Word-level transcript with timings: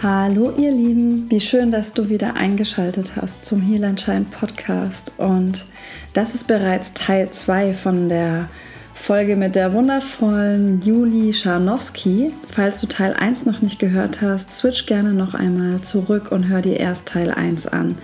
Hallo 0.00 0.54
ihr 0.56 0.70
Lieben, 0.70 1.28
wie 1.28 1.40
schön, 1.40 1.72
dass 1.72 1.92
du 1.92 2.08
wieder 2.08 2.36
eingeschaltet 2.36 3.14
hast 3.16 3.44
zum 3.44 3.60
Heal 3.60 3.82
and 3.82 4.00
Shine 4.00 4.26
Podcast 4.30 5.10
und 5.18 5.64
das 6.12 6.36
ist 6.36 6.46
bereits 6.46 6.94
Teil 6.94 7.32
2 7.32 7.74
von 7.74 8.08
der 8.08 8.48
Folge 8.94 9.34
mit 9.34 9.56
der 9.56 9.72
wundervollen 9.72 10.80
Juli 10.82 11.32
Scharnowski. 11.32 12.32
Falls 12.48 12.80
du 12.80 12.86
Teil 12.86 13.12
1 13.12 13.44
noch 13.44 13.60
nicht 13.60 13.80
gehört 13.80 14.22
hast, 14.22 14.52
switch 14.52 14.86
gerne 14.86 15.14
noch 15.14 15.34
einmal 15.34 15.80
zurück 15.80 16.30
und 16.30 16.46
hör 16.46 16.62
dir 16.62 16.78
erst 16.78 17.06
Teil 17.06 17.32
1 17.32 17.66
an. 17.66 17.96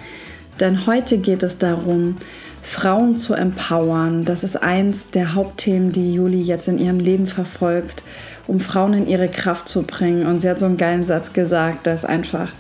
Denn 0.59 0.87
heute 0.87 1.19
geht 1.19 1.45
es 1.45 1.59
darum, 1.59 2.17
Frauen 2.61 3.19
zu 3.19 3.35
empowern. 3.35 4.25
Das 4.25 4.43
ist 4.43 4.61
eins 4.61 5.11
der 5.11 5.35
Hauptthemen, 5.35 5.93
die 5.93 6.15
Juli 6.15 6.41
jetzt 6.41 6.67
in 6.67 6.79
ihrem 6.79 6.99
Leben 6.99 7.29
verfolgt 7.29 8.03
um 8.47 8.61
Frauen 8.61 8.95
in 8.95 9.09
ihre 9.09 9.29
Kraft 9.29 9.69
zu 9.69 9.83
bringen. 9.83 10.27
Und 10.27 10.41
sie 10.41 10.49
hat 10.49 10.59
so 10.59 10.67
einen 10.67 10.77
geilen 10.77 11.05
Satz 11.05 11.33
gesagt, 11.33 11.87
dass 11.87 12.05
einfach 12.05 12.51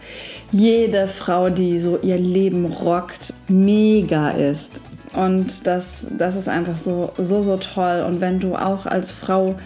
jede 0.52 1.08
Frau, 1.08 1.50
die 1.50 1.78
so 1.78 1.98
ihr 2.00 2.18
Leben 2.18 2.66
rockt, 2.66 3.34
mega 3.48 4.30
ist. 4.30 4.70
Und 5.14 5.66
das, 5.66 6.06
das 6.16 6.36
ist 6.36 6.48
einfach 6.48 6.76
so, 6.76 7.12
so, 7.18 7.42
so 7.42 7.56
toll. 7.56 8.04
Und 8.06 8.20
wenn 8.20 8.40
du 8.40 8.54
auch 8.54 8.86
als 8.86 9.10
Frau 9.10 9.56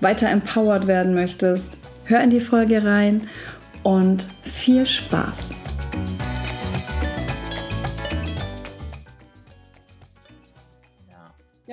weiter 0.00 0.28
empowered 0.28 0.86
werden 0.86 1.14
möchtest, 1.14 1.72
hör 2.04 2.22
in 2.22 2.30
die 2.30 2.40
Folge 2.40 2.84
rein 2.84 3.28
und 3.82 4.26
viel 4.42 4.86
Spaß. 4.86 5.50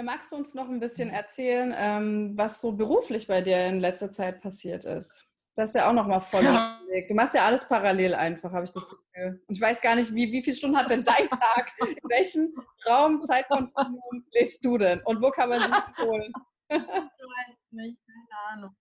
Ja, 0.02 0.06
magst 0.06 0.32
du 0.32 0.36
uns 0.36 0.56
noch 0.56 0.68
ein 0.68 0.80
bisschen 0.80 1.12
erzählen, 1.12 1.72
ähm, 1.78 2.34
was 2.36 2.60
so 2.60 2.72
beruflich 2.72 3.28
bei 3.28 3.42
dir 3.42 3.68
in 3.68 3.80
letzter 3.80 4.10
Zeit 4.10 4.42
passiert 4.42 4.84
ist? 4.84 5.28
Das 5.54 5.70
ist 5.70 5.76
ja 5.76 5.88
auch 5.88 5.94
noch 5.94 6.08
mal 6.08 6.22
voll 6.22 6.44
ja. 6.44 6.80
Du 7.08 7.14
machst 7.14 7.36
ja 7.36 7.46
alles 7.46 7.68
parallel 7.68 8.16
einfach, 8.16 8.52
habe 8.52 8.66
ich 8.66 8.72
das 8.72 8.90
Gefühl. 8.90 9.44
Und 9.48 9.56
ich 9.56 9.62
weiß 9.62 9.80
gar 9.80 9.94
nicht, 9.94 10.12
wie, 10.16 10.32
wie 10.32 10.42
viele 10.42 10.56
Stunden 10.56 10.76
hat 10.76 10.90
denn 10.90 11.04
dein 11.04 11.30
Tag? 11.30 11.72
In 11.82 12.10
welchem 12.10 12.52
Raum, 12.88 13.22
Zeitkontinuum 13.22 14.26
lebst 14.32 14.66
du 14.66 14.80
denn? 14.80 15.02
Und 15.04 15.22
wo 15.22 15.30
kann 15.30 15.50
man 15.50 15.60
sich 15.60 15.70
holen? 16.00 16.34
ich 16.70 16.80
weiß 16.80 17.58
nicht, 17.70 18.00
keine 18.08 18.54
Ahnung. 18.54 18.76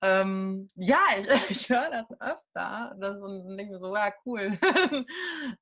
Ähm, 0.00 0.70
ja, 0.76 1.02
ich, 1.18 1.28
ich 1.50 1.68
höre 1.68 1.90
das 1.90 2.10
öfter. 2.20 2.96
Das 2.98 3.16
ist 3.16 3.58
denke 3.58 3.78
so, 3.78 3.94
ja, 3.94 4.14
cool. 4.24 4.58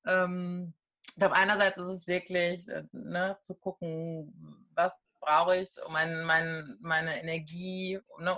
ähm, 0.06 0.72
ich 1.13 1.19
glaube, 1.19 1.37
einerseits 1.37 1.77
ist 1.77 1.89
es 1.89 2.07
wirklich 2.07 2.67
äh, 2.69 2.85
ne, 2.93 3.37
zu 3.43 3.55
gucken, 3.55 4.33
was 4.75 4.97
brauche 5.21 5.57
ich, 5.59 5.71
um 5.87 5.93
mein, 5.93 6.25
mein, 6.25 6.79
meine 6.81 7.21
Energie 7.21 8.01
ne, 8.19 8.37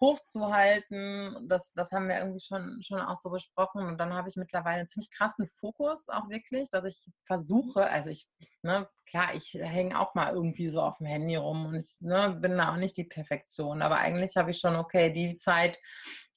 hochzuhalten. 0.00 1.48
Das, 1.48 1.72
das 1.74 1.90
haben 1.90 2.08
wir 2.08 2.18
irgendwie 2.18 2.40
schon, 2.40 2.80
schon 2.82 3.00
auch 3.00 3.16
so 3.16 3.30
besprochen. 3.30 3.84
Und 3.84 3.98
dann 3.98 4.14
habe 4.14 4.28
ich 4.28 4.36
mittlerweile 4.36 4.78
einen 4.78 4.88
ziemlich 4.88 5.10
krassen 5.10 5.48
Fokus 5.48 6.08
auch 6.08 6.28
wirklich, 6.28 6.70
dass 6.70 6.84
ich 6.84 7.04
versuche, 7.24 7.90
also 7.90 8.10
ich, 8.10 8.28
ne, 8.62 8.88
klar, 9.06 9.34
ich 9.34 9.52
hänge 9.54 9.98
auch 9.98 10.14
mal 10.14 10.32
irgendwie 10.32 10.68
so 10.68 10.80
auf 10.80 10.98
dem 10.98 11.06
Handy 11.06 11.34
rum 11.34 11.66
und 11.66 11.74
ich 11.74 11.96
ne, 12.00 12.38
bin 12.40 12.56
da 12.56 12.72
auch 12.72 12.78
nicht 12.78 12.96
die 12.96 13.04
Perfektion. 13.04 13.82
Aber 13.82 13.98
eigentlich 13.98 14.36
habe 14.36 14.52
ich 14.52 14.60
schon, 14.60 14.76
okay, 14.76 15.12
die 15.12 15.36
Zeit, 15.36 15.78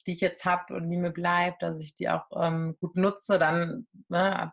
die 0.06 0.14
ich 0.14 0.22
jetzt 0.22 0.44
habe 0.44 0.74
und 0.74 0.90
die 0.90 0.98
mir 0.98 1.12
bleibt, 1.12 1.62
dass 1.62 1.80
ich 1.80 1.96
die 1.96 2.10
auch 2.10 2.26
ähm, 2.36 2.76
gut 2.82 2.96
nutze, 2.96 3.40
dann 3.40 3.88
ne, 4.10 4.52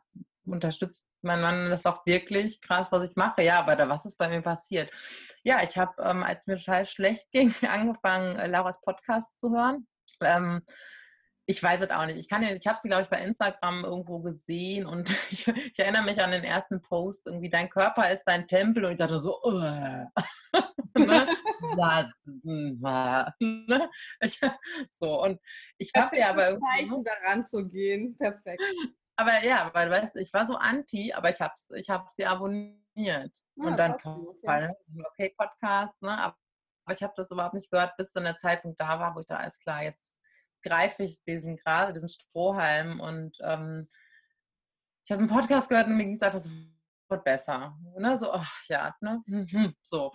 unterstützt 0.50 1.08
mein 1.22 1.40
Mann 1.40 1.70
das 1.70 1.86
auch 1.86 2.04
wirklich 2.06 2.60
krass, 2.60 2.88
was 2.90 3.10
ich 3.10 3.16
mache. 3.16 3.42
Ja, 3.42 3.58
aber 3.60 3.76
da, 3.76 3.88
was 3.88 4.04
ist 4.04 4.18
bei 4.18 4.28
mir 4.28 4.42
passiert? 4.42 4.90
Ja, 5.42 5.62
ich 5.62 5.76
habe, 5.78 5.94
ähm, 6.02 6.22
als 6.22 6.46
mir 6.46 6.56
total 6.56 6.86
schlecht 6.86 7.28
ging, 7.32 7.54
angefangen, 7.62 8.36
äh, 8.36 8.46
Lauras 8.46 8.80
Podcast 8.80 9.40
zu 9.40 9.50
hören. 9.50 9.86
Ähm, 10.20 10.62
ich 11.50 11.60
weiß 11.60 11.80
es 11.82 11.90
auch 11.90 12.06
nicht. 12.06 12.18
Ich, 12.18 12.28
kann, 12.28 12.44
ich 12.44 12.66
habe 12.66 12.78
sie, 12.80 12.88
glaube 12.88 13.02
ich, 13.02 13.08
bei 13.08 13.22
Instagram 13.22 13.84
irgendwo 13.84 14.20
gesehen 14.20 14.86
und 14.86 15.10
ich, 15.30 15.48
ich, 15.48 15.78
erinnere 15.78 16.04
mich 16.04 16.20
an 16.20 16.30
den 16.30 16.44
ersten 16.44 16.80
Post, 16.80 17.26
irgendwie, 17.26 17.50
dein 17.50 17.68
Körper 17.68 18.10
ist 18.10 18.24
dein 18.24 18.46
Tempel 18.46 18.84
und 18.84 18.92
ich 18.92 18.98
dachte 18.98 19.18
so, 19.18 19.38
ne? 19.44 20.12
hm, 20.94 22.78
ne? 23.66 23.90
so, 24.92 25.22
und 25.22 25.40
ich 25.78 25.90
habe 25.96 26.16
ja 26.16 26.30
aber 26.30 26.50
irgendwie... 26.50 26.86
Zeichen 26.86 27.04
daran 27.04 27.46
zu 27.46 27.68
gehen, 27.68 28.16
perfekt. 28.16 28.62
Aber 29.20 29.44
ja, 29.44 29.68
weil 29.74 29.90
weißt, 29.90 30.16
ich 30.16 30.32
war 30.32 30.46
so 30.46 30.56
anti, 30.56 31.12
aber 31.12 31.28
ich 31.28 31.38
habe 31.42 31.52
ich 31.74 31.90
hab 31.90 32.10
sie 32.10 32.24
abonniert. 32.24 33.36
Ah, 33.60 33.66
und 33.66 33.76
dann 33.76 33.98
kam 33.98 34.26
okay. 34.26 34.70
okay, 35.10 35.34
Podcast, 35.36 36.00
ne? 36.00 36.10
Aber 36.10 36.36
ich 36.90 37.02
habe 37.02 37.12
das 37.16 37.30
überhaupt 37.30 37.52
nicht 37.52 37.70
gehört, 37.70 37.94
bis 37.98 38.14
dann 38.14 38.24
der 38.24 38.38
Zeitpunkt 38.38 38.80
da 38.80 38.98
war, 38.98 39.14
wo 39.14 39.20
ich 39.20 39.26
da 39.26 39.36
alles 39.36 39.60
klar, 39.60 39.82
jetzt 39.82 40.22
greife 40.62 41.02
ich 41.02 41.22
diesen 41.24 41.58
gerade, 41.58 41.92
diesen 41.92 42.08
Strohhalm 42.08 42.98
und 43.00 43.36
ähm, 43.42 43.90
ich 45.04 45.12
habe 45.12 45.20
einen 45.20 45.28
Podcast 45.28 45.68
gehört 45.68 45.86
und 45.86 45.98
mir 45.98 46.06
ging 46.06 46.16
es 46.16 46.22
einfach 46.22 46.40
sofort 46.40 47.22
besser. 47.22 47.76
Ne? 47.98 48.16
So, 48.16 48.32
ach 48.32 48.64
ja, 48.68 48.94
ne? 49.00 49.22
Mhm, 49.26 49.74
so. 49.82 50.12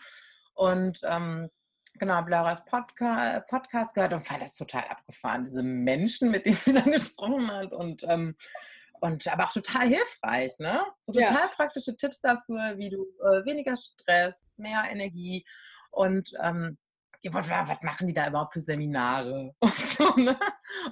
Und 0.55 0.99
ähm, 1.03 1.51
genau, 1.99 2.23
Blauras 2.23 2.66
Podca 2.66 3.41
Podcast 3.41 3.93
gehört 3.93 4.13
und 4.13 4.25
fand 4.25 4.41
das 4.41 4.55
total 4.55 4.85
abgefahren, 4.85 5.43
diese 5.43 5.61
Menschen, 5.61 6.31
mit 6.31 6.47
denen 6.47 6.57
sie 6.57 6.73
dann 6.73 6.91
gesprochen 6.91 7.51
hat. 7.51 7.72
Und 7.72 8.03
ähm, 8.07 8.35
und 9.01 9.28
aber 9.28 9.45
auch 9.45 9.53
total 9.53 9.88
hilfreich, 9.88 10.57
ne? 10.59 10.81
So 11.00 11.13
total 11.13 11.33
ja. 11.33 11.51
praktische 11.56 11.95
Tipps 11.95 12.22
dafür, 12.22 12.78
wie 12.78 12.89
du 12.89 13.03
äh, 13.23 13.45
weniger 13.45 13.75
Stress, 13.78 14.53
mehr 14.57 14.83
Energie 14.89 15.45
und 15.91 16.31
ähm, 16.41 16.78
was, 17.31 17.50
was 17.50 17.81
machen 17.81 18.07
die 18.07 18.13
da 18.13 18.28
überhaupt 18.28 18.53
für 18.53 18.61
Seminare? 18.61 19.55
Und, 19.59 19.75
so, 19.75 20.13
ne? 20.16 20.38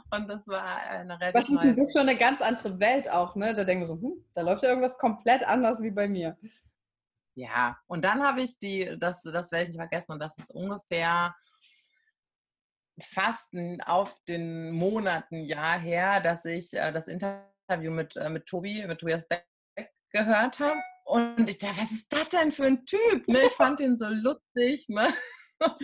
und 0.09 0.28
das 0.28 0.47
war 0.47 0.63
eine 0.63 1.19
relativ. 1.19 1.42
Was 1.42 1.50
ist 1.50 1.63
denn 1.63 1.75
das 1.75 1.92
für 1.92 2.00
eine 2.00 2.18
ganz 2.18 2.42
andere 2.42 2.80
Welt 2.80 3.08
auch, 3.12 3.36
ne? 3.36 3.53
Da 3.53 3.63
denken 3.63 3.84
wir 3.84 3.88
so, 3.88 4.02
hm, 4.02 4.25
da 4.34 4.42
läuft 4.42 4.63
ja 4.63 4.69
irgendwas 4.69 4.97
komplett 4.97 5.44
anders 5.44 5.84
wie 5.84 5.92
bei 5.92 6.08
mir. 6.08 6.36
Ja, 7.36 7.78
und 7.88 8.03
dann 8.03 8.24
habe 8.24 8.42
ich 8.42 8.58
die, 8.58 8.97
das, 9.00 9.22
das 9.24 9.52
werde 9.52 9.63
ich 9.63 9.69
nicht 9.69 9.78
vergessen, 9.78 10.13
und 10.13 10.19
das 10.19 10.38
ist 10.38 10.52
ungefähr 10.52 11.36
fast 13.00 13.53
auf 13.86 14.16
den 14.28 14.72
Monaten 14.72 15.44
Jahr 15.44 15.80
her, 15.80 16.19
dass 16.19 16.46
ich 16.46 16.74
äh, 16.74 16.92
das 16.92 17.08
Internet 17.08 17.53
Interview 17.68 17.91
mit, 17.91 18.16
äh, 18.16 18.29
mit 18.29 18.46
Tobi, 18.46 18.85
mit 18.85 19.00
Tobias 19.00 19.28
Beck 19.28 19.46
gehört 20.12 20.59
habe. 20.59 20.79
Und 21.06 21.50
ich 21.50 21.57
dachte, 21.57 21.81
was 21.81 21.91
ist 21.91 22.12
das 22.12 22.29
denn 22.29 22.51
für 22.51 22.66
ein 22.66 22.85
Typ? 22.85 23.28
Ne? 23.28 23.40
Ich 23.46 23.53
fand 23.53 23.79
ihn 23.79 23.97
so 23.97 24.07
lustig. 24.07 24.88
Ne? 24.88 25.07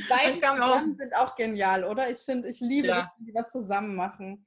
Beide 0.09 0.39
zusammen 0.41 0.97
sind 0.97 1.15
auch 1.15 1.35
genial, 1.35 1.83
oder? 1.83 2.09
Ich 2.09 2.19
finde, 2.19 2.47
ich 2.47 2.59
liebe, 2.59 2.87
ja. 2.87 3.01
dass 3.01 3.09
die 3.17 3.33
was 3.33 3.49
zusammen 3.49 3.95
machen. 3.95 4.45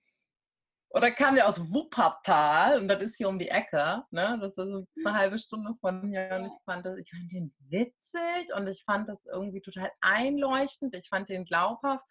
Oder 0.95 1.11
kam 1.11 1.37
der 1.37 1.49
aus 1.49 1.73
Wuppertal 1.73 2.79
und 2.79 2.89
das 2.89 3.03
ist 3.03 3.17
hier 3.17 3.29
um 3.29 3.39
die 3.39 3.49
Ecke. 3.49 4.03
Ne? 4.11 4.39
Das 4.41 4.59
ist 4.59 4.59
eine 4.59 5.15
halbe 5.15 5.39
Stunde 5.39 5.73
von 5.81 6.07
hier. 6.09 6.29
Und 6.37 6.47
ich 6.47 6.65
fand, 6.67 6.85
das, 6.85 6.99
ich 6.99 7.11
fand 7.11 7.33
den 7.33 7.55
witzig 7.71 8.55
und 8.55 8.67
ich 8.67 8.85
fand 8.85 9.09
das 9.09 9.25
irgendwie 9.25 9.63
total 9.63 9.91
einleuchtend. 10.03 10.95
Ich 10.95 11.09
fand 11.09 11.31
den 11.31 11.47
glaubhaft. 11.47 12.05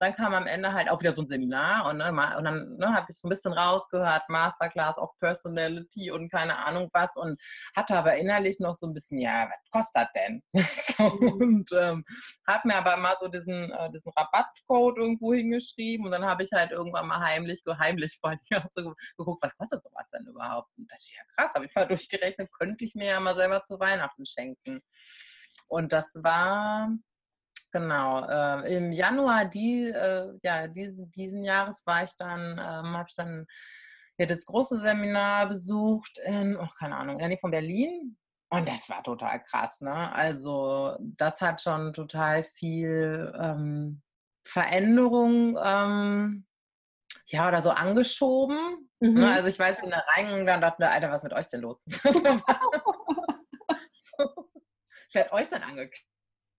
Dann 0.00 0.14
kam 0.14 0.34
am 0.34 0.48
Ende 0.48 0.72
halt 0.72 0.90
auch 0.90 1.00
wieder 1.00 1.12
so 1.12 1.22
ein 1.22 1.28
Seminar 1.28 1.88
und, 1.88 1.98
ne, 1.98 2.08
und 2.10 2.44
dann 2.44 2.76
ne, 2.76 2.92
habe 2.92 3.06
ich 3.08 3.16
so 3.16 3.28
ein 3.28 3.30
bisschen 3.30 3.52
rausgehört, 3.52 4.28
Masterclass 4.28 4.98
of 4.98 5.10
Personality 5.20 6.10
und 6.10 6.30
keine 6.30 6.58
Ahnung 6.58 6.90
was 6.92 7.14
und 7.14 7.40
hatte 7.76 7.96
aber 7.96 8.16
innerlich 8.16 8.58
noch 8.58 8.74
so 8.74 8.88
ein 8.88 8.94
bisschen, 8.94 9.20
ja, 9.20 9.48
was 9.48 9.70
kostet 9.70 9.94
das 9.94 10.12
denn? 10.12 10.42
so, 10.96 11.04
mhm. 11.04 11.32
und 11.32 11.72
ähm, 11.72 12.04
habe 12.48 12.68
mir 12.68 12.76
aber 12.76 12.96
mal 12.96 13.16
so 13.20 13.28
diesen, 13.28 13.70
äh, 13.70 13.90
diesen 13.92 14.10
Rabattcode 14.16 14.98
irgendwo 14.98 15.32
hingeschrieben 15.32 16.06
und 16.06 16.12
dann 16.12 16.24
habe 16.24 16.42
ich 16.42 16.50
halt 16.52 16.72
irgendwann 16.72 17.06
mal 17.06 17.20
heimlich, 17.20 17.62
heimlich 17.78 18.18
allem 18.30 18.40
auch 18.54 18.70
so 18.70 18.94
geguckt, 19.16 19.42
was 19.42 19.56
kostet 19.56 19.82
sowas 19.82 20.08
denn 20.12 20.26
überhaupt? 20.26 20.70
Und 20.76 20.90
da 20.90 20.94
dachte 20.94 21.04
ich, 21.08 21.16
ja 21.16 21.22
krass, 21.36 21.54
habe 21.54 21.66
ich 21.66 21.74
mal 21.74 21.86
durchgerechnet, 21.88 22.50
könnte 22.52 22.84
ich 22.84 22.94
mir 22.94 23.06
ja 23.06 23.20
mal 23.20 23.36
selber 23.36 23.62
zu 23.62 23.78
Weihnachten 23.78 24.26
schenken. 24.26 24.80
Und 25.68 25.92
das 25.92 26.14
war 26.22 26.90
Genau, 27.74 28.24
äh, 28.24 28.76
im 28.76 28.92
Januar 28.92 29.46
die, 29.46 29.88
äh, 29.88 30.32
ja, 30.44 30.68
diesen, 30.68 31.10
diesen 31.10 31.42
Jahres 31.42 31.82
war 31.84 32.04
ich 32.04 32.12
dann, 32.16 32.52
ähm, 32.52 32.96
habe 32.96 33.06
ich 33.08 33.16
dann 33.16 33.46
ja, 34.16 34.26
das 34.26 34.46
große 34.46 34.80
Seminar 34.80 35.48
besucht 35.48 36.18
in, 36.24 36.56
oh, 36.56 36.68
keine 36.78 36.94
Ahnung, 36.94 37.18
ja, 37.18 37.36
von 37.36 37.50
Berlin. 37.50 38.16
Und 38.50 38.68
das 38.68 38.88
war 38.88 39.02
total 39.02 39.42
krass, 39.42 39.80
ne? 39.80 40.12
Also 40.12 40.96
das 41.00 41.40
hat 41.40 41.60
schon 41.62 41.92
total 41.92 42.44
viel 42.44 43.34
ähm, 43.40 44.02
Veränderung, 44.46 45.58
ähm, 45.60 46.46
ja, 47.34 47.48
oder 47.48 47.62
so 47.62 47.70
angeschoben. 47.70 48.88
Ne? 49.00 49.08
Mhm. 49.08 49.20
Ne? 49.20 49.32
Also 49.32 49.48
ich 49.48 49.58
weiß, 49.58 49.82
wenn 49.82 49.90
da 49.90 50.04
reingegangen, 50.14 50.46
dann 50.46 50.60
dachte 50.60 50.84
ich, 50.84 50.88
Alter, 50.88 51.10
was 51.10 51.16
ist 51.16 51.24
mit 51.24 51.32
euch 51.32 51.48
denn 51.48 51.62
los? 51.62 51.82
ich 51.86 52.04
werde 55.14 55.32
euch 55.32 55.48
dann 55.48 55.62
angekündigt 55.62 56.06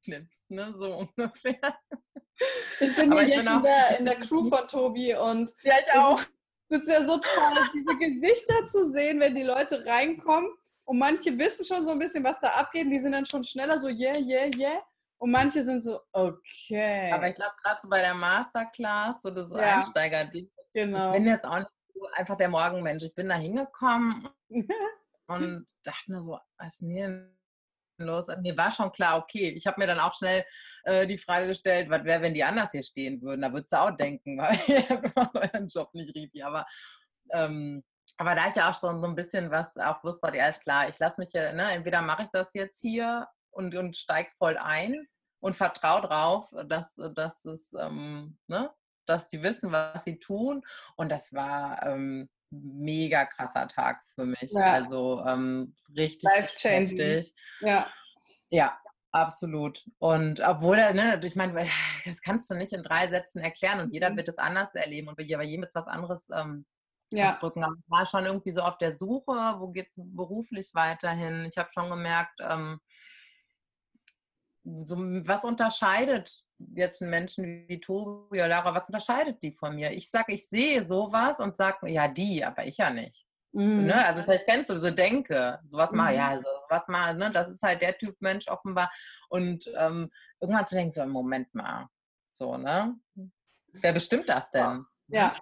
knipst, 0.06 0.50
ne? 0.52 0.74
So 0.74 1.08
ungefähr. 1.18 1.78
Ich 2.80 2.96
bin 2.96 3.12
hier 3.12 3.24
ich 3.24 3.30
jetzt 3.30 3.46
bin 3.46 3.56
in, 3.56 3.64
der, 3.64 4.00
in 4.00 4.06
der 4.06 4.20
Crew 4.20 4.48
von 4.48 4.68
Tobi 4.68 5.16
und 5.16 5.52
ja, 5.64 5.74
ich 5.82 5.98
auch. 5.98 6.22
Es 6.70 6.82
ist 6.82 6.90
ja 6.90 7.04
so 7.04 7.18
toll, 7.18 7.70
diese 7.74 7.96
Gesichter 7.98 8.66
zu 8.68 8.92
sehen, 8.92 9.20
wenn 9.20 9.36
die 9.36 9.44
Leute 9.44 9.86
reinkommen. 9.86 10.52
Und 10.86 10.98
manche 10.98 11.38
wissen 11.38 11.64
schon 11.64 11.84
so 11.84 11.92
ein 11.92 12.00
bisschen, 12.00 12.24
was 12.24 12.40
da 12.40 12.50
abgeht. 12.50 12.92
Die 12.92 13.00
sind 13.00 13.12
dann 13.12 13.26
schon 13.26 13.44
schneller 13.44 13.78
so, 13.78 13.88
yeah, 13.88 14.18
yeah, 14.18 14.50
yeah. 14.56 14.82
Und 15.18 15.32
manche 15.32 15.64
sind 15.64 15.82
so, 15.82 16.02
okay. 16.12 17.12
Aber 17.12 17.30
ich 17.30 17.36
glaube, 17.36 17.54
gerade 17.62 17.80
so 17.82 17.88
bei 17.88 18.02
der 18.02 18.16
Masterclass, 18.16 19.22
so 19.22 19.30
das 19.30 19.52
ja. 19.52 19.78
Einsteiger, 19.78 20.26
genau. 20.76 21.10
ich 21.12 21.18
bin 21.18 21.26
jetzt 21.26 21.46
auch 21.46 21.60
nicht 21.60 21.72
so 21.94 22.08
einfach 22.14 22.38
der 22.38 22.50
Morgenmensch. 22.50 23.04
Ich 23.04 23.16
bin 23.16 23.30
da 23.30 23.36
hingekommen 23.36 24.30
und 25.28 25.68
dachte 25.84 26.12
mir 26.12 26.22
so, 26.22 26.40
was 26.58 26.74
ist 26.74 26.82
denn 26.82 27.36
los? 27.98 28.28
Mir 28.42 28.58
war 28.58 28.72
schon 28.72 28.92
klar, 28.92 29.18
okay, 29.18 29.50
ich 29.50 29.66
habe 29.66 29.80
mir 29.80 29.88
dann 29.88 30.00
auch 30.00 30.14
schnell 30.14 30.46
äh, 30.84 31.08
die 31.08 31.18
Frage 31.18 31.48
gestellt, 31.48 31.90
was 31.90 32.04
wäre, 32.04 32.22
wenn 32.22 32.34
die 32.34 32.44
anders 32.44 32.72
hier 32.72 32.84
stehen 32.84 33.22
würden? 33.22 33.42
Da 33.42 33.52
würdest 33.52 33.72
du 33.72 33.78
auch 33.78 33.96
denken, 33.96 34.38
weil 34.40 34.54
ich 34.54 35.54
euren 35.54 35.68
Job 35.68 35.94
nicht 35.94 36.16
richtig. 36.16 36.44
Aber, 36.44 36.66
ähm, 37.32 37.84
aber 38.18 38.36
da 38.36 38.50
ich 38.50 38.56
ja 38.56 38.70
auch 38.70 38.80
schon 38.80 39.02
so 39.02 39.08
ein 39.08 39.16
bisschen 39.16 39.52
was 39.52 39.78
auch 39.78 40.04
wusste, 40.04 40.36
ja, 40.36 40.48
ist 40.48 40.62
klar, 40.62 40.90
ich 40.90 41.00
lasse 41.00 41.22
mich 41.22 41.32
ja, 41.34 41.54
ne, 41.54 41.72
entweder 41.72 42.02
mache 42.02 42.24
ich 42.24 42.30
das 42.32 42.54
jetzt 42.54 42.80
hier 42.82 43.28
und, 43.52 43.76
und 43.76 43.96
steige 43.96 44.30
voll 44.38 44.58
ein 44.58 45.08
und 45.40 45.56
vertraue 45.56 46.02
drauf, 46.02 46.48
dass, 46.68 46.96
dass 47.14 47.46
es, 47.46 47.74
ähm, 47.74 48.38
ne, 48.48 48.72
dass 49.06 49.28
die 49.28 49.42
wissen, 49.44 49.72
was 49.72 50.04
sie 50.04 50.20
tun. 50.20 50.64
Und 50.96 51.10
das 51.10 51.34
war 51.34 51.86
ähm, 51.86 52.30
mega 52.50 53.26
krasser 53.26 53.68
Tag 53.68 54.02
für 54.14 54.26
mich. 54.26 54.52
Ja. 54.52 54.74
Also 54.74 55.24
ähm, 55.26 55.76
richtig 55.96 56.24
life-changing. 56.24 57.24
Ja. 57.62 57.88
Ja, 58.50 58.80
absolut. 59.12 59.84
Und 60.00 60.40
obwohl 60.40 60.78
ne, 60.94 61.20
ich 61.24 61.36
meine, 61.36 61.68
das 62.06 62.22
kannst 62.22 62.50
du 62.50 62.56
nicht 62.56 62.74
in 62.74 62.84
drei 62.84 63.08
Sätzen 63.08 63.40
erklären 63.40 63.80
und 63.80 63.94
jeder 63.94 64.10
mhm. 64.10 64.18
wird 64.18 64.28
es 64.28 64.38
anders 64.38 64.74
erleben 64.74 65.08
und 65.08 65.18
bei 65.18 65.24
jedem 65.24 65.64
ist 65.64 65.76
was 65.76 65.88
anderes 65.88 66.30
ähm, 66.34 66.66
ja. 67.12 67.34
ausdrücken. 67.34 67.64
Aber 67.64 67.76
ich 67.78 67.90
war 67.90 68.06
schon 68.06 68.26
irgendwie 68.26 68.54
so 68.54 68.62
auf 68.62 68.78
der 68.78 68.96
Suche, 68.96 69.56
wo 69.60 69.70
geht 69.70 69.90
es 69.90 69.96
beruflich 69.98 70.72
weiterhin. 70.74 71.46
Ich 71.46 71.58
habe 71.58 71.70
schon 71.72 71.90
gemerkt, 71.90 72.40
ähm, 72.42 72.80
so, 74.64 74.98
was 74.98 75.44
unterscheidet 75.44 76.45
jetzt 76.58 77.02
einen 77.02 77.12
Menschen 77.12 77.68
wie 77.68 77.80
Tobi 77.80 78.40
oder 78.40 78.48
Lara, 78.48 78.74
was 78.74 78.88
unterscheidet 78.88 79.42
die 79.42 79.52
von 79.52 79.76
mir? 79.76 79.92
Ich 79.92 80.10
sage, 80.10 80.34
ich 80.34 80.48
sehe 80.48 80.86
sowas 80.86 81.40
und 81.40 81.58
sage, 81.58 81.90
ja, 81.90 82.08
die, 82.08 82.44
aber 82.44 82.66
ich 82.66 82.78
ja 82.78 82.90
nicht. 82.90 83.26
Mhm. 83.52 83.86
Ne? 83.86 84.06
Also 84.06 84.24
vielleicht 84.24 84.46
kennst 84.46 84.70
du 84.70 84.80
so 84.80 84.92
Denke, 84.92 85.60
sowas 85.66 85.92
mhm. 85.92 85.98
mal, 85.98 86.16
ja, 86.16 86.38
so, 86.38 86.48
sowas 86.64 86.88
mal, 86.88 87.16
ne? 87.16 87.32
das 87.32 87.50
ist 87.50 87.64
halt 87.64 87.82
der 87.82 87.98
Typ 87.98 88.16
Mensch 88.20 88.48
offenbar. 88.48 88.92
Und 89.30 89.70
ähm, 89.78 90.12
irgendwann 90.40 90.68
zu 90.68 90.76
denken, 90.76 90.92
so, 90.92 91.06
Moment 91.06 91.54
mal, 91.54 91.88
so, 92.34 92.58
ne? 92.58 92.96
Wer 93.72 93.94
bestimmt 93.94 94.28
das 94.30 94.52
denn? 94.52 94.86
Ja. 95.08 95.36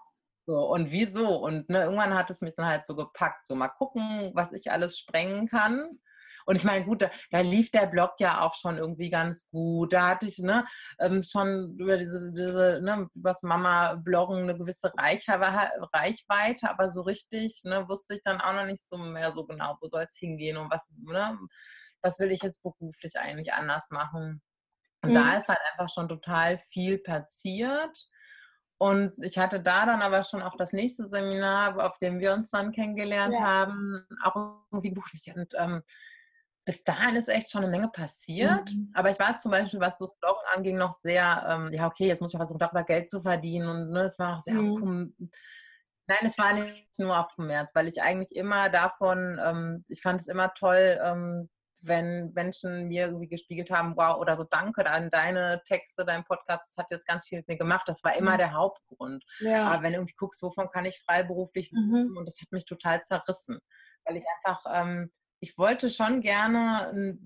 So, 0.46 0.68
und 0.70 0.92
wieso? 0.92 1.38
Und 1.38 1.70
ne, 1.70 1.84
irgendwann 1.84 2.14
hat 2.14 2.30
es 2.30 2.42
mich 2.42 2.54
dann 2.56 2.66
halt 2.66 2.86
so 2.86 2.96
gepackt, 2.96 3.48
so 3.48 3.56
mal 3.56 3.70
gucken, 3.70 4.32
was 4.34 4.52
ich 4.52 4.72
alles 4.72 5.00
sprengen 5.00 5.48
kann. 5.48 6.00
Und 6.46 6.56
ich 6.56 6.64
meine, 6.64 6.86
gut, 6.86 7.02
da, 7.02 7.10
da, 7.32 7.40
lief 7.40 7.72
der 7.72 7.88
Blog 7.88 8.14
ja 8.20 8.42
auch 8.42 8.56
schon 8.56 8.78
irgendwie 8.78 9.10
ganz 9.10 9.50
gut. 9.50 9.94
Da 9.94 10.10
hatte 10.10 10.26
ich 10.26 10.40
ne, 10.40 10.66
ähm, 11.00 11.24
schon 11.24 11.76
über 11.78 11.98
diese, 11.98 12.32
diese 12.32 12.80
ne, 12.82 13.08
übers 13.16 13.44
Mama-Bloggen 13.44 14.44
eine 14.44 14.58
gewisse 14.58 14.92
Reichweite, 14.98 16.70
aber 16.70 16.90
so 16.90 17.02
richtig 17.02 17.62
ne, 17.64 17.88
wusste 17.88 18.16
ich 18.16 18.22
dann 18.24 18.42
auch 18.42 18.54
noch 18.54 18.66
nicht 18.66 18.86
so 18.86 18.98
mehr 18.98 19.34
so 19.34 19.46
genau, 19.46 19.78
wo 19.82 19.88
soll 19.88 20.04
es 20.04 20.18
hingehen 20.18 20.58
und 20.58 20.72
was, 20.72 20.94
ne, 20.98 21.38
was 22.02 22.20
will 22.20 22.32
ich 22.32 22.42
jetzt 22.42 22.62
beruflich 22.64 23.18
eigentlich 23.18 23.54
anders 23.54 23.90
machen. 23.90 24.42
Und 25.02 25.12
mhm. 25.12 25.16
da 25.16 25.38
ist 25.38 25.48
halt 25.48 25.60
einfach 25.72 25.94
schon 25.94 26.08
total 26.08 26.58
viel 26.58 26.98
passiert. 26.98 27.96
Und 28.78 29.14
ich 29.24 29.38
hatte 29.38 29.62
da 29.62 29.86
dann 29.86 30.02
aber 30.02 30.24
schon 30.24 30.42
auch 30.42 30.58
das 30.58 30.74
nächste 30.74 31.08
Seminar, 31.08 31.78
auf 31.86 31.98
dem 32.00 32.20
wir 32.20 32.34
uns 32.34 32.50
dann 32.50 32.72
kennengelernt 32.72 33.34
ja. 33.34 33.42
haben, 33.42 34.06
auch 34.24 34.58
irgendwie 34.72 34.92
beruflich. 34.92 35.34
Und 35.34 35.54
ähm, 35.58 35.84
bis 36.66 36.84
dahin 36.84 37.16
ist 37.16 37.28
echt 37.28 37.50
schon 37.50 37.64
eine 37.64 37.72
Menge 37.72 37.90
passiert. 37.90 38.72
Mhm. 38.72 38.92
Aber 38.94 39.12
ich 39.12 39.20
war 39.20 39.38
zum 39.38 39.52
Beispiel, 39.52 39.80
was 39.80 39.98
so 39.98 40.06
das 40.06 40.18
Bloggen 40.20 40.44
anging, 40.54 40.78
noch 40.78 40.94
sehr, 40.94 41.46
ähm, 41.48 41.74
ja, 41.74 41.88
okay, 41.88 42.08
jetzt 42.08 42.22
muss 42.22 42.34
ich 42.34 42.38
versuchen, 42.38 42.60
darüber 42.60 42.84
Geld 42.84 43.10
zu 43.10 43.22
verdienen. 43.22 43.68
Und 43.68 43.92
ne, 43.92 44.04
es 44.04 44.18
war 44.20 44.38
auch 44.38 44.40
sehr 44.40 44.54
mhm. 44.54 45.14
Nein, 46.06 46.20
es 46.24 46.38
war 46.38 46.54
nicht 46.54 46.88
nur 46.98 47.18
auf 47.18 47.34
Kommerz, 47.36 47.72
weil 47.74 47.88
ich 47.88 48.02
eigentlich 48.02 48.36
immer 48.36 48.70
davon, 48.70 49.40
ähm, 49.42 49.86
ich 49.88 50.02
fand 50.02 50.20
es 50.22 50.28
immer 50.28 50.54
toll, 50.54 51.00
ähm, 51.02 51.50
wenn 51.80 52.32
Menschen 52.34 52.88
mir 52.88 53.06
irgendwie 53.06 53.28
gespiegelt 53.28 53.70
haben, 53.70 53.96
wow, 53.98 54.18
oder 54.18 54.38
so 54.38 54.46
danke 54.46 54.86
an 54.90 55.10
deine 55.10 55.62
Texte, 55.66 56.06
dein 56.06 56.24
Podcast, 56.24 56.66
das 56.68 56.78
hat 56.78 56.92
jetzt 56.92 57.08
ganz 57.08 57.28
viel 57.28 57.40
mit 57.40 57.48
mir 57.48 57.58
gemacht. 57.58 57.84
Das 57.88 58.04
war 58.04 58.16
immer 58.16 58.34
mhm. 58.34 58.38
der 58.38 58.54
Hauptgrund. 58.54 59.24
Ja. 59.40 59.68
Aber 59.68 59.84
wenn 59.84 59.92
du 59.92 60.00
irgendwie 60.00 60.16
guckst, 60.18 60.42
wovon 60.42 60.70
kann 60.72 60.86
ich 60.86 61.02
freiberuflich 61.06 61.72
mhm. 61.72 62.16
und 62.18 62.26
das 62.26 62.40
hat 62.42 62.52
mich 62.52 62.66
total 62.66 63.02
zerrissen, 63.02 63.60
weil 64.06 64.18
ich 64.18 64.24
einfach 64.38 64.64
ähm, 64.74 65.12
ich 65.44 65.58
wollte 65.58 65.90
schon 65.90 66.22
gerne 66.22 67.20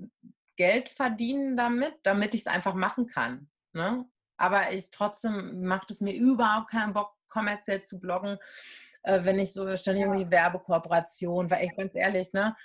Geld 0.55 0.89
verdienen 0.89 1.55
damit, 1.55 1.93
damit 2.01 2.33
ich 2.33 2.41
es 2.41 2.47
einfach 2.47 2.73
machen 2.73 3.05
kann. 3.05 3.47
Ne? 3.73 4.05
Aber 4.37 4.71
ich 4.71 4.89
trotzdem 4.89 5.63
macht 5.63 5.91
es 5.91 6.01
mir 6.01 6.15
überhaupt 6.15 6.71
keinen 6.71 6.93
Bock, 6.93 7.13
kommerziell 7.29 7.83
zu 7.83 7.99
bloggen, 7.99 8.39
äh, 9.03 9.23
wenn 9.23 9.37
ich 9.37 9.53
so 9.53 9.61
ständig 9.77 10.05
ja. 10.05 10.11
irgendwie 10.11 10.31
Werbekooperation, 10.31 11.51
weil 11.51 11.65
ich 11.65 11.75
ganz 11.75 11.93
ehrlich, 11.93 12.33
ne, 12.33 12.55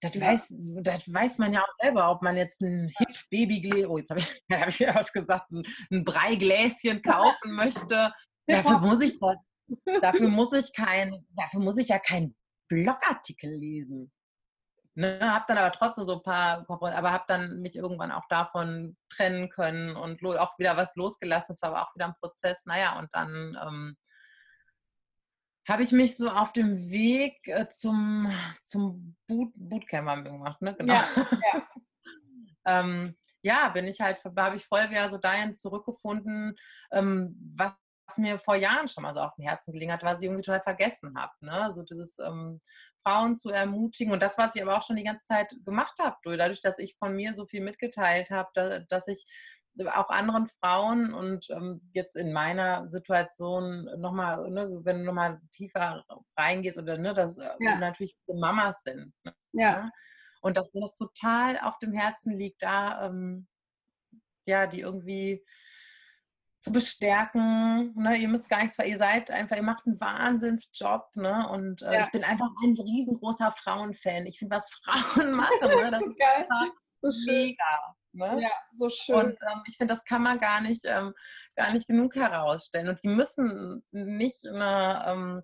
das, 0.00 0.14
ja. 0.14 0.20
weiß, 0.22 0.54
das 0.80 1.12
weiß 1.12 1.36
man 1.36 1.52
ja 1.52 1.60
auch 1.60 1.74
selber, 1.78 2.10
ob 2.10 2.22
man 2.22 2.38
jetzt 2.38 2.62
ein 2.62 2.90
hip 2.96 3.14
baby 3.30 3.84
oh, 3.84 3.98
jetzt 3.98 4.08
habe 4.08 4.20
ich, 4.20 4.42
hab 4.50 4.68
ich 4.68 4.80
was 4.94 5.12
gesagt, 5.12 5.50
ein, 5.50 5.62
ein 5.90 6.04
Breigläschen 6.04 7.02
kaufen 7.02 7.52
möchte. 7.54 8.14
Dafür 8.46 8.78
muss 8.78 9.02
ich 9.02 9.18
dafür 10.00 10.28
muss 10.28 10.54
ich 10.54 10.72
kein, 10.72 11.26
dafür 11.36 11.60
muss 11.60 11.76
ich 11.76 11.88
ja 11.88 11.98
keinen 11.98 12.34
Blogartikel 12.68 13.50
lesen. 13.50 14.10
Ne, 14.94 15.18
habe 15.22 15.46
dann 15.48 15.56
aber 15.56 15.72
trotzdem 15.72 16.06
so 16.06 16.16
ein 16.16 16.22
paar, 16.22 16.66
aber 16.68 17.12
habe 17.12 17.24
dann 17.26 17.60
mich 17.60 17.76
irgendwann 17.76 18.12
auch 18.12 18.26
davon 18.28 18.96
trennen 19.08 19.48
können 19.48 19.96
und 19.96 20.22
auch 20.24 20.58
wieder 20.58 20.76
was 20.76 20.94
losgelassen. 20.96 21.54
Es 21.54 21.62
war 21.62 21.70
aber 21.70 21.82
auch 21.82 21.94
wieder 21.94 22.06
ein 22.06 22.14
Prozess. 22.20 22.66
Naja, 22.66 22.98
und 22.98 23.08
dann 23.12 23.56
ähm, 23.62 23.96
habe 25.66 25.82
ich 25.82 25.92
mich 25.92 26.18
so 26.18 26.28
auf 26.28 26.52
dem 26.52 26.90
Weg 26.90 27.38
äh, 27.48 27.68
zum, 27.70 28.30
zum 28.64 29.16
Boot, 29.26 29.52
Bootcamp 29.54 30.08
haben 30.08 30.24
wir 30.24 30.32
gemacht, 30.32 30.60
ne? 30.60 30.74
Genau. 30.74 30.92
Ja, 30.92 31.04
ja. 31.54 31.62
ähm, 32.80 33.16
ja 33.42 33.68
bin 33.70 33.86
ich 33.86 34.00
halt, 34.00 34.22
habe 34.24 34.56
ich 34.56 34.66
voll 34.66 34.90
wieder 34.90 35.08
so 35.08 35.16
dahin 35.16 35.54
zurückgefunden, 35.54 36.56
ähm, 36.90 37.34
was 37.56 37.72
mir 38.18 38.38
vor 38.38 38.56
Jahren 38.56 38.88
schon 38.88 39.02
mal 39.02 39.14
so 39.14 39.20
auf 39.20 39.34
dem 39.36 39.46
Herzen 39.46 39.72
gelegen 39.72 39.92
hat, 39.92 40.02
was 40.02 40.20
ich 40.20 40.26
irgendwie 40.26 40.42
total 40.42 40.62
vergessen 40.62 41.16
habe. 41.16 41.32
Ne? 41.40 41.72
So 41.74 41.82
dieses 41.82 42.18
ähm, 42.18 42.60
Frauen 43.02 43.38
zu 43.38 43.50
ermutigen. 43.50 44.12
Und 44.12 44.20
das, 44.20 44.38
was 44.38 44.54
ich 44.54 44.62
aber 44.62 44.76
auch 44.76 44.82
schon 44.82 44.96
die 44.96 45.04
ganze 45.04 45.24
Zeit 45.24 45.54
gemacht 45.64 45.98
habe, 45.98 46.36
dadurch, 46.36 46.60
dass 46.62 46.78
ich 46.78 46.96
von 46.98 47.14
mir 47.14 47.34
so 47.34 47.46
viel 47.46 47.62
mitgeteilt 47.62 48.30
habe, 48.30 48.48
da, 48.54 48.78
dass 48.80 49.08
ich 49.08 49.26
auch 49.86 50.10
anderen 50.10 50.48
Frauen 50.60 51.14
und 51.14 51.48
ähm, 51.50 51.80
jetzt 51.92 52.14
in 52.14 52.32
meiner 52.32 52.88
Situation 52.90 53.88
nochmal, 53.98 54.50
ne, 54.50 54.80
wenn 54.84 54.98
du 54.98 55.04
nochmal 55.04 55.40
tiefer 55.52 56.04
reingehst 56.36 56.76
oder 56.76 56.98
ne, 56.98 57.14
dass 57.14 57.38
äh, 57.38 57.48
ja. 57.58 57.78
natürlich 57.78 58.14
Mamas 58.26 58.82
sind. 58.82 59.14
Ne? 59.24 59.34
Ja. 59.52 59.90
Und 60.42 60.56
dass 60.56 60.74
mir 60.74 60.82
das 60.82 60.96
total 60.96 61.58
auf 61.58 61.78
dem 61.78 61.92
Herzen 61.92 62.36
liegt, 62.36 62.62
da 62.62 63.06
ähm, 63.06 63.46
ja, 64.44 64.66
die 64.66 64.80
irgendwie 64.80 65.42
zu 66.62 66.72
bestärken. 66.72 67.92
Ne? 67.96 68.16
Ihr 68.18 68.28
müsst 68.28 68.48
gar 68.48 68.62
nichts, 68.62 68.78
weil 68.78 68.88
ihr 68.88 68.98
seid 68.98 69.32
einfach, 69.32 69.56
ihr 69.56 69.64
macht 69.64 69.84
einen 69.84 70.00
Wahnsinnsjob. 70.00 71.04
Ne? 71.16 71.48
Und 71.48 71.82
äh, 71.82 71.92
ja. 71.92 72.04
ich 72.04 72.12
bin 72.12 72.22
einfach 72.22 72.48
ein 72.62 72.76
riesengroßer 72.78 73.52
Frauenfan. 73.58 74.26
Ich 74.26 74.38
finde, 74.38 74.56
was 74.56 74.70
Frauen 74.84 75.32
machen, 75.32 75.58
ne? 75.60 75.90
das 75.90 76.02
ist 76.06 76.18
geil. 76.18 76.46
So 77.00 77.32
mega. 77.32 77.94
Ne? 78.12 78.42
Ja, 78.42 78.50
so 78.74 78.88
schön. 78.88 79.16
Und 79.16 79.32
ähm, 79.32 79.62
ich 79.66 79.76
finde, 79.76 79.92
das 79.92 80.04
kann 80.04 80.22
man 80.22 80.38
gar 80.38 80.60
nicht, 80.60 80.82
ähm, 80.84 81.12
gar 81.56 81.72
nicht 81.72 81.88
genug 81.88 82.14
herausstellen. 82.14 82.88
Und 82.88 83.02
die 83.02 83.08
müssen 83.08 83.82
nicht 83.90 84.46
eine 84.46 85.04
ähm, 85.08 85.42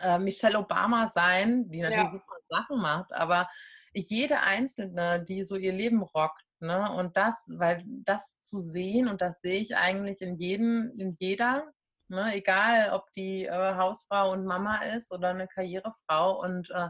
äh, 0.00 0.18
Michelle 0.18 0.58
Obama 0.58 1.10
sein, 1.10 1.68
die 1.68 1.80
natürlich 1.80 2.06
ja. 2.06 2.10
super 2.10 2.36
Sachen 2.48 2.80
macht, 2.80 3.12
aber 3.12 3.48
jede 3.94 4.40
Einzelne, 4.40 5.24
die 5.24 5.44
so 5.44 5.56
ihr 5.56 5.72
Leben 5.72 6.02
rockt, 6.02 6.44
Ne? 6.64 6.90
Und 6.92 7.16
das, 7.16 7.44
weil 7.48 7.84
das 7.86 8.40
zu 8.40 8.58
sehen, 8.58 9.08
und 9.08 9.20
das 9.20 9.40
sehe 9.42 9.60
ich 9.60 9.76
eigentlich 9.76 10.22
in 10.22 10.38
jedem, 10.38 10.92
in 10.98 11.14
jeder, 11.18 11.70
ne? 12.08 12.34
egal 12.34 12.92
ob 12.92 13.10
die 13.12 13.44
äh, 13.44 13.74
Hausfrau 13.74 14.32
und 14.32 14.46
Mama 14.46 14.78
ist 14.78 15.12
oder 15.12 15.28
eine 15.28 15.46
Karrierefrau 15.46 16.40
und 16.40 16.70
äh, 16.70 16.88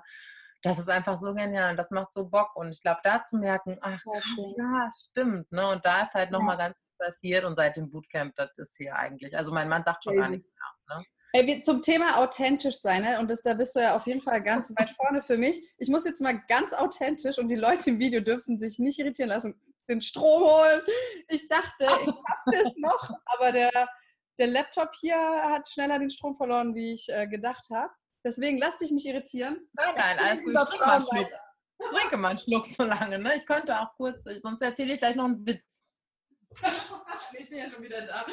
das 0.62 0.78
ist 0.78 0.88
einfach 0.88 1.18
so 1.18 1.34
genial, 1.34 1.75
das 1.75 1.90
macht 1.90 2.12
so 2.12 2.28
Bock 2.28 2.54
und 2.54 2.70
ich 2.70 2.82
glaube, 2.82 3.00
da 3.02 3.25
zu 3.25 3.37
merken, 3.37 3.78
ach 3.80 4.00
krass, 4.00 4.54
ja, 4.56 4.88
stimmt, 4.96 5.50
ne? 5.50 5.68
und 5.68 5.84
da 5.84 6.02
ist 6.02 6.14
halt 6.14 6.30
nochmal 6.30 6.56
ja. 6.56 6.66
ganz 6.66 6.76
viel 6.78 7.06
passiert 7.06 7.44
und 7.44 7.56
seit 7.56 7.76
dem 7.76 7.90
Bootcamp, 7.90 8.37
das 8.37 8.56
ist 8.56 8.76
hier 8.76 8.94
eigentlich, 8.94 9.37
also 9.37 9.52
mein 9.52 9.68
Mann 9.68 9.82
sagt 9.82 10.04
schon 10.04 10.16
gar 10.16 10.28
nichts 10.28 10.49
mehr. 10.54 10.96
Ne? 10.96 11.04
Hey, 11.37 11.61
zum 11.62 11.83
Thema 11.83 12.19
authentisch 12.19 12.76
sein, 12.76 13.03
ne? 13.03 13.19
und 13.19 13.29
das, 13.29 13.43
da 13.43 13.55
bist 13.55 13.75
du 13.75 13.81
ja 13.81 13.97
auf 13.97 14.07
jeden 14.07 14.21
Fall 14.21 14.41
ganz 14.41 14.73
weit 14.79 14.88
vorne 14.91 15.21
für 15.21 15.37
mich. 15.37 15.61
Ich 15.79 15.88
muss 15.88 16.05
jetzt 16.05 16.21
mal 16.21 16.41
ganz 16.47 16.73
authentisch 16.73 17.38
und 17.38 17.49
die 17.49 17.57
Leute 17.57 17.91
im 17.91 17.99
Video 17.99 18.21
dürfen 18.21 18.61
sich 18.61 18.79
nicht 18.79 19.00
irritieren 19.00 19.31
lassen, 19.31 19.61
den 19.88 20.00
Strom 20.00 20.45
holen. 20.45 20.83
Ich 21.26 21.49
dachte, 21.49 21.87
ich 21.87 22.07
habe 22.07 22.53
das 22.53 22.73
noch, 22.76 23.11
aber 23.26 23.50
der, 23.50 23.88
der 24.38 24.47
Laptop 24.47 24.95
hier 25.00 25.17
hat 25.17 25.69
schneller 25.69 25.99
den 25.99 26.11
Strom 26.11 26.37
verloren, 26.37 26.73
wie 26.76 26.95
ich 26.95 27.09
äh, 27.09 27.26
gedacht 27.26 27.69
habe. 27.69 27.93
Deswegen 28.25 28.59
lass 28.59 28.76
dich 28.76 28.93
nicht 28.93 29.07
irritieren. 29.07 29.69
Nein, 29.73 29.95
nein, 29.97 30.19
alles 30.21 30.41
gut. 30.41 30.55
Ich 30.55 30.69
trinke 30.69 30.87
mal 30.87 30.95
einen 30.95 31.05
Schluck. 31.05 31.29
Trinke 31.93 32.17
mal 32.17 32.29
einen 32.29 32.38
Schluck 32.38 32.67
so 32.67 32.85
lange. 32.85 33.19
Ne? 33.19 33.33
Ich 33.35 33.45
könnte 33.45 33.76
auch 33.76 33.93
kurz, 33.97 34.23
sonst 34.41 34.62
erzähle 34.62 34.95
ich 34.95 35.00
gleich 35.00 35.17
noch 35.17 35.25
einen 35.25 35.45
Witz. 35.45 35.83
ich 37.37 37.50
bin 37.50 37.59
ja 37.59 37.69
schon 37.69 37.83
wieder 37.83 38.07
da. 38.07 38.25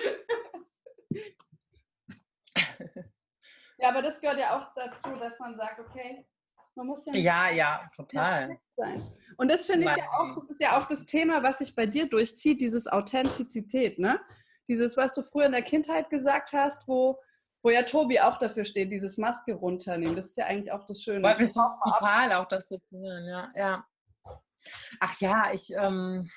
Ja, 3.77 3.89
aber 3.89 4.03
das 4.03 4.21
gehört 4.21 4.37
ja 4.37 4.57
auch 4.57 4.73
dazu, 4.75 5.09
dass 5.15 5.39
man 5.39 5.57
sagt, 5.57 5.79
okay, 5.79 6.25
man 6.75 6.87
muss 6.87 7.05
ja. 7.05 7.13
Ja, 7.13 7.49
ja, 7.49 7.91
total. 7.95 8.59
Sein. 8.77 9.11
Und 9.37 9.49
das 9.49 9.65
finde 9.65 9.87
ich 9.89 9.97
ja 9.97 10.05
auch, 10.19 10.35
das 10.35 10.49
ist 10.49 10.61
ja 10.61 10.77
auch 10.77 10.87
das 10.87 11.05
Thema, 11.05 11.43
was 11.43 11.57
sich 11.57 11.75
bei 11.75 11.85
dir 11.85 12.07
durchzieht, 12.07 12.61
dieses 12.61 12.87
Authentizität, 12.87 13.99
ne? 13.99 14.19
Dieses, 14.67 14.95
was 14.97 15.13
du 15.13 15.21
früher 15.21 15.47
in 15.47 15.51
der 15.51 15.63
Kindheit 15.63 16.09
gesagt 16.09 16.53
hast, 16.53 16.87
wo, 16.87 17.19
wo 17.63 17.69
ja 17.69 17.83
Tobi 17.83 18.19
auch 18.19 18.37
dafür 18.37 18.63
steht, 18.63 18.91
dieses 18.91 19.17
Maske 19.17 19.53
runternehmen. 19.53 20.15
Das 20.15 20.27
ist 20.27 20.37
ja 20.37 20.45
eigentlich 20.45 20.71
auch 20.71 20.85
das 20.85 21.01
Schöne. 21.01 21.23
Wollte 21.23 21.43
mich 21.43 21.53
total 21.53 22.33
auch 22.33 22.47
das 22.47 22.67
zu 22.67 22.79
hören, 22.91 23.25
ja. 23.27 23.51
ja. 23.55 23.85
Ach 24.99 25.19
ja, 25.19 25.51
ich, 25.53 25.73
ähm, 25.73 26.29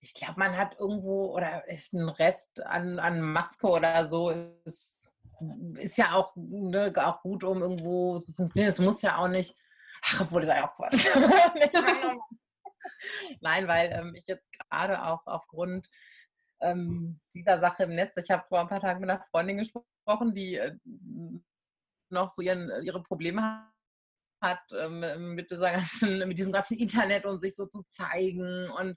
ich 0.00 0.14
glaube, 0.14 0.34
man 0.36 0.56
hat 0.56 0.78
irgendwo 0.78 1.34
oder 1.34 1.68
ist 1.68 1.92
ein 1.92 2.08
Rest 2.08 2.60
an, 2.60 2.98
an 2.98 3.20
Maske 3.20 3.66
oder 3.66 4.06
so, 4.06 4.30
ist, 4.64 5.03
ist 5.78 5.96
ja 5.96 6.12
auch, 6.14 6.32
ne, 6.36 6.92
auch 6.96 7.22
gut, 7.22 7.44
um 7.44 7.62
irgendwo 7.62 8.18
zu 8.20 8.32
funktionieren. 8.32 8.72
Es 8.72 8.78
muss 8.78 9.02
ja 9.02 9.16
auch 9.18 9.28
nicht, 9.28 9.56
ach, 10.02 10.22
obwohl 10.22 10.44
das 10.44 10.56
ja 10.56 10.68
auch 10.68 10.74
Quatsch. 10.74 11.06
Nein, 13.40 13.68
weil 13.68 13.92
ähm, 13.92 14.14
ich 14.14 14.26
jetzt 14.26 14.52
gerade 14.52 15.04
auch 15.04 15.26
aufgrund 15.26 15.88
ähm, 16.60 17.20
dieser 17.34 17.58
Sache 17.58 17.84
im 17.84 17.94
Netz, 17.94 18.16
ich 18.16 18.30
habe 18.30 18.44
vor 18.48 18.60
ein 18.60 18.68
paar 18.68 18.80
Tagen 18.80 19.00
mit 19.00 19.10
einer 19.10 19.24
Freundin 19.30 19.58
gesprochen, 19.58 20.34
die 20.34 20.56
äh, 20.56 20.76
noch 22.10 22.30
so 22.30 22.42
ihren, 22.42 22.70
ihre 22.82 23.02
Probleme 23.02 23.70
hat 24.40 24.60
ähm, 24.72 25.34
mit, 25.34 25.48
ganzen, 25.48 26.28
mit 26.28 26.38
diesem 26.38 26.52
ganzen 26.52 26.78
Internet 26.78 27.24
und 27.24 27.40
sich 27.40 27.54
so 27.54 27.66
zu 27.66 27.82
zeigen 27.84 28.70
und 28.70 28.96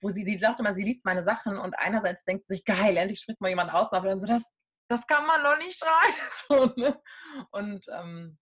wo 0.00 0.10
sie, 0.10 0.24
sie 0.24 0.38
sagt 0.38 0.60
immer, 0.60 0.74
sie 0.74 0.84
liest 0.84 1.04
meine 1.04 1.24
Sachen 1.24 1.58
und 1.58 1.74
einerseits 1.78 2.24
denkt 2.24 2.46
sich, 2.48 2.64
geil, 2.64 2.96
endlich 2.96 3.20
spricht 3.20 3.40
mal 3.40 3.48
jemand 3.48 3.72
aus, 3.72 3.90
aber 3.92 4.08
dann 4.08 4.20
so, 4.20 4.26
das, 4.26 4.44
das 4.88 5.06
kann 5.06 5.26
man 5.26 5.42
doch 5.44 5.58
nicht 5.58 5.78
schreiben. 5.78 6.18
So, 6.48 6.72
ne? 6.80 7.00
Und 7.50 7.86
ähm, 7.92 8.38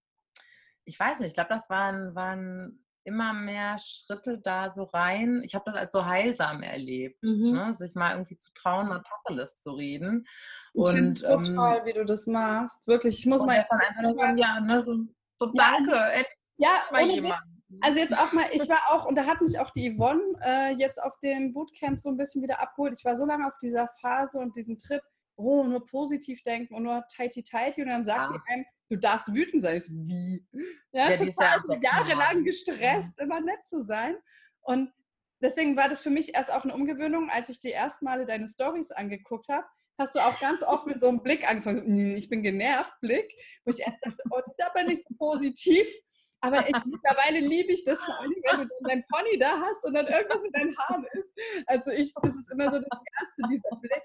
ich 0.85 0.99
weiß 0.99 1.19
nicht, 1.19 1.29
ich 1.29 1.35
glaube, 1.35 1.51
das 1.51 1.69
waren, 1.69 2.15
waren 2.15 2.87
immer 3.07 3.33
mehr 3.33 3.79
Schritte 3.79 4.39
da 4.39 4.71
so 4.71 4.85
rein. 4.85 5.43
Ich 5.45 5.55
habe 5.55 5.65
das 5.67 5.75
als 5.75 5.93
so 5.93 6.05
heilsam 6.05 6.63
erlebt, 6.63 7.23
mhm. 7.23 7.53
ne? 7.53 7.75
sich 7.75 7.95
mal 7.95 8.13
irgendwie 8.13 8.37
zu 8.37 8.53
trauen, 8.53 8.89
mal 8.89 9.03
Tacheles 9.03 9.61
zu 9.63 9.73
reden. 9.73 10.27
Ich 10.75 10.81
und 10.81 11.25
ähm, 11.25 11.45
toll, 11.45 11.83
wie 11.85 11.93
du 11.93 12.05
das 12.05 12.27
machst. 12.27 12.85
Wirklich, 12.87 13.21
ich 13.21 13.27
muss 13.27 13.45
mal 13.45 13.57
jetzt 13.57 13.71
einfach 13.71 14.15
sagen, 14.15 14.39
ja, 14.39 14.61
ne, 14.61 14.83
so, 14.85 14.97
so 15.41 15.53
danke, 15.55 15.93
ja, 16.57 16.69
ja 16.69 16.71
mal 16.91 17.09
jemand. 17.09 17.41
Also 17.81 17.99
jetzt 17.99 18.17
auch 18.17 18.33
mal, 18.33 18.47
ich 18.53 18.69
war 18.69 18.81
auch, 18.91 19.07
und 19.07 19.17
da 19.17 19.25
hat 19.25 19.41
mich 19.41 19.59
auch 19.59 19.71
die 19.71 19.95
Yvonne 19.95 20.23
äh, 20.45 20.75
jetzt 20.77 21.03
auf 21.03 21.19
dem 21.21 21.53
Bootcamp 21.53 22.01
so 22.01 22.11
ein 22.11 22.17
bisschen 22.17 22.43
wieder 22.43 22.61
abgeholt. 22.61 22.95
Ich 22.97 23.05
war 23.05 23.17
so 23.17 23.25
lange 23.25 23.47
auf 23.47 23.59
dieser 23.61 23.89
Phase 24.01 24.39
und 24.39 24.57
diesem 24.57 24.79
Trip, 24.79 25.03
oh, 25.37 25.65
nur 25.65 25.87
positiv 25.87 26.43
denken 26.43 26.75
und 26.75 26.83
nur 26.83 27.05
tighty 27.09 27.43
tighty 27.43 27.83
und 27.83 27.89
dann 27.89 28.05
sagt 28.05 28.33
ja. 28.33 28.39
die 28.39 28.53
einem, 28.53 28.65
du 28.91 28.97
darfst 28.99 29.35
wütend 29.35 29.63
sein. 29.63 29.81
So, 29.81 29.93
wie? 29.93 30.45
Ja, 30.93 31.11
ja 31.11 31.17
total 31.17 31.63
so 31.63 31.75
jahrelang 31.75 32.45
gestresst, 32.45 33.19
immer 33.19 33.41
nett 33.41 33.67
zu 33.67 33.83
sein. 33.83 34.17
Und 34.63 34.93
deswegen 35.41 35.77
war 35.77 35.89
das 35.89 36.03
für 36.03 36.11
mich 36.11 36.35
erst 36.35 36.51
auch 36.51 36.65
eine 36.65 36.75
Umgewöhnung, 36.75 37.31
als 37.31 37.49
ich 37.49 37.61
die 37.61 37.73
ersten 37.73 38.05
Male 38.05 38.27
deine 38.27 38.49
Stories 38.49 38.91
angeguckt 38.91 39.49
habe 39.49 39.67
hast 39.99 40.15
du 40.15 40.21
auch 40.21 40.39
ganz 40.41 40.63
oft 40.63 40.87
mit 40.87 41.01
so 41.01 41.09
einem 41.09 41.23
Blick 41.23 41.49
angefangen, 41.49 41.79
so, 41.79 41.85
hm, 41.85 42.17
ich 42.17 42.29
bin 42.29 42.43
genervt, 42.43 42.93
Blick, 43.01 43.33
wo 43.65 43.71
ich 43.71 43.81
erst 43.81 43.99
dachte, 44.05 44.23
oh, 44.31 44.41
das 44.45 44.59
ist 44.59 44.65
aber 44.65 44.85
nicht 44.85 45.03
so 45.07 45.15
positiv. 45.17 45.87
Aber 46.41 46.61
ich, 46.69 46.75
mittlerweile 46.85 47.41
liebe 47.41 47.73
ich 47.73 47.83
das, 47.85 48.03
vor 48.03 48.19
allem, 48.21 48.31
wenn 48.31 48.61
du 48.61 48.69
dann 48.69 48.89
dein 48.89 49.05
Pony 49.11 49.39
da 49.39 49.59
hast 49.59 49.85
und 49.87 49.95
dann 49.95 50.07
irgendwas 50.07 50.43
mit 50.43 50.55
deinen 50.55 50.77
Haaren 50.79 51.07
ist. 51.13 51.29
Also 51.67 51.91
ich, 51.93 52.13
das 52.23 52.37
ist 52.37 52.51
immer 52.53 52.71
so 52.71 52.79
das 52.79 53.01
Erste, 53.19 53.43
dieser 53.51 53.77
Blick 53.81 54.03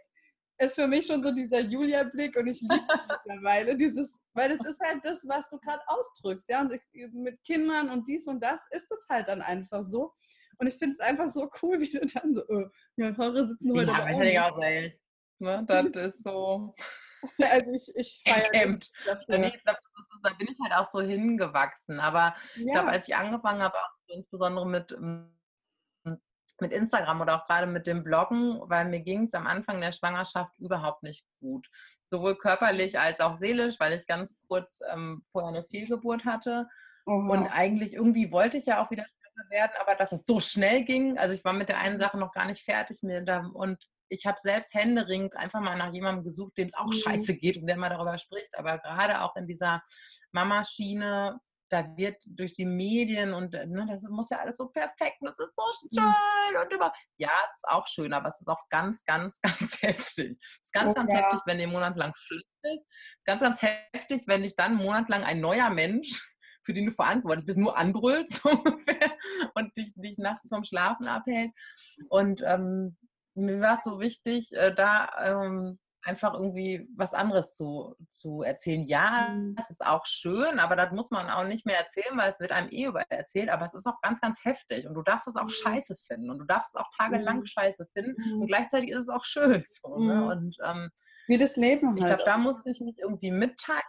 ist 0.62 0.76
für 0.76 0.88
mich 0.88 1.08
schon 1.08 1.24
so 1.24 1.32
dieser 1.34 1.60
Julia-Blick 1.60 2.38
und 2.38 2.48
ich 2.48 2.62
liebe 2.62 2.76
es 2.76 3.02
mittlerweile, 3.26 3.76
dieses, 3.76 4.20
weil 4.34 4.52
es 4.52 4.66
ist 4.66 4.80
halt 4.80 5.04
das, 5.04 5.28
was 5.28 5.50
du 5.50 5.58
gerade 5.60 5.82
ausdrückst, 5.88 6.48
ja, 6.50 6.62
und 6.62 6.72
ich, 6.72 6.82
mit 7.14 7.42
Kindern 7.44 7.90
und 7.90 8.08
dies 8.08 8.28
und 8.28 8.42
das 8.42 8.62
ist 8.70 8.92
es 8.92 9.06
halt 9.10 9.28
dann 9.28 9.42
einfach 9.42 9.84
so. 9.84 10.14
Und 10.60 10.68
ich 10.68 10.76
finde 10.76 10.94
es 10.94 11.00
einfach 11.00 11.28
so 11.28 11.50
cool, 11.62 11.80
wie 11.82 11.90
du 11.90 12.06
dann 12.06 12.34
so, 12.34 12.44
oh, 12.48 12.66
ja, 12.98 13.18
Haare 13.18 13.48
sitzen 13.48 13.72
heute 13.72 13.92
ja, 13.92 14.52
da. 14.52 14.70
Ja, 14.70 14.92
ne? 15.40 15.66
Das 15.92 16.16
ist 16.16 16.24
so. 16.24 16.76
Also 17.40 17.72
ich, 17.72 17.88
ich 17.96 18.24
feiere 18.26 18.80
dafür. 19.06 19.52
da 20.24 20.34
bin 20.40 20.48
ich 20.48 20.58
halt 20.60 20.74
auch 20.74 20.90
so 20.90 21.02
hingewachsen. 21.02 22.00
Aber 22.00 22.36
ja. 22.56 22.66
ich 22.66 22.66
glaube, 22.66 22.90
als 22.90 23.08
ich 23.08 23.16
angefangen 23.16 23.62
habe, 23.62 23.78
auch 23.78 23.92
insbesondere 24.08 24.68
mit 24.68 24.92
ähm, 24.94 25.32
mit 26.62 26.72
Instagram 26.72 27.22
oder 27.22 27.36
auch 27.36 27.46
gerade 27.46 27.68
mit 27.68 27.88
dem 27.88 28.04
Bloggen, 28.04 28.60
weil 28.64 28.86
mir 28.86 29.02
ging 29.02 29.26
es 29.26 29.34
am 29.34 29.48
Anfang 29.48 29.82
der 29.82 29.92
Schwangerschaft 29.92 30.58
überhaupt 30.60 31.04
nicht 31.04 31.26
gut. 31.40 31.68
Sowohl 32.10 32.36
körperlich 32.38 33.00
als 33.00 33.20
auch 33.20 33.40
seelisch, 33.40 33.80
weil 33.80 33.94
ich 33.94 34.06
ganz 34.06 34.38
kurz 34.48 34.80
ähm, 34.92 35.24
vorher 35.32 35.50
eine 35.50 35.64
Fehlgeburt 35.64 36.26
hatte. 36.26 36.68
Mhm. 37.06 37.30
Und 37.30 37.48
eigentlich 37.48 37.94
irgendwie 37.94 38.32
wollte 38.32 38.58
ich 38.58 38.66
ja 38.66 38.84
auch 38.84 38.92
wieder 38.92 39.06
schwanger 39.06 39.50
werden, 39.50 39.72
aber 39.80 39.96
dass 39.96 40.12
es 40.12 40.26
so 40.26 40.40
schnell 40.40 40.84
ging, 40.84 41.18
also 41.18 41.34
ich 41.34 41.44
war 41.44 41.54
mit 41.54 41.70
der 41.70 41.80
einen 41.80 42.00
Sache 42.00 42.18
noch 42.18 42.34
gar 42.34 42.46
nicht 42.46 42.64
fertig 42.64 43.00
da, 43.26 43.50
und 43.54 43.78
ich 44.10 44.26
habe 44.26 44.38
selbst 44.42 44.74
händeringend 44.74 45.36
einfach 45.38 45.62
mal 45.62 45.78
nach 45.78 45.94
jemandem 45.94 46.26
gesucht, 46.26 46.58
dem 46.58 46.68
es 46.68 46.76
auch 46.76 46.88
mhm. 46.88 46.94
scheiße 46.94 47.36
geht 47.38 47.58
und 47.58 47.66
der 47.66 47.78
mal 47.78 47.90
darüber 47.90 48.18
spricht. 48.18 48.58
Aber 48.58 48.78
gerade 48.78 49.22
auch 49.22 49.36
in 49.38 49.48
dieser 49.48 49.82
Mama-Schiene 50.34 51.40
da 51.72 51.96
wird 51.96 52.22
durch 52.26 52.54
die 52.54 52.66
Medien 52.66 53.34
und 53.34 53.56
äh, 53.56 53.66
ne, 53.66 53.86
das 53.90 54.04
muss 54.04 54.30
ja 54.30 54.40
alles 54.40 54.58
so 54.58 54.68
perfekt, 54.68 55.18
das 55.22 55.40
ist 55.40 55.54
so 55.56 55.88
mhm. 55.90 55.96
schön 55.96 56.62
und 56.62 56.74
immer. 56.74 56.94
Ja, 57.18 57.32
es 57.50 57.58
ist 57.58 57.68
auch 57.70 57.88
schön, 57.88 58.14
aber 58.14 58.28
es 58.28 58.40
ist 58.40 58.48
auch 58.48 58.68
ganz, 58.70 59.04
ganz, 59.06 59.40
ganz 59.60 59.82
heftig. 59.82 60.38
Es 60.42 60.66
ist 60.66 60.74
ganz, 60.74 60.92
oh, 60.92 60.94
ganz 60.94 61.12
ja. 61.12 61.20
heftig, 61.20 61.40
wenn 61.46 61.58
dir 61.58 61.68
monatelang 61.68 62.12
schlimm 62.16 62.42
ist. 62.64 62.84
Es 62.84 63.20
ist 63.20 63.26
ganz, 63.26 63.42
ganz 63.42 63.62
heftig, 63.62 64.24
wenn 64.28 64.44
dich 64.44 64.56
dann 64.56 64.76
monatelang 64.76 65.24
ein 65.24 65.40
neuer 65.40 65.70
Mensch, 65.70 66.10
für 66.64 66.74
den 66.74 66.88
du 66.88 66.92
verantwortlich 66.92 67.46
bist, 67.46 67.58
nur 67.58 67.78
anbrüllt 67.78 68.30
so 68.30 68.50
ungefähr 68.50 69.18
und 69.56 69.76
dich, 69.78 69.94
dich 69.96 70.18
nachts 70.18 70.50
vom 70.50 70.64
Schlafen 70.64 71.08
abhält. 71.08 71.52
Und 72.10 72.42
ähm, 72.46 72.98
mir 73.34 73.62
war 73.62 73.78
es 73.80 73.86
so 73.86 74.00
wichtig, 74.00 74.52
äh, 74.52 74.76
da 74.76 75.10
ähm, 75.24 75.80
einfach 76.04 76.34
irgendwie 76.34 76.88
was 76.96 77.14
anderes 77.14 77.56
zu, 77.56 77.96
zu 78.08 78.42
erzählen. 78.42 78.84
Ja, 78.84 79.30
mhm. 79.34 79.56
es 79.60 79.70
ist 79.70 79.86
auch 79.86 80.06
schön, 80.06 80.60
aber 80.60 80.76
das 80.76 80.92
muss 80.92 81.12
man 81.12 81.30
auch 81.30 81.46
nicht 81.46 81.66
mehr 81.66 81.78
erzählen, 81.78 82.18
weil 82.18 82.30
es 82.30 82.40
wird 82.40 82.52
einem 82.52 82.70
eh 82.72 82.86
über 82.86 83.02
erzählt, 83.10 83.50
aber 83.50 83.66
es 83.66 83.74
ist 83.74 83.86
auch 83.86 84.02
ganz, 84.02 84.22
ganz 84.22 84.44
heftig 84.44 84.88
und 84.88 84.94
du 84.94 85.02
darfst 85.02 85.28
es 85.28 85.36
auch 85.36 85.44
mhm. 85.44 85.50
scheiße 85.50 85.96
finden 85.96 86.30
und 86.30 86.40
du 86.40 86.46
darfst 86.46 86.76
es 86.76 86.82
auch 86.82 86.90
tagelang 86.98 87.40
mhm. 87.40 87.46
scheiße 87.46 87.88
finden 87.94 88.42
und 88.42 88.48
gleichzeitig 88.48 88.92
ist 88.92 89.02
es 89.02 89.10
auch 89.10 89.24
schön. 89.24 89.64
So, 89.82 89.98
ne? 90.04 90.26
Und 90.26 90.58
ähm, 90.64 90.90
wie 91.28 91.38
das 91.38 91.56
Leben 91.56 91.90
halt. 91.90 92.00
Ich 92.00 92.06
glaube, 92.06 92.24
da 92.26 92.38
muss 92.38 92.66
ich 92.66 92.82
mich 92.82 93.00
irgendwie 93.00 93.32
mitteilen. 93.32 93.82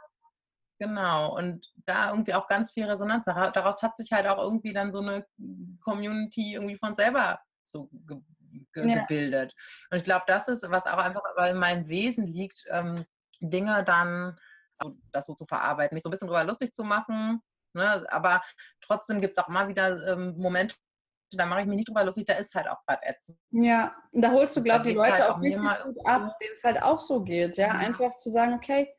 Genau, 0.78 1.36
und 1.36 1.72
da 1.86 2.10
irgendwie 2.10 2.34
auch 2.34 2.48
ganz 2.48 2.72
viel 2.72 2.84
Resonanz. 2.84 3.24
Daraus 3.24 3.82
hat 3.82 3.96
sich 3.96 4.12
halt 4.12 4.26
auch 4.26 4.38
irgendwie 4.38 4.72
dann 4.72 4.92
so 4.92 4.98
eine 4.98 5.26
Community 5.84 6.54
irgendwie 6.54 6.76
von 6.76 6.94
selber 6.94 7.40
so 7.64 7.88
ge 8.06 8.18
ja. 8.74 9.00
gebildet. 9.00 9.54
Und 9.90 9.98
ich 9.98 10.04
glaube, 10.04 10.24
das 10.26 10.48
ist, 10.48 10.68
was 10.70 10.86
auch 10.86 10.98
einfach 10.98 11.22
bei 11.36 11.54
meinem 11.54 11.88
Wesen 11.88 12.26
liegt, 12.26 12.64
ähm, 12.70 13.04
Dinge 13.40 13.84
dann, 13.84 14.36
das 15.12 15.26
so 15.26 15.34
zu 15.34 15.46
verarbeiten, 15.46 15.94
mich 15.94 16.02
so 16.02 16.08
ein 16.08 16.12
bisschen 16.12 16.28
drüber 16.28 16.44
lustig 16.44 16.72
zu 16.72 16.84
machen. 16.84 17.40
Ne? 17.74 18.04
Aber 18.10 18.42
trotzdem 18.80 19.20
gibt 19.20 19.32
es 19.32 19.38
auch 19.38 19.48
immer 19.48 19.68
wieder 19.68 20.06
ähm, 20.12 20.34
Momente, 20.36 20.76
da 21.34 21.46
mache 21.46 21.62
ich 21.62 21.66
mich 21.66 21.76
nicht 21.76 21.88
drüber 21.88 22.04
lustig, 22.04 22.26
da 22.26 22.34
ist 22.34 22.54
halt 22.54 22.68
auch 22.68 22.84
gerade 22.86 23.02
ätzend. 23.06 23.38
Ja, 23.50 23.94
und 24.10 24.22
da 24.22 24.30
holst 24.30 24.56
du, 24.56 24.62
glaube 24.62 24.82
ich, 24.82 24.92
die 24.92 24.98
Leute 24.98 25.22
halt 25.22 25.30
auch 25.30 25.40
richtig 25.40 25.82
gut 25.84 26.06
ab, 26.06 26.38
denen 26.40 26.54
es 26.54 26.64
halt 26.64 26.82
auch 26.82 27.00
so 27.00 27.22
geht, 27.22 27.56
ja? 27.56 27.68
ja. 27.68 27.72
Einfach 27.72 28.18
zu 28.18 28.30
sagen, 28.30 28.54
okay, 28.54 28.94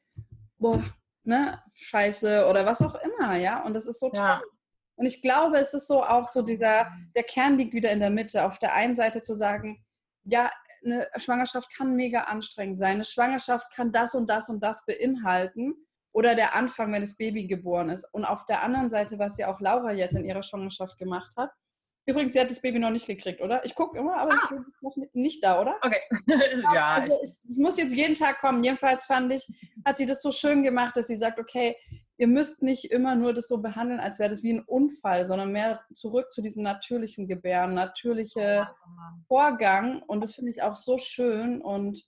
boah, 0.57 0.83
ne, 1.23 1.61
scheiße 1.73 2.47
oder 2.47 2.65
was 2.65 2.81
auch 2.81 2.95
immer, 2.95 3.35
ja, 3.35 3.63
und 3.63 3.73
das 3.73 3.85
ist 3.85 3.99
so 3.99 4.09
toll. 4.09 4.41
Und 5.03 5.07
ich 5.07 5.21
glaube, 5.21 5.57
es 5.57 5.73
ist 5.73 5.89
so 5.89 6.01
auch 6.01 6.29
so 6.29 6.41
dieser, 6.43 6.87
der 7.13 7.23
Kern 7.23 7.57
liegt 7.57 7.73
wieder 7.73 7.91
in 7.91 7.99
der 7.99 8.09
Mitte. 8.09 8.45
Auf 8.45 8.57
der 8.57 8.73
einen 8.73 8.95
Seite 8.95 9.21
zu 9.21 9.35
sagen, 9.35 9.83
ja, 10.23 10.49
eine 10.81 11.09
Schwangerschaft 11.17 11.75
kann 11.75 11.97
mega 11.97 12.21
anstrengend 12.21 12.77
sein. 12.77 12.93
Eine 12.93 13.03
Schwangerschaft 13.03 13.69
kann 13.75 13.91
das 13.91 14.15
und 14.15 14.29
das 14.29 14.47
und 14.47 14.63
das 14.63 14.85
beinhalten. 14.85 15.75
Oder 16.13 16.35
der 16.35 16.55
Anfang, 16.55 16.93
wenn 16.93 17.01
das 17.01 17.17
Baby 17.17 17.47
geboren 17.47 17.89
ist. 17.89 18.05
Und 18.13 18.23
auf 18.23 18.45
der 18.45 18.63
anderen 18.63 18.89
Seite, 18.89 19.19
was 19.19 19.37
ja 19.37 19.53
auch 19.53 19.59
Laura 19.59 19.91
jetzt 19.91 20.15
in 20.15 20.23
ihrer 20.23 20.41
Schwangerschaft 20.41 20.97
gemacht 20.97 21.33
hat, 21.35 21.51
Übrigens, 22.05 22.33
sie 22.33 22.41
hat 22.41 22.49
das 22.49 22.61
Baby 22.61 22.79
noch 22.79 22.89
nicht 22.89 23.07
gekriegt, 23.07 23.39
oder? 23.39 23.63
Ich 23.63 23.75
gucke 23.75 23.97
immer, 23.97 24.17
aber 24.17 24.33
ah. 24.33 24.35
das 24.35 24.49
Baby 24.49 24.69
ist 24.69 24.83
noch 24.83 24.95
nicht 25.13 25.43
da, 25.43 25.61
oder? 25.61 25.77
Okay. 25.81 26.01
ja. 26.73 26.97
Also 27.01 27.19
es 27.23 27.57
muss 27.57 27.77
jetzt 27.77 27.95
jeden 27.95 28.15
Tag 28.15 28.39
kommen. 28.41 28.63
Jedenfalls 28.63 29.05
fand 29.05 29.31
ich, 29.31 29.47
hat 29.85 29.97
sie 29.97 30.05
das 30.05 30.21
so 30.21 30.31
schön 30.31 30.63
gemacht, 30.63 30.97
dass 30.97 31.07
sie 31.07 31.15
sagt, 31.15 31.39
okay, 31.39 31.77
ihr 32.23 32.27
müsst 32.29 32.61
nicht 32.61 32.89
immer 32.89 33.15
nur 33.15 33.33
das 33.33 33.49
so 33.49 33.57
behandeln, 33.57 33.99
als 33.99 34.17
wäre 34.17 34.29
das 34.29 34.43
wie 34.43 34.53
ein 34.53 34.63
Unfall, 34.63 35.25
sondern 35.25 35.51
mehr 35.51 35.81
zurück 35.93 36.31
zu 36.31 36.41
diesem 36.41 36.63
natürlichen 36.63 37.27
Gebären, 37.27 37.73
natürliche 37.73 38.69
Vorgang. 39.27 40.01
Und 40.03 40.21
das 40.21 40.33
finde 40.33 40.49
ich 40.49 40.63
auch 40.63 40.77
so 40.77 40.97
schön. 40.97 41.61
Und 41.61 42.01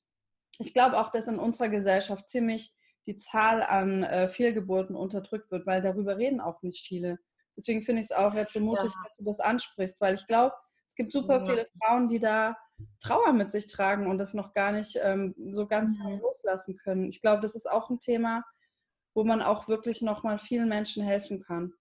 ich 0.58 0.74
glaube 0.74 1.00
auch, 1.00 1.12
dass 1.12 1.28
in 1.28 1.38
unserer 1.38 1.68
Gesellschaft 1.68 2.30
ziemlich 2.30 2.74
die 3.08 3.18
Zahl 3.18 3.62
an 3.62 4.04
äh, 4.04 4.30
Fehlgeburten 4.30 4.96
unterdrückt 4.96 5.52
wird, 5.52 5.68
weil 5.68 5.82
darüber 5.82 6.16
reden 6.16 6.40
auch 6.40 6.62
nicht 6.62 6.88
viele. 6.88 7.20
Deswegen 7.58 7.82
finde 7.82 8.00
ich 8.00 8.06
es 8.06 8.16
auch 8.16 8.34
jetzt 8.36 8.54
so 8.54 8.62
mutig, 8.62 8.94
ja. 8.94 9.02
dass 9.04 9.18
du 9.18 9.26
das 9.26 9.42
ansprichst, 9.42 10.00
weil 10.00 10.16
ich 10.16 10.26
glaube, 10.28 10.56
es 10.88 10.96
gibt 10.96 11.12
super 11.12 11.40
ja. 11.40 11.46
viele 11.46 11.68
Frauen, 11.78 12.08
die 12.08 12.20
da 12.20 12.56
Trauer 13.04 13.34
mit 13.34 13.52
sich 13.52 13.68
tragen 13.68 14.08
und 14.08 14.18
das 14.18 14.34
noch 14.34 14.54
gar 14.54 14.72
nicht 14.72 14.98
ähm, 15.02 15.36
so 15.50 15.68
ganz 15.68 16.00
mhm. 16.00 16.22
loslassen 16.22 16.78
können. 16.78 17.10
Ich 17.10 17.20
glaube, 17.20 17.42
das 17.42 17.54
ist 17.54 17.70
auch 17.70 17.90
ein 17.90 18.00
Thema, 18.00 18.46
wo 19.16 19.24
man 19.24 19.42
auch 19.42 19.68
wirklich 19.68 20.02
nochmal 20.02 20.38
vielen 20.38 20.70
Menschen 20.70 21.04
helfen 21.04 21.42
kann. 21.44 21.74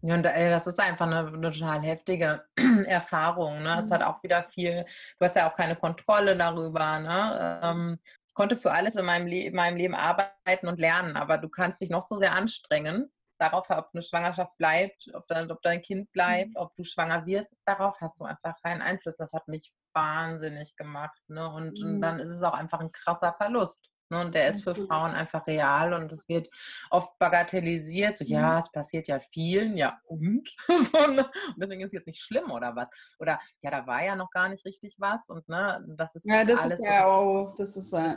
Ja, 0.00 0.14
und 0.14 0.24
ey, 0.24 0.48
das 0.48 0.66
ist 0.66 0.78
einfach 0.78 1.06
eine, 1.06 1.26
eine 1.26 1.50
total 1.50 1.80
heftige 1.82 2.44
Erfahrung. 2.86 3.62
Ne? 3.62 3.82
Es 3.82 3.90
hat 3.90 4.02
auch 4.02 4.22
wieder 4.22 4.44
viel, 4.44 4.86
du 5.18 5.26
hast 5.26 5.36
ja 5.36 5.50
auch 5.50 5.56
keine 5.56 5.74
Kontrolle 5.74 6.36
darüber. 6.36 7.00
Ne? 7.00 7.60
Ähm, 7.62 7.98
ich 8.28 8.34
konnte 8.34 8.56
für 8.56 8.70
alles 8.70 8.94
in 8.94 9.04
meinem, 9.04 9.26
Le 9.26 9.40
in 9.40 9.54
meinem 9.56 9.76
Leben 9.76 9.96
arbeiten 9.96 10.68
und 10.68 10.78
lernen, 10.78 11.16
aber 11.16 11.38
du 11.38 11.48
kannst 11.48 11.80
dich 11.80 11.90
noch 11.90 12.06
so 12.06 12.16
sehr 12.16 12.32
anstrengen 12.32 13.10
darauf, 13.38 13.70
ob 13.70 13.90
eine 13.92 14.02
Schwangerschaft 14.02 14.56
bleibt, 14.58 15.08
ob 15.14 15.26
dein, 15.28 15.50
ob 15.50 15.62
dein 15.62 15.80
Kind 15.80 16.12
bleibt, 16.12 16.50
mhm. 16.50 16.56
ob 16.56 16.74
du 16.76 16.84
schwanger 16.84 17.24
wirst, 17.26 17.56
darauf 17.64 18.00
hast 18.00 18.20
du 18.20 18.24
einfach 18.24 18.60
keinen 18.62 18.82
Einfluss. 18.82 19.16
Das 19.16 19.32
hat 19.32 19.48
mich 19.48 19.72
wahnsinnig 19.94 20.76
gemacht. 20.76 21.20
Ne? 21.28 21.48
Und, 21.48 21.78
mhm. 21.80 21.86
und 21.86 22.00
dann 22.00 22.18
ist 22.18 22.34
es 22.34 22.42
auch 22.42 22.54
einfach 22.54 22.80
ein 22.80 22.92
krasser 22.92 23.32
Verlust. 23.34 23.88
Ne? 24.10 24.20
Und 24.20 24.34
der 24.34 24.48
ist 24.48 24.64
für 24.64 24.74
Frauen 24.74 25.12
einfach 25.12 25.46
real 25.46 25.92
und 25.92 26.10
es 26.12 26.28
wird 26.28 26.48
oft 26.90 27.18
bagatellisiert. 27.18 28.18
So, 28.18 28.24
mhm. 28.24 28.30
ja, 28.30 28.58
es 28.58 28.70
passiert 28.70 29.08
ja 29.08 29.20
vielen, 29.20 29.76
ja, 29.76 30.00
und? 30.04 30.48
so, 30.68 31.06
ne? 31.06 31.24
Und 31.24 31.56
deswegen 31.58 31.80
ist 31.82 31.88
es 31.88 31.92
jetzt 31.92 32.06
nicht 32.06 32.20
schlimm 32.20 32.50
oder 32.50 32.74
was. 32.76 32.88
Oder 33.18 33.40
ja, 33.62 33.70
da 33.70 33.86
war 33.86 34.04
ja 34.04 34.16
noch 34.16 34.30
gar 34.30 34.48
nicht 34.48 34.64
richtig 34.64 34.94
was 34.98 35.28
und 35.28 35.48
ne, 35.48 35.84
das 35.96 36.14
ist 36.14 36.26
ja, 36.26 36.44
das 36.44 36.60
alles. 36.60 36.78
Ist 36.78 36.84
ja, 36.84 37.08
oh, 37.08 37.54
das 37.56 37.76
ist 37.76 37.92
äh, 37.92 38.14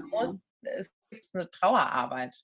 es 0.62 0.92
gibt 1.10 1.26
eine 1.34 1.50
Trauerarbeit. 1.50 2.36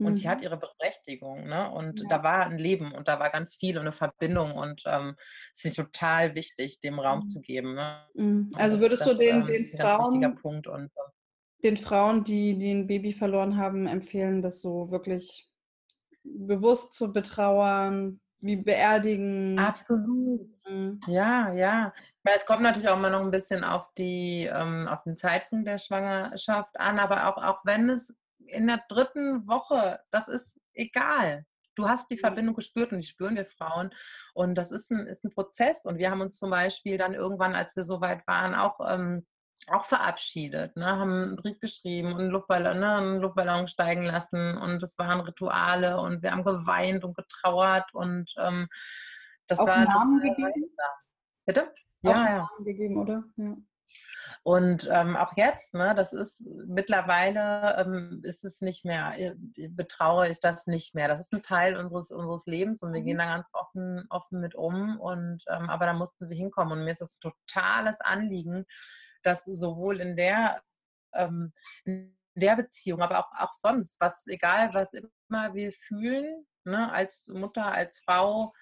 Und 0.00 0.18
die 0.18 0.28
hat 0.28 0.38
mhm. 0.38 0.44
ihre 0.44 0.56
Berechtigung, 0.58 1.46
ne? 1.46 1.70
Und 1.70 2.00
ja. 2.00 2.08
da 2.08 2.22
war 2.22 2.46
ein 2.46 2.58
Leben 2.58 2.92
und 2.92 3.06
da 3.06 3.20
war 3.20 3.30
ganz 3.30 3.54
viel 3.54 3.76
und 3.76 3.82
eine 3.82 3.92
Verbindung 3.92 4.52
und 4.52 4.82
ähm, 4.86 5.14
das 5.52 5.60
finde 5.60 5.72
ich 5.72 5.76
total 5.76 6.34
wichtig, 6.34 6.80
dem 6.80 6.98
Raum 6.98 7.20
mhm. 7.20 7.28
zu 7.28 7.40
geben. 7.42 7.74
Ne? 7.74 8.06
Mhm. 8.14 8.50
Also 8.56 8.80
würdest 8.80 9.02
das, 9.02 9.10
du 9.10 9.18
den, 9.18 9.42
ähm, 9.42 9.46
den 9.46 9.64
Frauen, 9.66 10.34
Punkt 10.36 10.66
und, 10.66 10.90
den 11.64 11.76
Frauen, 11.76 12.24
die, 12.24 12.56
die 12.58 12.72
ein 12.72 12.86
Baby 12.86 13.12
verloren 13.12 13.56
haben, 13.56 13.86
empfehlen, 13.86 14.42
das 14.42 14.60
so 14.60 14.90
wirklich 14.90 15.48
bewusst 16.22 16.94
zu 16.94 17.12
betrauern, 17.12 18.20
wie 18.40 18.56
beerdigen. 18.56 19.58
Absolut. 19.58 20.48
Mhm. 20.68 21.00
Ja, 21.06 21.52
ja. 21.52 21.92
Weil 22.22 22.36
es 22.36 22.46
kommt 22.46 22.62
natürlich 22.62 22.88
auch 22.88 22.96
immer 22.96 23.10
noch 23.10 23.20
ein 23.20 23.30
bisschen 23.30 23.64
auf 23.64 23.86
die, 23.96 24.48
ähm, 24.52 24.88
auf 24.88 25.02
den 25.02 25.16
Zeitpunkt 25.16 25.66
der 25.66 25.78
Schwangerschaft 25.78 26.78
an, 26.78 26.98
aber 26.98 27.28
auch, 27.28 27.42
auch 27.42 27.64
wenn 27.64 27.90
es 27.90 28.14
in 28.38 28.66
der 28.66 28.82
dritten 28.88 29.46
Woche, 29.46 30.00
das 30.10 30.28
ist 30.28 30.58
egal. 30.74 31.44
Du 31.76 31.88
hast 31.88 32.10
die 32.10 32.18
Verbindung 32.18 32.54
gespürt 32.54 32.92
und 32.92 33.00
die 33.00 33.06
spüren 33.06 33.36
wir 33.36 33.46
Frauen. 33.46 33.90
Und 34.34 34.56
das 34.56 34.72
ist 34.72 34.90
ein, 34.90 35.06
ist 35.06 35.24
ein 35.24 35.30
Prozess. 35.30 35.86
Und 35.86 35.98
wir 35.98 36.10
haben 36.10 36.20
uns 36.20 36.38
zum 36.38 36.50
Beispiel 36.50 36.98
dann 36.98 37.14
irgendwann, 37.14 37.54
als 37.54 37.76
wir 37.76 37.84
so 37.84 38.00
weit 38.00 38.26
waren, 38.26 38.54
auch 38.54 38.80
ähm, 38.86 39.24
auch 39.68 39.84
verabschiedet, 39.84 40.76
ne? 40.76 40.86
haben 40.86 41.22
einen 41.22 41.36
Brief 41.36 41.60
geschrieben 41.60 42.12
und 42.12 42.20
einen 42.20 42.30
Luftballon, 42.30 42.80
ne? 42.80 42.96
einen 42.96 43.20
Luftballon 43.20 43.68
steigen 43.68 44.04
lassen 44.04 44.56
und 44.56 44.82
es 44.82 44.98
waren 44.98 45.20
Rituale 45.20 46.00
und 46.00 46.22
wir 46.22 46.32
haben 46.32 46.44
geweint 46.44 47.04
und 47.04 47.16
getrauert 47.16 47.92
und 47.92 48.32
ähm, 48.38 48.68
das 49.46 49.58
auch 49.58 49.66
war 49.66 49.84
Namen 49.84 50.20
gegeben. 50.20 50.70
Bitte? 51.44 51.72
Auch 52.04 52.10
ja, 52.10 52.24
ja. 52.24 52.36
Namen 52.36 52.64
gegeben, 52.64 52.96
oder? 52.96 53.24
Ja. 53.36 53.56
Und 54.42 54.88
ähm, 54.90 55.16
auch 55.16 55.36
jetzt, 55.36 55.74
ne, 55.74 55.94
das 55.94 56.14
ist 56.14 56.46
mittlerweile 56.66 57.76
ähm, 57.78 58.20
ist 58.24 58.44
es 58.44 58.62
nicht 58.62 58.86
mehr, 58.86 59.12
äh, 59.18 59.34
betraue 59.68 60.28
ich 60.28 60.40
das 60.40 60.66
nicht 60.66 60.94
mehr. 60.94 61.08
Das 61.08 61.20
ist 61.20 61.34
ein 61.34 61.42
Teil 61.42 61.76
unseres, 61.76 62.10
unseres 62.10 62.46
Lebens 62.46 62.82
und 62.82 62.94
wir 62.94 63.02
gehen 63.02 63.16
mhm. 63.16 63.20
da 63.20 63.26
ganz 63.26 63.50
offen, 63.52 64.06
offen 64.08 64.40
mit 64.40 64.54
um. 64.54 64.98
Und 64.98 65.44
ähm, 65.48 65.68
aber 65.68 65.84
da 65.84 65.92
mussten 65.92 66.30
wir 66.30 66.36
hinkommen. 66.36 66.78
Und 66.78 66.84
mir 66.84 66.92
ist 66.92 67.02
es 67.02 67.18
totales 67.18 68.00
Anliegen, 68.00 68.64
dass 69.22 69.44
sowohl 69.44 70.00
in 70.00 70.16
der, 70.16 70.62
ähm, 71.14 71.52
in 71.84 72.16
der 72.34 72.56
Beziehung, 72.56 73.02
aber 73.02 73.18
auch, 73.18 73.30
auch 73.38 73.52
sonst, 73.52 74.00
was 74.00 74.26
egal, 74.26 74.72
was 74.74 74.92
immer 74.94 75.54
wir 75.54 75.72
fühlen, 75.72 76.46
ne, 76.64 76.92
als 76.92 77.28
Mutter, 77.28 77.66
als 77.66 77.98
Frau, 77.98 78.52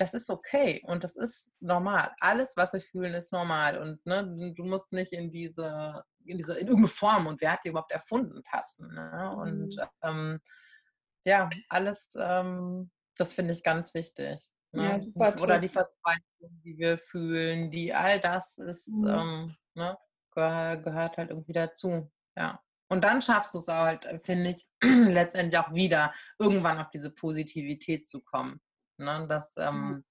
das 0.00 0.14
ist 0.14 0.30
okay 0.30 0.82
und 0.86 1.04
das 1.04 1.16
ist 1.16 1.52
normal. 1.60 2.10
Alles, 2.20 2.56
was 2.56 2.72
wir 2.72 2.80
fühlen, 2.80 3.12
ist 3.12 3.32
normal. 3.32 3.78
Und 3.78 4.04
ne, 4.06 4.52
du 4.56 4.64
musst 4.64 4.92
nicht 4.92 5.12
in 5.12 5.30
diese, 5.30 6.02
in 6.24 6.38
diese, 6.38 6.54
in 6.54 6.68
irgendeine 6.68 6.88
Form 6.88 7.26
und 7.26 7.40
wer 7.42 7.52
hat 7.52 7.60
die 7.64 7.68
überhaupt 7.68 7.92
erfunden 7.92 8.42
passen. 8.42 8.88
Ne? 8.94 9.36
Und 9.36 9.76
mhm. 9.76 9.82
ähm, 10.02 10.40
ja, 11.24 11.50
alles, 11.68 12.10
ähm, 12.18 12.90
das 13.16 13.34
finde 13.34 13.52
ich 13.52 13.62
ganz 13.62 13.92
wichtig. 13.92 14.40
Ne? 14.72 14.84
Ja, 14.84 14.98
super, 14.98 15.34
Oder 15.42 15.58
die 15.58 15.68
Verzweiflung, 15.68 16.62
die 16.64 16.78
wir 16.78 16.96
fühlen, 16.96 17.70
die 17.70 17.92
all 17.92 18.20
das 18.20 18.56
ist, 18.56 18.88
mhm. 18.88 19.06
ähm, 19.06 19.56
ne, 19.74 19.98
gehört, 20.32 20.84
gehört 20.84 21.16
halt 21.16 21.30
irgendwie 21.30 21.52
dazu. 21.52 22.10
Ja. 22.36 22.62
Und 22.88 23.04
dann 23.04 23.22
schaffst 23.22 23.54
du 23.54 23.58
es 23.58 23.68
halt, 23.68 24.04
finde 24.24 24.50
ich, 24.50 24.66
letztendlich 24.82 25.58
auch 25.58 25.72
wieder, 25.72 26.12
irgendwann 26.38 26.78
auf 26.78 26.90
diese 26.90 27.10
Positivität 27.10 28.06
zu 28.06 28.20
kommen. 28.20 28.60
Ne? 28.98 29.26
Das, 29.28 29.54
ähm, 29.56 30.04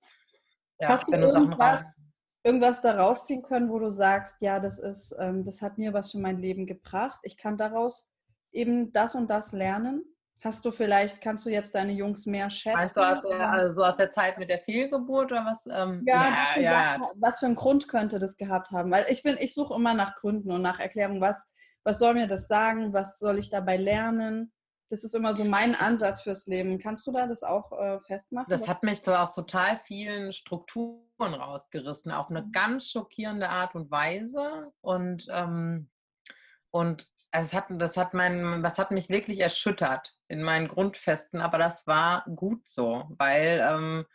ja, 0.79 0.89
Hast 0.89 1.07
du 1.07 1.11
irgendwas, 1.11 1.85
irgendwas 2.43 2.81
da 2.81 2.97
rausziehen 2.97 3.41
können, 3.41 3.69
wo 3.69 3.79
du 3.79 3.89
sagst, 3.89 4.41
ja, 4.41 4.59
das 4.59 4.79
ist, 4.79 5.13
ähm, 5.19 5.43
das 5.43 5.61
hat 5.61 5.77
mir 5.77 5.93
was 5.93 6.11
für 6.11 6.19
mein 6.19 6.37
Leben 6.37 6.65
gebracht. 6.65 7.19
Ich 7.23 7.35
kann 7.35 7.57
daraus 7.57 8.13
eben 8.51 8.93
das 8.93 9.13
und 9.13 9.29
das 9.29 9.51
lernen. 9.51 10.03
Hast 10.41 10.63
du 10.63 10.71
vielleicht, 10.71 11.19
kannst 11.19 11.45
du 11.45 11.49
jetzt 11.49 11.75
deine 11.75 11.91
Jungs 11.91 12.25
mehr 12.25 12.49
schätzen? 12.49 12.77
Meinst 12.77 12.95
du 12.95 13.01
aus 13.01 13.21
der, 13.21 13.51
also 13.51 13.83
aus 13.83 13.97
der 13.97 14.09
Zeit 14.09 14.37
mit 14.37 14.49
der 14.49 14.59
Fehlgeburt 14.59 15.33
oder 15.33 15.45
was? 15.45 15.65
Ähm, 15.65 16.03
ja, 16.07 16.15
ja, 16.15 16.37
was, 16.37 16.61
ja. 16.61 16.71
Sagst, 16.71 17.15
was, 17.17 17.39
für 17.39 17.45
einen 17.47 17.55
Grund 17.55 17.87
könnte 17.89 18.19
das 18.19 18.37
gehabt 18.37 18.71
haben? 18.71 18.89
Weil 18.89 19.05
ich 19.09 19.21
bin, 19.21 19.35
ich 19.37 19.53
suche 19.53 19.75
immer 19.75 19.93
nach 19.93 20.15
Gründen 20.15 20.51
und 20.51 20.61
nach 20.61 20.79
Erklärungen, 20.79 21.19
was, 21.19 21.45
was 21.83 21.99
soll 21.99 22.13
mir 22.13 22.27
das 22.27 22.47
sagen? 22.47 22.93
Was 22.93 23.19
soll 23.19 23.37
ich 23.37 23.49
dabei 23.49 23.75
lernen? 23.75 24.53
Das 24.89 25.03
ist 25.03 25.13
immer 25.13 25.33
so 25.33 25.43
mein 25.43 25.75
Ansatz 25.75 26.21
fürs 26.21 26.47
Leben. 26.47 26.79
Kannst 26.79 27.05
du 27.05 27.11
da 27.11 27.27
das 27.27 27.43
auch 27.43 27.73
äh, 27.73 27.99
festmachen? 27.99 28.49
Das 28.49 28.67
hat 28.67 28.81
mich 28.81 29.01
so 29.01 29.13
aus 29.13 29.35
total 29.35 29.77
vielen 29.83 30.31
Strukturen 30.31 31.03
rausgerissen, 31.19 32.13
auf 32.13 32.29
eine 32.29 32.43
mhm. 32.43 32.51
ganz 32.53 32.89
schockierende 32.89 33.49
Art 33.49 33.75
und 33.75 33.91
Weise. 33.91 34.71
Und, 34.79 35.27
ähm, 35.31 35.89
und 36.71 37.09
es 37.31 37.53
hat, 37.53 37.65
das, 37.71 37.97
hat 37.97 38.13
mein, 38.13 38.63
das 38.63 38.79
hat 38.79 38.91
mich 38.91 39.09
wirklich 39.09 39.41
erschüttert 39.41 40.15
in 40.29 40.43
meinen 40.43 40.67
Grundfesten, 40.67 41.41
aber 41.41 41.57
das 41.57 41.85
war 41.87 42.23
gut 42.35 42.65
so, 42.67 43.05
weil 43.17 43.61
ähm, 43.61 44.05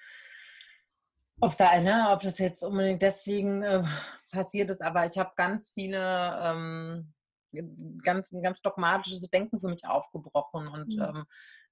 ob, 1.40 1.56
da, 1.56 1.78
ne, 1.80 2.06
ob 2.10 2.20
das 2.20 2.38
jetzt 2.38 2.64
unbedingt 2.64 3.02
deswegen 3.02 3.62
äh, 3.62 3.82
passiert 4.30 4.70
ist, 4.70 4.80
aber 4.80 5.04
ich 5.06 5.18
habe 5.18 5.32
ganz 5.36 5.70
viele 5.74 6.38
ähm, 6.40 7.12
ganz, 8.02 8.32
ein 8.32 8.42
ganz 8.42 8.62
dogmatisches 8.62 9.28
Denken 9.28 9.60
für 9.60 9.68
mich 9.68 9.86
aufgebrochen 9.86 10.68
und 10.68 10.88
mhm. 10.88 11.02
ähm, 11.02 11.24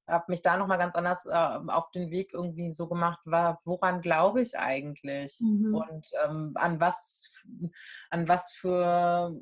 habe 0.09 0.25
mich 0.29 0.43
da 0.43 0.57
nochmal 0.57 0.79
ganz 0.79 0.97
anders 0.97 1.25
äh, 1.27 1.31
auf 1.31 1.91
den 1.93 2.11
Weg 2.11 2.35
irgendwie 2.35 2.73
so 2.73 2.89
gemacht, 2.89 3.21
war, 3.25 3.61
woran 3.65 4.03
glaube 4.03 4.43
ich 4.43 4.59
eigentlich? 4.59 5.39
Mhm. 5.41 5.75
Und 5.75 6.07
ähm, 6.25 6.53
an 6.57 6.81
was, 6.81 7.31
an 8.11 8.27
was 8.27 8.53
für, 8.53 9.41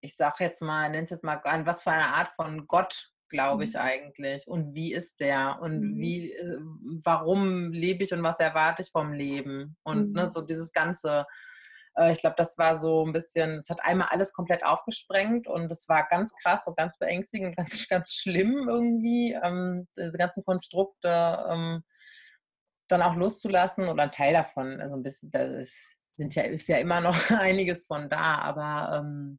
ich 0.00 0.16
sag 0.16 0.40
jetzt 0.40 0.60
mal, 0.60 0.90
nenne 0.90 1.04
es 1.04 1.10
jetzt 1.10 1.24
mal, 1.24 1.40
an 1.44 1.66
was 1.66 1.84
für 1.84 1.92
eine 1.92 2.14
Art 2.14 2.30
von 2.34 2.66
Gott 2.66 3.12
glaube 3.30 3.64
ich 3.64 3.74
mhm. 3.74 3.80
eigentlich? 3.80 4.46
Und 4.46 4.74
wie 4.74 4.92
ist 4.92 5.20
der? 5.20 5.58
Und 5.62 5.80
mhm. 5.80 5.96
wie, 5.98 6.32
äh, 6.32 6.58
warum 7.04 7.72
lebe 7.72 8.04
ich 8.04 8.12
und 8.12 8.22
was 8.22 8.40
erwarte 8.40 8.82
ich 8.82 8.90
vom 8.90 9.12
Leben? 9.12 9.76
Und 9.82 10.12
ne, 10.12 10.26
mhm. 10.26 10.30
so 10.30 10.42
dieses 10.42 10.72
ganze 10.72 11.26
äh, 11.96 12.12
ich 12.12 12.20
glaube, 12.20 12.36
das 12.36 12.56
war 12.58 12.76
so 12.76 13.04
ein 13.04 13.12
bisschen, 13.12 13.58
es 13.58 13.70
hat 13.70 13.80
einmal 13.82 14.08
alles 14.10 14.32
komplett 14.32 14.64
aufgesprengt 14.64 15.48
und 15.48 15.70
es 15.70 15.88
war 15.88 16.06
ganz 16.08 16.34
krass 16.42 16.66
und 16.66 16.76
ganz 16.76 16.98
beängstigend, 16.98 17.56
ganz, 17.56 17.88
ganz 17.88 18.12
schlimm 18.12 18.68
irgendwie, 18.68 19.36
ähm, 19.42 19.88
diese 19.96 20.18
ganzen 20.18 20.44
Konstrukte 20.44 21.46
ähm, 21.48 21.82
dann 22.88 23.02
auch 23.02 23.14
loszulassen 23.14 23.88
oder 23.88 24.04
ein 24.04 24.12
Teil 24.12 24.32
davon. 24.34 24.80
Also 24.80 24.96
ein 24.96 25.02
bisschen, 25.02 25.30
da 25.30 25.42
ist, 25.42 25.76
sind 26.16 26.34
ja, 26.34 26.42
ist 26.44 26.68
ja 26.68 26.78
immer 26.78 27.00
noch 27.00 27.16
einiges 27.30 27.86
von 27.86 28.08
da, 28.08 28.38
aber 28.38 28.98
ähm, 28.98 29.38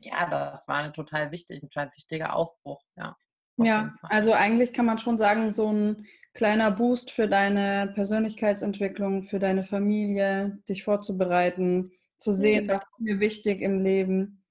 ja, 0.00 0.28
das 0.28 0.68
war 0.68 0.92
total 0.92 1.30
wichtig, 1.30 1.62
ein 1.62 1.70
total 1.70 1.90
wichtiger 1.96 2.34
Aufbruch, 2.36 2.82
ja. 2.96 3.16
Ja, 3.56 3.94
also 4.02 4.32
eigentlich 4.32 4.72
kann 4.72 4.86
man 4.86 4.98
schon 4.98 5.18
sagen, 5.18 5.52
so 5.52 5.70
ein 5.70 6.06
kleiner 6.32 6.70
Boost 6.70 7.10
für 7.10 7.28
deine 7.28 7.92
Persönlichkeitsentwicklung, 7.94 9.22
für 9.22 9.38
deine 9.38 9.62
Familie, 9.62 10.58
dich 10.68 10.82
vorzubereiten, 10.82 11.92
zu 12.18 12.32
sehen, 12.32 12.66
was 12.68 12.82
ist 12.82 13.00
mir 13.00 13.20
wichtig 13.20 13.60
im 13.60 13.78
Leben. 13.78 14.42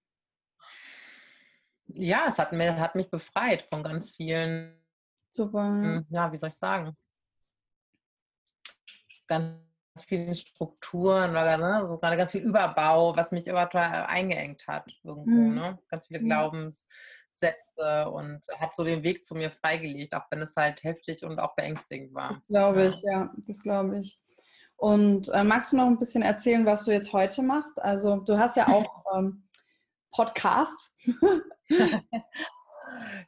Ja, 1.88 2.26
es 2.28 2.38
hat, 2.38 2.54
mir, 2.54 2.80
hat 2.80 2.96
mich 2.96 3.10
befreit 3.10 3.63
von 3.63 3.84
ganz 3.84 4.12
vielen, 4.12 4.74
Super. 5.36 5.63
Hm, 5.63 6.06
ja, 6.10 6.32
wie 6.32 6.38
soll 6.38 6.50
ich 6.50 6.56
sagen, 6.56 6.96
ganz 9.28 9.58
vielen 10.06 10.36
Strukturen 10.36 11.32
oder 11.32 11.58
ne, 11.58 11.88
so 11.88 11.98
gerade 11.98 12.18
ganz 12.18 12.32
viel 12.32 12.44
Überbau, 12.44 13.16
was 13.16 13.32
mich 13.32 13.48
immer 13.48 13.74
eingeengt 13.74 14.68
hat 14.68 14.92
irgendwo, 15.04 15.32
mhm. 15.32 15.56
ne? 15.56 15.80
Ganz 15.89 16.08
viele 16.08 16.20
Glaubens, 16.20 16.88
Sätze 17.43 18.10
und 18.10 18.41
hat 18.58 18.75
so 18.75 18.84
den 18.84 19.03
Weg 19.03 19.25
zu 19.25 19.36
mir 19.36 19.51
freigelegt, 19.51 20.15
auch 20.15 20.25
wenn 20.32 20.41
es 20.41 20.56
halt 20.56 20.84
heftig 20.84 21.23
und 21.23 21.39
auch 21.39 21.56
beängstigend 21.56 22.13
war. 22.13 22.29
Das 22.29 22.47
glaube 22.47 22.86
ich, 22.86 23.01
ja, 23.01 23.12
ja 23.12 23.34
das 23.47 23.62
glaube 23.62 23.99
ich. 23.99 24.19
Und 24.77 25.29
äh, 25.29 25.43
magst 25.43 25.73
du 25.73 25.77
noch 25.77 25.88
ein 25.88 25.99
bisschen 25.99 26.23
erzählen, 26.23 26.65
was 26.65 26.86
du 26.86 26.91
jetzt 26.91 27.13
heute 27.13 27.41
machst? 27.41 27.82
Also 27.82 28.17
du 28.17 28.38
hast 28.38 28.58
ja 28.58 28.67
auch 28.67 29.03
ähm, 29.15 29.47
Podcasts. 30.12 30.95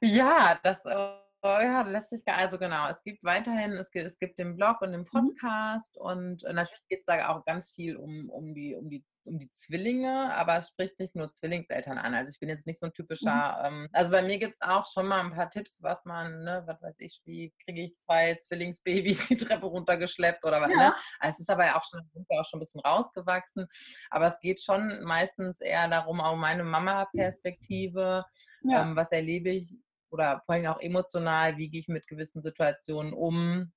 ja, 0.02 0.60
das, 0.64 0.86
äh, 0.86 1.10
ja, 1.44 1.82
lässt 1.84 2.10
sich 2.10 2.22
also 2.26 2.58
genau, 2.58 2.90
es 2.90 3.04
gibt 3.04 3.24
weiterhin, 3.24 3.74
es 3.74 3.92
gibt, 3.92 4.06
es 4.06 4.20
gibt 4.20 4.40
den 4.40 4.56
Blog 4.56 4.82
und 4.82 4.92
den 4.92 5.02
mhm. 5.02 5.06
Podcast 5.06 5.98
und 5.98 6.44
äh, 6.44 6.54
natürlich 6.54 6.88
geht 6.90 7.00
es 7.00 7.06
da 7.06 7.30
auch 7.30 7.46
ganz 7.46 7.72
viel 7.72 7.98
um, 7.98 8.30
um, 8.30 8.54
die, 8.54 8.76
um, 8.76 8.90
die, 8.90 9.04
um 9.26 9.40
die 9.40 9.52
Zwillinge, 9.52 10.34
aber 10.36 10.58
es 10.58 10.70
spricht 10.70 11.00
nicht 11.00 11.16
nur 11.16 11.32
Zwillingseltern 11.32 11.98
an. 11.98 12.14
Also 12.14 12.30
ich 12.32 12.40
bin 12.40 12.50
jetzt 12.50 12.66
nicht 12.66 12.80
so 12.80 12.88
ein 12.88 12.94
typischer, 12.94 13.70
mhm. 13.70 13.84
ähm, 13.84 13.90
also 13.92 14.12
bei 14.12 14.22
mir 14.22 14.38
gibt 14.38 14.56
es 14.56 14.62
auch 14.62 14.86
schon 14.92 15.08
mal 15.08 15.22
ein 15.22 15.34
paar 15.34 15.50
Tipps, 15.50 15.82
was 15.82 16.06
man, 16.06 16.44
ne, 16.44 16.64
was 16.66 16.82
weiß 16.82 16.96
ich, 17.00 17.22
wie 17.26 17.54
kriege 17.64 17.84
ich 17.84 17.98
zwei 17.98 18.36
Zwillingsbabys 18.36 19.28
die 19.28 19.38
Treppe 19.38 19.66
runtergeschleppt 19.66 20.46
oder 20.46 20.62
was, 20.62 20.70
ja. 20.70 20.78
ne? 20.78 20.96
Also 21.20 21.36
es 21.36 21.40
ist 21.42 21.50
aber 21.50 21.66
ja 21.66 21.78
auch 21.78 21.84
schon, 21.84 22.02
sind 22.14 22.28
auch 22.30 22.46
schon 22.46 22.58
ein 22.58 22.62
bisschen 22.62 22.82
rausgewachsen, 22.82 23.68
aber 24.10 24.28
es 24.28 24.40
geht 24.40 24.62
schon 24.62 25.04
meistens 25.04 25.60
eher 25.62 25.90
darum, 25.90 26.22
auch 26.22 26.36
meine 26.36 26.64
Mama-Perspektive, 26.64 28.26
ja. 28.64 28.82
ähm, 28.82 28.96
was 28.96 29.12
erlebe 29.12 29.50
ich 29.50 29.76
oder 30.12 30.42
vor 30.46 30.56
allem 30.56 30.68
auch 30.68 30.80
emotional, 30.80 31.58
wie 31.58 31.70
gehe 31.70 31.82
ich 31.82 31.88
mit 31.88 32.08
gewissen 32.08 32.42
Situationen 32.42 33.14
um. 33.14 33.74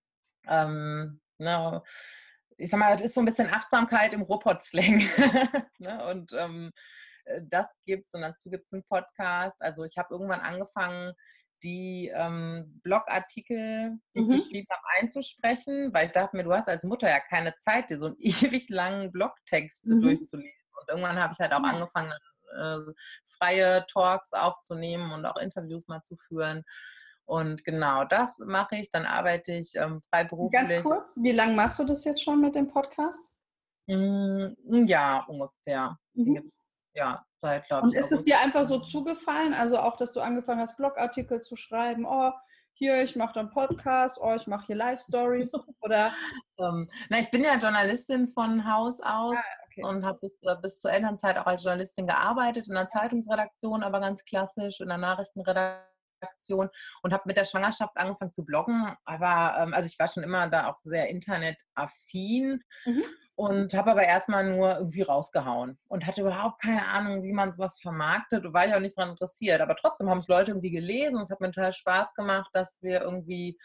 Ähm, 0.47 1.21
ne, 1.39 1.83
ich 2.59 2.71
sag 2.71 2.79
mal, 2.79 2.95
es 2.97 3.03
ist 3.03 3.15
so 3.15 3.21
ein 3.21 3.25
bisschen 3.25 3.49
Achtsamkeit 3.49 4.13
im 4.13 4.23
Robot-Slang. 4.23 4.99
ne, 5.79 6.07
und 6.11 6.33
ähm, 6.33 6.73
äh, 7.25 7.41
das 7.45 7.67
gibt 7.87 8.09
es 8.09 8.15
und 8.15 8.23
dazu 8.23 8.51
gibt 8.51 8.67
es 8.67 8.73
einen 8.73 8.85
Podcast. 8.85 9.61
Also 9.61 9.85
ich 9.85 9.97
habe 9.97 10.13
irgendwann 10.13 10.41
angefangen, 10.41 11.15
die 11.63 12.11
ähm, 12.15 12.81
Blogartikel, 12.83 13.99
die 14.15 14.21
mhm. 14.21 14.33
ich 14.33 14.45
geschrieben 14.45 14.67
habe, 14.71 14.83
einzusprechen, 14.99 15.93
weil 15.93 16.07
ich 16.07 16.13
dachte 16.13 16.37
mir, 16.37 16.45
du 16.45 16.53
hast 16.53 16.69
als 16.69 16.85
Mutter 16.85 17.09
ja 17.09 17.21
keine 17.21 17.57
Zeit, 17.57 17.91
dir 17.91 17.99
so 17.99 18.07
einen 18.07 18.17
ewig 18.19 18.69
langen 18.69 19.13
Blogtext 19.13 19.87
mhm. 19.87 20.03
durchzulesen. 20.03 20.53
Und 20.81 20.89
irgendwann 20.89 21.21
habe 21.21 21.33
ich 21.33 21.39
halt 21.39 21.53
auch 21.53 21.63
angefangen, 21.63 22.13
äh, 22.57 22.79
freie 23.39 23.87
Talks 23.87 24.33
aufzunehmen 24.33 25.13
und 25.13 25.27
auch 25.27 25.37
Interviews 25.37 25.87
mal 25.87 26.03
zu 26.03 26.17
führen. 26.17 26.65
Und 27.29 27.63
genau 27.67 28.05
das 28.05 28.39
mache 28.39 28.77
ich. 28.77 28.91
Dann 28.91 29.05
arbeite 29.05 29.53
ich 29.53 29.75
ähm, 29.75 30.01
freiberuflich. 30.09 30.67
Ganz 30.67 30.83
kurz, 30.83 31.19
wie 31.23 31.33
lange 31.33 31.53
machst 31.53 31.79
du 31.79 31.85
das 31.85 32.05
jetzt 32.05 32.23
schon 32.23 32.41
mit 32.41 32.55
dem 32.55 32.69
Podcast? 32.69 33.35
Mm, 33.87 34.87
Jahr 34.87 35.29
ungefähr. 35.29 35.99
Mhm. 36.15 36.51
ja, 36.95 37.23
seit, 37.43 37.67
glaube 37.67 37.89
ich. 37.89 37.95
Und 37.95 38.01
ist 38.01 38.13
es 38.13 38.25
dir 38.25 38.41
einfach 38.41 38.65
so 38.65 38.79
zugefallen? 38.79 39.53
Also 39.53 39.79
auch, 39.79 39.99
dass 39.99 40.13
du 40.13 40.21
angefangen 40.21 40.63
hast, 40.63 40.79
Blogartikel 40.79 41.43
zu 41.43 41.55
schreiben? 41.55 42.07
Oh, 42.07 42.33
hier, 42.73 43.03
ich 43.03 43.15
mache 43.15 43.35
dann 43.35 43.51
Podcast, 43.51 44.19
oh, 44.19 44.35
ich 44.35 44.47
mache 44.47 44.65
hier 44.65 44.77
Live-Stories 44.77 45.53
oder? 45.83 46.11
ähm, 46.59 46.89
na, 47.11 47.19
ich 47.19 47.31
bin 47.31 47.45
ja 47.45 47.59
Journalistin 47.59 48.33
von 48.33 48.67
Haus 48.67 49.03
aus. 49.03 49.37
Ah, 49.37 49.65
okay. 49.67 49.85
und 49.85 50.03
habe 50.03 50.19
bis, 50.21 50.39
äh, 50.45 50.57
bis 50.63 50.81
zur 50.81 50.93
Elternzeit 50.93 51.37
auch 51.37 51.47
als 51.47 51.63
Journalistin 51.63 52.07
gearbeitet, 52.07 52.69
in 52.69 52.75
der 52.75 52.89
Zeitungsredaktion, 52.89 53.83
aber 53.83 54.01
ganz 54.01 54.25
klassisch, 54.25 54.81
in 54.81 54.89
der 54.89 54.97
Nachrichtenredaktion 54.97 55.98
und 57.03 57.13
habe 57.13 57.23
mit 57.27 57.37
der 57.37 57.45
Schwangerschaft 57.45 57.97
angefangen 57.97 58.33
zu 58.33 58.45
bloggen. 58.45 58.95
Aber 59.05 59.63
ähm, 59.63 59.75
also 59.75 59.89
ich 59.89 59.99
war 59.99 60.09
schon 60.09 60.23
immer 60.23 60.49
da 60.49 60.69
auch 60.71 60.79
sehr 60.79 61.09
internetaffin. 61.09 62.63
Mhm. 62.85 63.05
Und 63.35 63.73
habe 63.73 63.93
aber 63.93 64.03
erstmal 64.03 64.51
nur 64.51 64.79
irgendwie 64.79 65.03
rausgehauen 65.03 65.79
und 65.87 66.07
hatte 66.09 66.23
überhaupt 66.23 66.61
keine 66.61 66.85
Ahnung, 66.89 67.23
wie 67.23 67.33
man 67.33 67.53
sowas 67.53 67.79
vermarktet. 67.81 68.45
Und 68.45 68.53
war 68.53 68.67
ich 68.67 68.75
auch 68.75 68.81
nicht 68.81 68.99
daran 68.99 69.13
interessiert. 69.13 69.61
Aber 69.61 69.77
trotzdem 69.77 70.11
haben 70.11 70.19
es 70.19 70.27
Leute 70.27 70.51
irgendwie 70.51 70.73
gelesen 70.73 71.15
und 71.15 71.23
es 71.23 71.31
hat 71.31 71.41
mir 71.41 71.53
total 71.53 71.73
Spaß 71.73 72.15
gemacht, 72.15 72.51
dass 72.53 72.83
wir 72.83 73.01
irgendwie 73.01 73.57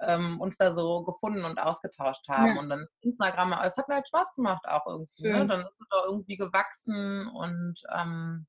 ähm, 0.00 0.40
uns 0.40 0.56
da 0.56 0.72
so 0.72 1.04
gefunden 1.04 1.44
und 1.44 1.58
ausgetauscht 1.58 2.28
haben. 2.28 2.56
Ja. 2.56 2.60
Und 2.60 2.70
dann 2.70 2.86
Instagram, 3.02 3.52
es 3.64 3.76
hat 3.76 3.88
mir 3.88 3.96
halt 3.96 4.08
Spaß 4.08 4.34
gemacht 4.34 4.64
auch 4.66 4.86
irgendwie. 4.86 5.28
Ne? 5.28 5.46
Dann 5.46 5.60
ist 5.60 5.80
es 5.80 5.86
auch 5.90 6.06
irgendwie 6.06 6.36
gewachsen 6.36 7.28
und 7.28 7.80
ähm, 7.94 8.46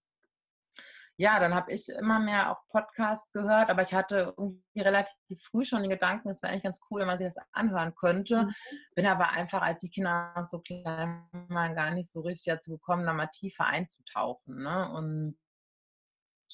ja, 1.22 1.40
dann 1.40 1.54
habe 1.54 1.72
ich 1.72 1.88
immer 1.88 2.20
mehr 2.20 2.52
auch 2.52 2.68
Podcasts 2.70 3.32
gehört, 3.32 3.70
aber 3.70 3.84
ich 3.84 3.94
hatte 3.94 4.34
irgendwie 4.36 4.82
relativ 4.82 5.40
früh 5.44 5.64
schon 5.64 5.84
den 5.84 5.92
Gedanken, 5.92 6.30
es 6.30 6.42
wäre 6.42 6.52
eigentlich 6.52 6.64
ganz 6.64 6.82
cool, 6.90 7.02
wenn 7.02 7.08
man 7.08 7.20
sich 7.20 7.28
das 7.28 7.46
anhören 7.52 7.94
könnte. 7.94 8.46
Mhm. 8.46 8.56
Bin 8.96 9.06
aber 9.06 9.30
einfach, 9.30 9.62
als 9.62 9.82
die 9.82 9.92
Kinder 9.92 10.34
so 10.50 10.62
klein 10.62 11.28
waren, 11.32 11.76
gar 11.76 11.92
nicht 11.92 12.12
so 12.12 12.22
richtig 12.22 12.52
dazu 12.52 12.72
gekommen, 12.72 13.06
da 13.06 13.14
mal 13.14 13.28
tiefer 13.28 13.68
einzutauchen. 13.68 14.64
Ne? 14.64 14.92
Und 14.94 15.38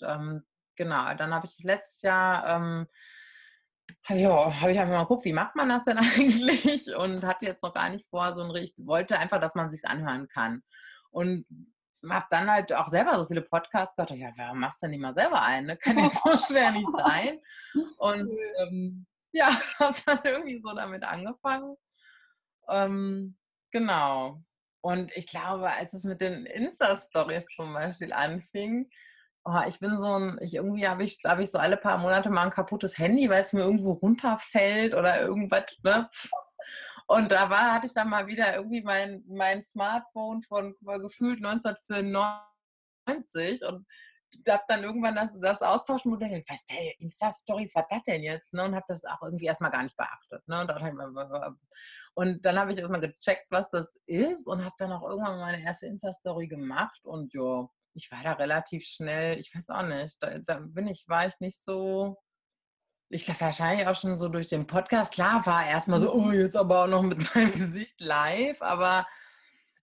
ähm, 0.01 0.43
genau, 0.75 1.13
dann 1.13 1.33
habe 1.33 1.45
ich 1.45 1.55
das 1.55 1.63
letztes 1.63 2.01
Jahr 2.01 2.57
ähm, 2.57 2.87
ja, 4.09 4.61
habe 4.61 4.73
ich 4.73 4.79
einfach 4.79 4.95
mal 4.95 5.03
geguckt, 5.03 5.23
wie 5.23 5.31
macht 5.31 5.55
man 5.55 5.69
das 5.69 5.85
denn 5.85 5.97
eigentlich? 5.97 6.93
Und 6.93 7.23
hatte 7.23 7.45
jetzt 7.45 7.63
noch 7.63 7.73
gar 7.73 7.89
nicht 7.89 8.05
vor, 8.09 8.35
so 8.35 8.43
ein 8.43 8.51
richtig, 8.51 8.85
wollte 8.85 9.17
einfach, 9.17 9.39
dass 9.39 9.55
man 9.55 9.71
sich 9.71 9.85
anhören 9.85 10.27
kann. 10.27 10.61
Und 11.09 11.45
habe 12.13 12.25
dann 12.29 12.49
halt 12.49 12.73
auch 12.73 12.87
selber 12.89 13.17
so 13.19 13.27
viele 13.27 13.41
Podcasts 13.41 13.95
gehört. 13.95 14.11
Ja, 14.11 14.31
warum 14.37 14.59
machst 14.59 14.81
du 14.81 14.85
denn 14.85 14.91
nicht 14.91 15.01
mal 15.01 15.13
selber 15.13 15.41
einen? 15.41 15.67
Ne? 15.67 15.77
Kann 15.77 15.97
ja 15.97 16.09
so 16.23 16.37
schwer 16.37 16.71
nicht 16.71 16.87
sein. 16.97 17.39
Und 17.97 18.29
ähm, 18.59 19.05
ja, 19.31 19.49
habe 19.79 19.97
dann 20.05 20.19
irgendwie 20.23 20.61
so 20.63 20.73
damit 20.73 21.03
angefangen. 21.03 21.75
Ähm, 22.69 23.37
genau. 23.71 24.41
Und 24.81 25.15
ich 25.15 25.27
glaube, 25.27 25.71
als 25.71 25.93
es 25.93 26.03
mit 26.03 26.21
den 26.21 26.45
Insta-Stories 26.45 27.45
zum 27.55 27.73
Beispiel 27.73 28.13
anfing, 28.13 28.89
oh, 29.43 29.61
ich 29.67 29.79
bin 29.79 29.97
so 29.97 30.19
ein, 30.19 30.37
ich 30.41 30.55
irgendwie 30.55 30.87
habe 30.87 31.03
ich, 31.03 31.19
hab 31.23 31.39
ich 31.39 31.51
so 31.51 31.57
alle 31.57 31.77
paar 31.77 31.97
Monate 31.97 32.29
mal 32.29 32.43
ein 32.43 32.51
kaputtes 32.51 32.97
Handy, 32.97 33.29
weil 33.29 33.43
es 33.43 33.53
mir 33.53 33.61
irgendwo 33.61 33.93
runterfällt 33.93 34.93
oder 34.93 35.21
irgendwas, 35.21 35.65
ne? 35.83 36.09
Und 37.07 37.31
da 37.31 37.49
war, 37.49 37.73
hatte 37.73 37.87
ich 37.87 37.93
dann 37.93 38.09
mal 38.09 38.27
wieder 38.27 38.55
irgendwie 38.55 38.81
mein, 38.81 39.23
mein 39.27 39.63
Smartphone 39.63 40.43
von 40.43 40.75
gefühlt 41.01 41.43
1995 41.43 43.65
und 43.65 43.85
habe 44.49 44.63
dann 44.67 44.83
irgendwann 44.83 45.15
das, 45.15 45.39
das 45.39 45.61
Austauschmodell 45.61 46.43
was 46.47 46.65
der 46.65 46.99
Insta-Stories, 46.99 47.73
was 47.75 47.85
das 47.89 48.03
denn 48.05 48.23
jetzt? 48.23 48.53
Ne? 48.53 48.65
Und 48.65 48.75
habe 48.75 48.85
das 48.89 49.05
auch 49.05 49.21
irgendwie 49.21 49.45
erstmal 49.45 49.71
gar 49.71 49.83
nicht 49.83 49.95
beachtet. 49.95 50.45
Ne? 50.47 50.59
Und, 50.61 50.69
und 52.15 52.45
dann 52.45 52.59
habe 52.59 52.73
ich 52.73 52.77
erstmal 52.77 52.99
gecheckt, 52.99 53.45
was 53.49 53.69
das 53.71 53.95
ist 54.05 54.45
und 54.47 54.65
habe 54.65 54.75
dann 54.77 54.91
auch 54.91 55.03
irgendwann 55.03 55.39
meine 55.39 55.63
erste 55.63 55.87
Insta-Story 55.87 56.47
gemacht 56.47 57.05
und 57.05 57.33
ja, 57.33 57.69
ich 57.93 58.11
war 58.11 58.21
da 58.23 58.33
relativ 58.33 58.85
schnell, 58.85 59.39
ich 59.39 59.55
weiß 59.55 59.69
auch 59.69 59.83
nicht, 59.83 60.21
da, 60.21 60.37
da 60.39 60.59
bin 60.59 60.87
ich, 60.87 61.05
war 61.07 61.27
ich 61.27 61.39
nicht 61.39 61.63
so, 61.63 62.17
ich 63.09 63.25
glaube 63.25 63.41
wahrscheinlich 63.41 63.87
auch 63.87 63.95
schon 63.95 64.19
so 64.19 64.27
durch 64.27 64.47
den 64.47 64.67
Podcast, 64.67 65.13
klar 65.13 65.45
war 65.45 65.65
erstmal 65.65 65.99
so, 65.99 66.13
oh, 66.13 66.31
jetzt 66.31 66.57
aber 66.57 66.83
auch 66.83 66.87
noch 66.87 67.03
mit 67.03 67.17
meinem 67.35 67.51
Gesicht 67.53 67.99
live, 68.01 68.61
aber 68.61 69.07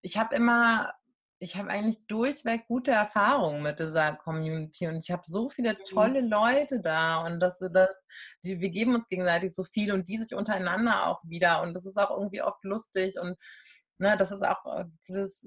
ich 0.03 0.19
habe 0.19 0.35
immer, 0.35 0.93
ich 1.39 1.57
habe 1.57 1.71
eigentlich 1.71 2.07
durchweg 2.07 2.67
gute 2.67 2.91
Erfahrungen 2.91 3.63
mit 3.63 3.79
dieser 3.79 4.15
Community 4.17 4.87
und 4.87 4.97
ich 4.97 5.11
habe 5.11 5.23
so 5.25 5.49
viele 5.49 5.73
mhm. 5.73 5.79
tolle 5.89 6.21
Leute 6.21 6.81
da 6.81 7.25
und 7.25 7.41
das, 7.41 7.59
das 7.59 7.89
die, 8.43 8.61
wir 8.61 8.71
geben 8.71 8.95
uns 8.95 9.09
gegenseitig 9.09 9.55
so 9.55 9.65
viel 9.65 9.93
und 9.93 10.09
die 10.09 10.19
sich 10.19 10.35
untereinander 10.35 11.07
auch 11.07 11.23
wieder 11.25 11.63
und 11.63 11.75
das 11.75 11.87
ist 11.87 11.97
auch 11.97 12.11
irgendwie 12.11 12.43
oft 12.43 12.63
lustig 12.65 13.19
und 13.19 13.37
ne, 13.99 14.17
das 14.19 14.33
ist 14.33 14.45
auch 14.45 14.65
äh, 14.67 14.85
das, 15.09 15.47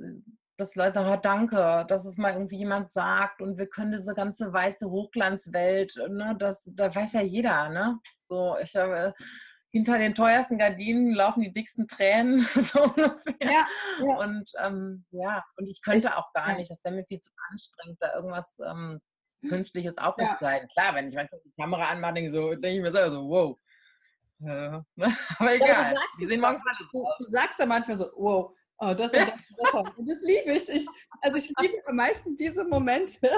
dass 0.57 0.75
Leute, 0.75 0.99
oh, 0.99 1.15
danke, 1.21 1.85
dass 1.87 2.05
es 2.05 2.17
mal 2.17 2.33
irgendwie 2.33 2.57
jemand 2.57 2.91
sagt 2.91 3.41
und 3.41 3.57
wir 3.57 3.67
können 3.67 3.91
diese 3.91 4.15
ganze 4.15 4.51
weiße 4.51 4.89
Hochglanzwelt, 4.89 5.95
ne, 6.09 6.35
das, 6.37 6.69
da 6.73 6.93
weiß 6.93 7.13
ja 7.13 7.21
jeder, 7.21 7.69
ne? 7.69 7.99
So, 8.25 8.57
ich 8.61 8.75
habe 8.75 9.13
hinter 9.71 9.99
den 9.99 10.15
teuersten 10.15 10.57
Gardinen 10.57 11.13
laufen 11.13 11.41
die 11.41 11.53
dicksten 11.53 11.87
Tränen, 11.87 12.39
so 12.55 12.83
ungefähr. 12.83 13.35
Ja, 13.41 13.67
ja. 13.99 14.15
Und 14.17 14.51
ähm, 14.63 15.05
ja, 15.11 15.43
und 15.57 15.67
ich 15.67 15.81
könnte 15.81 16.17
auch 16.17 16.33
gar 16.33 16.55
nicht, 16.55 16.71
das 16.71 16.83
wäre 16.83 16.95
mir 16.95 17.05
viel 17.05 17.19
zu 17.19 17.29
anstrengend, 17.51 17.97
da 18.01 18.15
irgendwas 18.15 18.59
ähm, 18.67 18.99
Künstliches 19.47 19.97
aufrechtzuerhalten. 19.97 20.67
Ja. 20.75 20.81
Klar, 20.81 20.95
wenn 20.95 21.09
ich 21.09 21.15
manchmal 21.15 21.41
die 21.45 21.53
Kamera 21.61 21.89
anmache, 21.89 22.15
denke, 22.15 22.31
so, 22.31 22.49
denke 22.51 22.69
ich 22.69 22.81
mir 22.81 22.91
selber 22.91 23.11
so, 23.11 23.29
wow. 23.29 23.59
Äh, 24.39 24.79
aber 25.39 25.55
egal, 25.55 25.85
aber 25.85 25.99
die 26.19 26.25
sehen 26.25 26.41
morgens 26.41 26.61
du, 26.91 27.03
du 27.19 27.25
sagst 27.29 27.59
ja 27.59 27.65
manchmal 27.65 27.97
so, 27.97 28.05
wow, 28.15 28.56
Oh, 28.79 28.93
das 28.93 29.13
und 29.13 29.19
das 29.19 29.73
und 29.73 29.85
das. 29.85 29.97
Und 29.97 30.09
das 30.09 30.21
liebe 30.21 30.51
ich. 30.53 30.69
ich. 30.69 30.85
Also 31.21 31.37
ich 31.37 31.51
liebe 31.59 31.81
am 31.87 31.95
meisten 31.95 32.35
diese 32.35 32.63
Momente. 32.63 33.29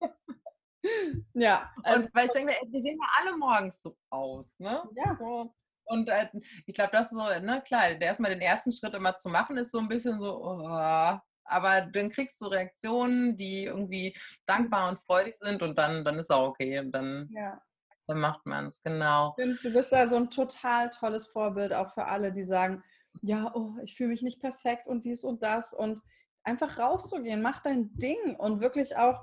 ja. 1.34 1.72
Also, 1.82 2.06
und 2.06 2.14
weil 2.14 2.26
ich 2.26 2.32
denke, 2.32 2.54
wir 2.66 2.82
sehen 2.82 2.98
ja 3.00 3.08
alle 3.18 3.36
morgens 3.36 3.80
so 3.80 3.96
aus, 4.10 4.46
ne? 4.58 4.82
Ja. 4.94 5.14
So. 5.16 5.54
Und 5.84 6.08
äh, 6.08 6.28
ich 6.66 6.74
glaube, 6.74 6.90
das 6.92 7.06
ist 7.06 7.12
so, 7.12 7.40
ne, 7.40 7.62
klar, 7.66 7.90
erstmal 8.00 8.30
den 8.30 8.42
ersten 8.42 8.72
Schritt 8.72 8.94
immer 8.94 9.16
zu 9.16 9.30
machen, 9.30 9.56
ist 9.56 9.70
so 9.70 9.78
ein 9.78 9.88
bisschen 9.88 10.20
so, 10.20 10.44
oh, 10.44 11.18
aber 11.50 11.80
dann 11.80 12.10
kriegst 12.10 12.40
du 12.40 12.46
Reaktionen, 12.46 13.36
die 13.36 13.64
irgendwie 13.64 14.14
dankbar 14.46 14.90
und 14.90 15.00
freudig 15.00 15.34
sind 15.34 15.62
und 15.62 15.78
dann, 15.78 16.04
dann 16.04 16.18
ist 16.18 16.30
auch 16.30 16.48
okay. 16.48 16.78
Und 16.78 16.92
dann, 16.92 17.30
ja. 17.32 17.60
dann 18.06 18.20
macht 18.20 18.44
man 18.44 18.66
es, 18.66 18.82
genau. 18.82 19.34
Du 19.38 19.72
bist 19.72 19.92
da 19.92 20.06
so 20.06 20.16
ein 20.16 20.30
total 20.30 20.90
tolles 20.90 21.26
Vorbild 21.28 21.72
auch 21.72 21.88
für 21.88 22.04
alle, 22.04 22.32
die 22.32 22.44
sagen, 22.44 22.84
ja, 23.22 23.52
oh, 23.54 23.74
ich 23.82 23.96
fühle 23.96 24.10
mich 24.10 24.22
nicht 24.22 24.40
perfekt 24.40 24.86
und 24.88 25.04
dies 25.04 25.24
und 25.24 25.42
das 25.42 25.74
und 25.74 26.00
einfach 26.44 26.78
rauszugehen, 26.78 27.42
mach 27.42 27.60
dein 27.60 27.90
Ding 27.94 28.36
und 28.36 28.60
wirklich 28.60 28.96
auch 28.96 29.20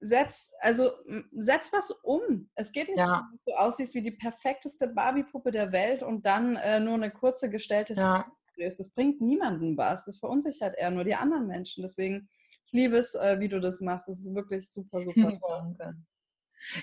setz, 0.00 0.52
also 0.60 0.92
setz 1.32 1.72
was 1.72 1.90
um. 2.02 2.50
Es 2.54 2.72
geht 2.72 2.88
nicht 2.88 2.98
ja. 2.98 3.06
darum, 3.06 3.28
dass 3.32 3.44
du 3.44 3.52
aussiehst 3.60 3.94
wie 3.94 4.02
die 4.02 4.12
perfekteste 4.12 4.88
Barbie-Puppe 4.88 5.50
der 5.50 5.72
Welt 5.72 6.02
und 6.02 6.26
dann 6.26 6.56
äh, 6.56 6.80
nur 6.80 6.94
eine 6.94 7.10
kurze 7.10 7.50
gestellte 7.50 7.94
ja. 7.94 8.26
ist. 8.56 8.78
Das 8.78 8.88
bringt 8.90 9.20
niemanden 9.20 9.76
was. 9.76 10.04
Das 10.04 10.18
verunsichert 10.18 10.76
eher 10.76 10.90
nur 10.90 11.04
die 11.04 11.14
anderen 11.14 11.46
Menschen. 11.46 11.82
Deswegen, 11.82 12.28
ich 12.64 12.72
liebe 12.72 12.96
es, 12.96 13.14
äh, 13.14 13.40
wie 13.40 13.48
du 13.48 13.60
das 13.60 13.80
machst. 13.80 14.08
Das 14.08 14.18
ist 14.18 14.34
wirklich 14.34 14.70
super, 14.70 15.02
super 15.02 15.38
toll. 15.40 15.96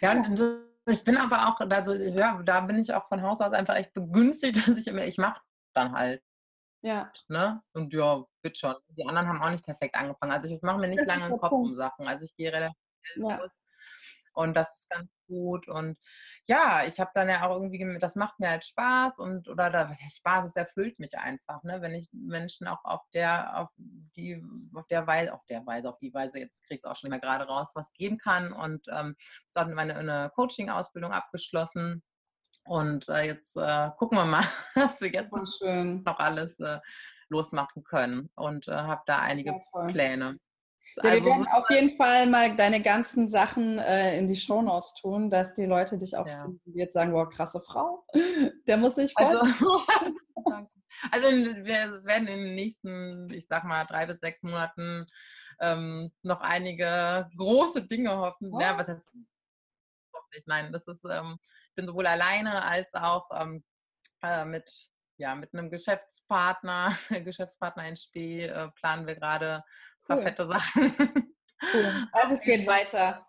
Ja, 0.02 0.12
und 0.14 0.42
ich 0.88 1.04
bin 1.04 1.18
aber 1.18 1.48
auch, 1.48 1.60
also 1.60 1.94
ja, 1.94 2.42
da 2.44 2.62
bin 2.62 2.80
ich 2.80 2.94
auch 2.94 3.08
von 3.08 3.22
Haus 3.22 3.42
aus 3.42 3.54
einfach 3.54 3.76
echt 3.76 3.94
begünstigt, 3.94 4.56
dass 4.68 4.78
ich 4.78 4.88
immer, 4.88 5.06
ich 5.06 5.18
mache 5.18 5.42
dann 5.74 5.94
halt. 5.94 6.22
Ja. 6.82 7.12
Ne? 7.28 7.62
Und 7.74 7.94
ja, 7.94 8.24
wird 8.42 8.58
schon. 8.58 8.76
Die 8.90 9.06
anderen 9.06 9.28
haben 9.28 9.42
auch 9.42 9.52
nicht 9.52 9.66
perfekt 9.66 9.96
angefangen. 9.96 10.32
Also 10.32 10.48
ich 10.48 10.62
mache 10.62 10.80
mir 10.80 10.88
nicht 10.88 11.00
Das 11.02 11.08
lange 11.08 11.20
der 11.22 11.30
einen 11.30 11.40
Kopf 11.40 11.50
Punkt. 11.50 11.70
um 11.70 11.76
Sachen. 11.76 12.08
Also 12.08 12.26
ich 12.26 12.36
gehe 12.36 12.52
relativ 12.52 12.78
schnell 13.04 13.30
Ja. 13.30 13.38
los. 13.38 13.52
Und 14.34 14.54
das 14.56 14.80
ist 14.80 14.90
ganz 14.90 15.12
gut. 15.28 15.68
Und 15.68 15.98
ja, 16.48 16.86
ich 16.86 17.02
habe 17.02 17.12
dann 17.14 17.28
ja 17.28 17.46
auch 17.46 17.52
irgendwie, 17.52 18.00
das 18.00 18.16
macht 18.16 18.40
mir 18.40 18.50
halt 18.50 18.64
Spaß 18.64 19.20
und 19.20 19.50
oder 19.50 19.90
heißt 19.90 20.18
Spaß, 20.20 20.46
es 20.46 20.56
erfüllt 20.56 21.00
mich 21.00 21.18
einfach, 21.18 21.62
ne? 21.64 21.82
Wenn 21.82 21.94
ich 21.96 22.08
Menschen 22.14 22.66
auch 22.68 22.80
auf 22.86 23.02
der, 23.14 23.58
auf 23.60 23.70
die, 23.78 24.42
auf 24.74 24.88
der 24.88 25.06
Weise, 25.06 25.34
auf 25.34 25.44
der 25.50 25.66
Weise, 25.66 25.90
auf 25.90 25.98
die 26.00 26.14
Weise, 26.14 26.40
jetzt 26.40 26.66
kriegst 26.66 26.86
du 26.86 26.90
auch 26.90 26.96
schon 26.96 27.10
nicht 27.10 27.22
mehr 27.22 27.30
gerade 27.30 27.46
raus, 27.52 27.72
was 27.76 27.92
geben 27.94 28.18
kann. 28.20 28.54
Und 28.54 28.86
ähm, 28.90 29.16
ich 29.50 29.56
habe 29.56 29.74
meine 29.76 29.98
eine 29.98 30.32
Coaching-Ausbildung 30.34 31.12
abgeschlossen. 31.12 32.02
Und 32.66 33.10
äh, 33.10 33.26
jetzt 33.28 33.58
äh, 33.58 33.90
gucken 33.98 34.18
wir 34.18 34.26
mal, 34.26 34.44
was 34.76 35.02
wir 35.02 35.10
jetzt 35.10 35.32
noch 35.34 36.20
alles 36.20 36.60
äh, 36.60 36.80
losmachen 37.30 37.84
können. 37.84 38.30
Und 38.36 38.68
äh, 38.68 38.72
habe 38.74 39.02
da 39.06 39.20
einige 39.20 39.52
Ja. 39.74 39.86
Pläne. 39.88 40.38
Ja, 40.98 41.04
wir 41.04 41.12
Also 41.12 41.26
werden 41.26 41.44
so- 41.44 41.50
auf 41.60 41.70
jeden 41.70 41.90
Fall 41.96 42.28
mal 42.28 42.56
deine 42.56 42.82
ganzen 42.82 43.28
Sachen 43.28 43.78
äh, 43.80 44.18
in 44.18 44.28
die 44.28 44.36
Shownotes 44.36 44.94
tun, 44.96 45.30
dass 45.30 45.54
die 45.54 45.66
Leute 45.66 45.98
dich 45.98 46.16
auch 46.18 46.28
Ja. 46.28 46.48
jetzt 46.66 46.94
sagen, 46.94 47.12
boah, 47.12 47.30
krasse 47.30 47.60
Frau. 47.62 48.06
Der 48.68 48.78
muss 48.78 48.96
sich 48.96 49.14
voll. 49.14 49.26
Also, 49.38 49.82
also 51.12 51.28
wir 51.32 52.04
werden 52.04 52.28
in 52.28 52.40
den 52.46 52.56
nächsten, 52.56 53.32
ich 53.34 53.48
sag 53.48 53.64
mal, 53.64 53.86
drei 53.86 54.06
bis 54.06 54.20
sechs 54.20 54.44
Monaten 54.44 55.06
ähm, 55.60 56.12
noch 56.24 56.42
einige 56.42 57.30
große 57.38 57.84
Dinge 57.88 58.18
hoffen. 58.18 58.52
Ja, 58.60 58.78
was 58.78 58.88
heißt 58.88 59.08
hoffentlich? 60.14 60.44
Nein, 60.48 60.72
das 60.74 60.88
ist, 60.88 61.06
ähm, 61.10 61.38
bin 61.76 61.86
sowohl 61.88 62.08
alleine 62.08 62.64
als 62.64 62.94
auch 62.94 63.30
ähm, 63.34 63.64
äh, 64.24 64.46
mit, 64.46 64.90
ja, 65.18 65.36
mit 65.36 65.54
einem 65.54 65.70
Geschäftspartner, 65.70 66.98
Geschäftspartner 67.26 67.88
in 67.88 67.98
Spee, 67.98 68.46
äh, 68.46 68.70
planen 68.72 69.08
wir 69.08 69.16
gerade 69.16 69.56
ein 69.58 70.08
paar 70.08 70.18
Cool. 70.18 70.24
fette 70.24 70.48
Sachen. 70.48 70.94
cool. 71.74 72.08
Also 72.12 72.34
es 72.36 72.42
geht 72.42 72.68
weiter. 72.68 73.26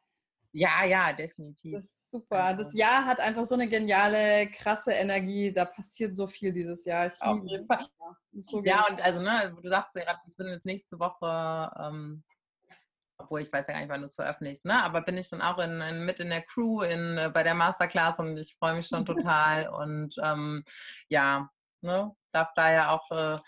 ja, 0.52 0.84
ja, 0.84 1.12
definitiv. 1.12 1.76
Das 1.76 1.84
ist 1.86 2.10
super. 2.10 2.54
Das 2.54 2.74
Jahr 2.74 3.04
hat 3.06 3.20
einfach 3.20 3.44
so 3.44 3.54
eine 3.54 3.68
geniale, 3.68 4.50
krasse 4.50 4.92
Energie. 4.92 5.52
Da 5.52 5.64
passiert 5.64 6.16
so 6.16 6.26
viel 6.26 6.52
dieses 6.52 6.84
Jahr. 6.84 7.06
Ich 7.06 7.20
Auf 7.22 7.42
jeden 7.44 7.66
Fall. 7.66 7.86
Ist 8.32 8.50
so 8.50 8.62
Ja, 8.64 8.86
und 8.88 9.00
also, 9.00 9.20
ne, 9.22 9.54
du 9.62 9.68
sagst 9.68 9.94
ja 9.94 10.04
gerade, 10.04 10.20
ich 10.28 10.36
bin 10.36 10.48
jetzt 10.48 10.64
nächste 10.66 10.98
Woche, 10.98 11.70
ähm, 11.78 12.22
obwohl 13.22 13.40
ich 13.40 13.52
weiß 13.52 13.66
ja 13.68 13.74
gar 13.74 13.80
nicht, 13.80 13.88
wann 13.90 14.00
du 14.00 14.06
es 14.06 14.14
veröffentlichst, 14.14 14.64
ne? 14.64 14.82
Aber 14.82 15.02
bin 15.02 15.16
ich 15.16 15.28
dann 15.28 15.42
auch 15.42 15.58
in, 15.58 15.80
in, 15.80 16.04
mit 16.04 16.20
in 16.20 16.28
der 16.30 16.42
Crew 16.42 16.82
in, 16.82 17.18
äh, 17.18 17.30
bei 17.32 17.42
der 17.42 17.54
Masterclass 17.54 18.18
und 18.18 18.36
ich 18.36 18.56
freue 18.56 18.74
mich 18.74 18.86
schon 18.88 19.04
total. 19.06 19.68
und 19.68 20.14
ähm, 20.22 20.64
ja, 21.08 21.48
ne, 21.80 22.14
darf 22.32 22.48
da 22.54 22.72
ja 22.72 22.90
auch 22.90 23.10
äh, 23.10 23.38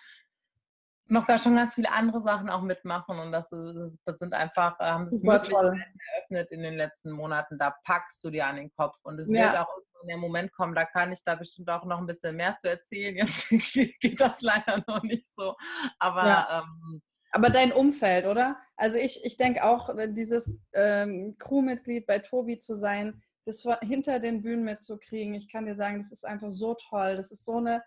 noch 1.06 1.26
gar 1.26 1.38
schon 1.38 1.54
ganz 1.56 1.74
viele 1.74 1.92
andere 1.92 2.20
Sachen 2.20 2.48
auch 2.48 2.62
mitmachen 2.62 3.18
und 3.18 3.30
das, 3.32 3.52
ist, 3.52 4.00
das 4.06 4.18
sind 4.18 4.32
einfach, 4.34 4.78
äh, 4.80 4.84
haben 4.84 5.10
sich. 5.10 5.22
Möglichkeiten 5.22 5.82
eröffnet 6.14 6.50
in 6.50 6.62
den 6.62 6.74
letzten 6.74 7.10
Monaten. 7.10 7.58
Da 7.58 7.74
packst 7.84 8.24
du 8.24 8.30
dir 8.30 8.46
an 8.46 8.56
den 8.56 8.72
Kopf 8.74 8.98
und 9.02 9.18
es 9.20 9.28
Ja. 9.28 9.52
wird 9.52 9.56
auch 9.58 9.68
irgendwann 9.76 10.08
der 10.08 10.16
Moment 10.16 10.52
kommen, 10.52 10.74
da 10.74 10.84
kann 10.84 11.12
ich 11.12 11.22
da 11.24 11.34
bestimmt 11.34 11.68
auch 11.70 11.84
noch 11.84 11.98
ein 11.98 12.06
bisschen 12.06 12.36
mehr 12.36 12.56
zu 12.56 12.68
erzählen. 12.70 13.16
Jetzt 13.16 13.48
geht 14.00 14.20
das 14.20 14.40
leider 14.40 14.82
noch 14.86 15.02
nicht 15.02 15.26
so, 15.34 15.54
aber 15.98 16.26
Ja. 16.26 16.62
ähm, 16.62 17.02
Aber 17.34 17.50
dein 17.50 17.72
Umfeld, 17.72 18.26
oder? 18.26 18.56
Also 18.76 18.96
ich, 18.96 19.24
ich 19.24 19.36
denke 19.36 19.64
auch, 19.64 19.88
äh, 19.88 20.12
dieses 20.12 20.56
ähm, 20.72 21.34
Crewmitglied 21.38 22.06
bei 22.06 22.20
Tobi 22.20 22.60
zu 22.60 22.76
sein, 22.76 23.20
das 23.44 23.66
hinter 23.82 24.20
den 24.20 24.40
Bühnen 24.40 24.64
mitzukriegen, 24.64 25.34
ich 25.34 25.50
kann 25.50 25.66
dir 25.66 25.74
sagen, 25.74 25.98
das 25.98 26.12
ist 26.12 26.24
einfach 26.24 26.52
so 26.52 26.74
toll. 26.74 27.16
Das 27.16 27.32
ist 27.32 27.44
so 27.44 27.56
eine 27.56 27.82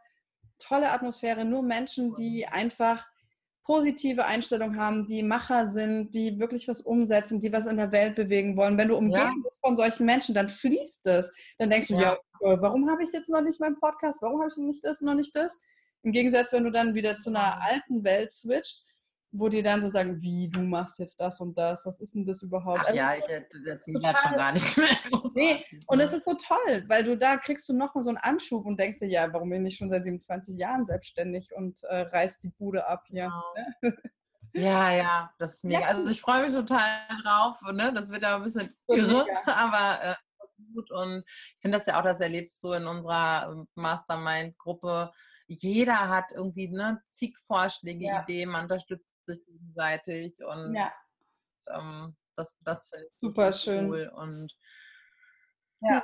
tolle 0.60 0.92
Atmosphäre. 0.92 1.46
Nur 1.46 1.64
Menschen, 1.64 2.14
die 2.16 2.46
einfach 2.46 3.08
positive 3.64 4.26
Einstellung 4.26 4.76
haben, 4.76 5.08
die 5.08 5.24
Macher 5.24 5.72
sind, 5.72 6.14
die 6.14 6.40
wirklich 6.40 6.68
was 6.68 6.82
umsetzen, 6.82 7.40
die 7.40 7.52
was 7.54 7.68
in 7.68 7.78
der 7.78 7.94
Welt 7.94 8.16
bewegen 8.16 8.58
wollen. 8.58 8.78
Wenn 8.78 8.90
du 8.90 8.98
umgeben 8.98 9.44
bist 9.44 9.60
von 9.62 9.78
solchen 9.78 10.06
Menschen, 10.06 10.36
dann 10.36 10.50
fließt 10.50 11.08
es. 11.08 11.34
Dann 11.58 11.70
denkst 11.70 11.88
du, 11.88 11.94
ja, 11.96 12.18
Ja. 12.42 12.52
äh, 12.52 12.62
warum 12.62 12.90
habe 12.90 13.04
ich 13.04 13.12
jetzt 13.14 13.30
noch 13.30 13.42
nicht 13.42 13.62
meinen 13.62 13.80
Podcast? 13.80 14.22
Warum 14.22 14.42
habe 14.42 14.50
ich 14.52 14.58
noch 14.58 14.66
nicht 14.66 14.84
das, 14.84 15.00
noch 15.02 15.16
nicht 15.16 15.34
das? 15.36 15.58
Im 16.04 16.12
Gegensatz, 16.12 16.52
wenn 16.52 16.66
du 16.66 16.72
dann 16.72 16.96
wieder 16.96 17.18
zu 17.18 17.30
einer 17.30 17.62
alten 17.62 18.04
Welt 18.04 18.34
switcht, 18.34 18.84
wo 19.32 19.50
die 19.50 19.62
dann 19.62 19.82
so 19.82 19.88
sagen, 19.90 20.22
wie, 20.22 20.50
du 20.50 20.62
machst 20.62 21.00
jetzt 21.00 21.20
das 21.20 21.40
und 21.40 21.58
das, 21.58 21.86
was 21.86 22.00
ist 22.00 22.16
denn 22.16 22.26
das 22.26 22.42
überhaupt? 22.42 22.80
ach 22.82 22.88
Also 22.88 22.98
ja, 22.98 23.16
ich 23.16 23.28
erzähle 23.28 24.00
das 24.00 24.22
schon 24.22 24.34
gar 24.34 24.52
nicht 24.52 24.78
mehr. 24.78 24.88
Nee, 25.34 25.64
und 25.86 26.00
es 26.00 26.14
ist 26.14 26.26
so 26.26 26.34
toll, 26.34 26.84
weil 26.88 27.04
du 27.04 27.16
da 27.16 27.38
kriegst 27.38 27.70
du 27.70 27.74
nochmal 27.74 28.04
so 28.04 28.10
einen 28.10 28.18
Anschub 28.18 28.66
und 28.66 28.80
denkst 28.80 29.00
dir, 29.00 29.08
ja, 29.08 29.32
warum 29.32 29.50
bin 29.50 29.66
ich 29.66 29.76
schon 29.76 29.90
seit 29.90 30.04
27 30.04 30.58
Jahren 30.58 30.86
selbstständig 30.86 31.54
und 31.56 31.84
äh, 31.84 32.02
reißt 32.02 32.44
die 32.44 32.50
Bude 32.50 32.88
ab 32.88 33.04
hier. 33.08 33.32
Genau. 33.82 33.96
Ja, 34.54 34.92
ja, 34.92 35.32
das 35.38 35.56
ist 35.56 35.64
mega. 35.66 35.82
Ja. 35.82 35.88
Also 35.88 36.10
ich 36.10 36.22
freue 36.22 36.44
mich 36.44 36.54
total 36.54 37.08
drauf. 37.24 37.58
Ne? 37.74 37.94
Das 37.94 38.10
wird 38.10 38.24
aber 38.24 38.38
ein 38.38 38.44
bisschen 38.44 38.76
irre, 38.88 39.26
mega. 39.26 39.42
aber 39.46 40.04
äh, 40.04 40.16
gut. 40.74 40.92
Und 40.92 41.24
ich 41.28 41.62
finde 41.62 41.78
das 41.78 41.86
ja 41.86 42.00
auch, 42.00 42.04
das 42.04 42.20
erlebst 42.20 42.62
du 42.64 42.72
in 42.72 42.88
unserer 42.88 43.52
ähm, 43.52 43.68
Mastermind-Gruppe. 43.76 45.12
Jeder 45.48 46.10
hat 46.10 46.32
irgendwie 46.34 46.70
ne, 46.70 47.02
zig 47.10 47.38
Vorschläge, 47.46 48.06
Ja. 48.06 48.24
Ideen, 48.24 48.50
man 48.50 48.64
unterstützt 48.64 49.06
sich 49.28 49.46
gegenseitig 49.46 50.36
und 50.44 50.74
Ja, 50.74 50.92
ähm, 51.70 52.16
das, 52.36 52.58
das 52.62 52.88
finde 52.90 53.06
ich 53.06 53.14
Super 53.20 53.52
schön. 53.52 53.90
cool. 53.90 54.12
Und 54.16 54.54
ja, 55.82 56.04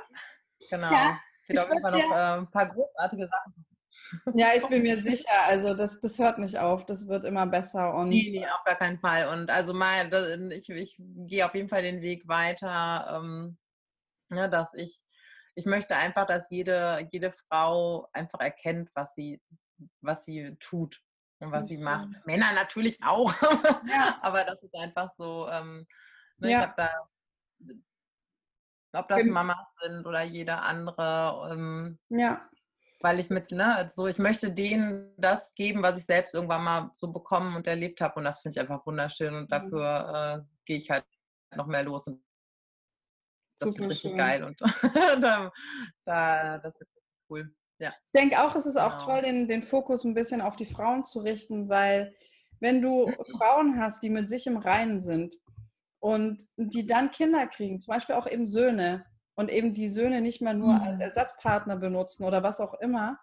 genau. 0.70 0.92
Ja, 0.92 1.20
ich 1.48 1.58
auf 1.58 1.68
jeden 1.68 1.82
Fall 1.82 1.92
noch 1.92 2.10
äh, 2.10 2.38
ein 2.38 2.50
paar 2.50 2.68
großartige 2.68 3.28
Sachen. 3.28 3.66
ja, 4.34 4.48
ich 4.54 4.66
bin 4.66 4.82
mir 4.82 4.98
sicher, 4.98 5.42
also 5.44 5.74
das, 5.74 6.00
das 6.00 6.18
hört 6.18 6.38
nicht 6.38 6.58
auf, 6.58 6.84
das 6.84 7.08
wird 7.08 7.24
immer 7.24 7.46
besser 7.46 7.94
und 7.94 8.08
Nee, 8.08 8.28
nee, 8.30 8.46
auf 8.46 8.64
gar 8.64 8.76
keinen 8.76 8.98
Fall. 8.98 9.28
Und 9.28 9.50
also 9.50 9.72
mal, 9.72 10.12
ich, 10.52 10.68
ich 10.68 10.96
gehe 10.98 11.46
auf 11.46 11.54
jeden 11.54 11.68
Fall 11.68 11.82
den 11.82 12.02
Weg 12.02 12.26
weiter, 12.26 13.20
ähm, 13.22 13.56
ne, 14.30 14.50
dass 14.50 14.74
ich, 14.74 15.04
ich 15.54 15.64
möchte 15.64 15.96
einfach, 15.96 16.26
dass 16.26 16.50
jede, 16.50 17.08
jede 17.12 17.32
Frau 17.32 18.08
einfach 18.12 18.40
erkennt, 18.40 18.90
was 18.94 19.14
sie, 19.14 19.40
was 20.00 20.24
sie 20.24 20.56
tut 20.58 21.00
was 21.52 21.68
sie 21.68 21.78
macht. 21.78 22.08
Mhm. 22.08 22.16
Männer 22.24 22.52
natürlich 22.52 23.02
auch, 23.02 23.32
Ja. 23.88 24.18
aber 24.22 24.44
das 24.44 24.62
ist 24.62 24.74
einfach 24.74 25.10
so, 25.16 25.48
ähm, 25.50 25.86
ne, 26.38 26.50
Ja. 26.50 26.58
ich 26.60 26.66
habe 26.66 26.74
da, 26.76 27.08
ob 29.00 29.08
das 29.08 29.24
Mamas 29.24 29.66
sind 29.82 30.06
oder 30.06 30.22
jede 30.22 30.56
andere, 30.56 31.50
ähm, 31.52 31.98
ja, 32.10 32.48
weil 33.00 33.18
ich 33.20 33.28
mit, 33.28 33.50
ne, 33.50 33.74
also 33.76 34.06
ich 34.06 34.18
möchte 34.18 34.50
denen 34.52 35.12
das 35.18 35.54
geben, 35.54 35.82
was 35.82 35.98
ich 35.98 36.06
selbst 36.06 36.34
irgendwann 36.34 36.64
mal 36.64 36.90
so 36.94 37.12
bekommen 37.12 37.54
und 37.56 37.66
erlebt 37.66 38.00
habe. 38.00 38.14
Und 38.16 38.24
das 38.24 38.40
finde 38.40 38.56
ich 38.56 38.60
einfach 38.60 38.86
wunderschön 38.86 39.34
und 39.34 39.42
Mhm. 39.42 39.48
dafür 39.48 40.44
äh, 40.46 40.62
gehe 40.64 40.78
ich 40.78 40.90
halt 40.90 41.04
noch 41.54 41.66
mehr 41.66 41.82
los. 41.82 42.06
Und 42.06 42.24
das 43.58 43.70
Super 43.70 43.82
wird 43.82 43.90
richtig 43.92 44.10
schön. 44.12 44.18
geil 44.18 44.44
und 44.44 44.60
da, 45.20 45.52
da, 46.04 46.58
das 46.58 46.78
wird 46.80 46.88
cool. 47.28 47.54
Ja. 47.78 47.88
Ich 48.12 48.20
denke 48.20 48.40
auch, 48.40 48.54
es 48.54 48.66
ist 48.66 48.76
auch 48.76 48.98
Genau. 48.98 49.04
toll, 49.04 49.22
den, 49.22 49.48
den 49.48 49.62
Fokus 49.62 50.04
ein 50.04 50.14
bisschen 50.14 50.40
auf 50.40 50.56
die 50.56 50.64
Frauen 50.64 51.04
zu 51.04 51.20
richten, 51.20 51.68
weil 51.68 52.14
wenn 52.60 52.80
du 52.80 53.12
Frauen 53.36 53.78
hast, 53.80 54.02
die 54.02 54.10
mit 54.10 54.28
sich 54.28 54.46
im 54.46 54.56
Reinen 54.56 55.00
sind 55.00 55.36
und 56.00 56.44
die 56.56 56.86
dann 56.86 57.10
Kinder 57.10 57.46
kriegen, 57.46 57.80
zum 57.80 57.92
Beispiel 57.94 58.14
auch 58.14 58.26
eben 58.26 58.46
Söhne 58.46 59.04
und 59.34 59.50
eben 59.50 59.74
die 59.74 59.88
Söhne 59.88 60.20
nicht 60.20 60.40
mehr 60.40 60.54
nur 60.54 60.80
als 60.80 61.00
Mhm. 61.00 61.06
Ersatzpartner 61.06 61.76
benutzen 61.76 62.24
oder 62.24 62.42
was 62.42 62.60
auch 62.60 62.74
immer, 62.80 63.18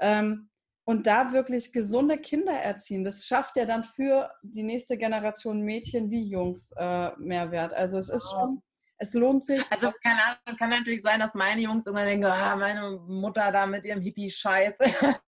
ähm, 0.00 0.48
und 0.84 1.06
da 1.06 1.32
wirklich 1.32 1.72
gesunde 1.72 2.18
Kinder 2.18 2.54
erziehen, 2.54 3.04
das 3.04 3.24
schafft 3.24 3.56
ja 3.56 3.66
dann 3.66 3.84
für 3.84 4.32
die 4.42 4.64
nächste 4.64 4.96
Generation 4.98 5.60
Mädchen 5.62 6.10
wie 6.10 6.24
Jungs 6.24 6.72
äh, 6.76 7.12
Mehrwert. 7.18 7.72
Also 7.72 7.98
es 7.98 8.08
ist 8.08 8.32
schon, 8.32 8.62
es 9.02 9.14
lohnt 9.14 9.44
sich. 9.44 9.70
Also 9.70 9.92
keine 10.02 10.22
Ahnung, 10.22 10.58
kann 10.58 10.70
natürlich 10.70 11.02
sein, 11.02 11.20
dass 11.20 11.34
meine 11.34 11.60
Jungs 11.60 11.86
irgendwann 11.86 12.06
denken, 12.06 12.26
ah, 12.26 12.56
meine 12.56 12.90
Mutter 13.06 13.50
da 13.50 13.66
mit 13.66 13.84
ihrem 13.84 14.00
Hippie-Scheiß. 14.00 14.74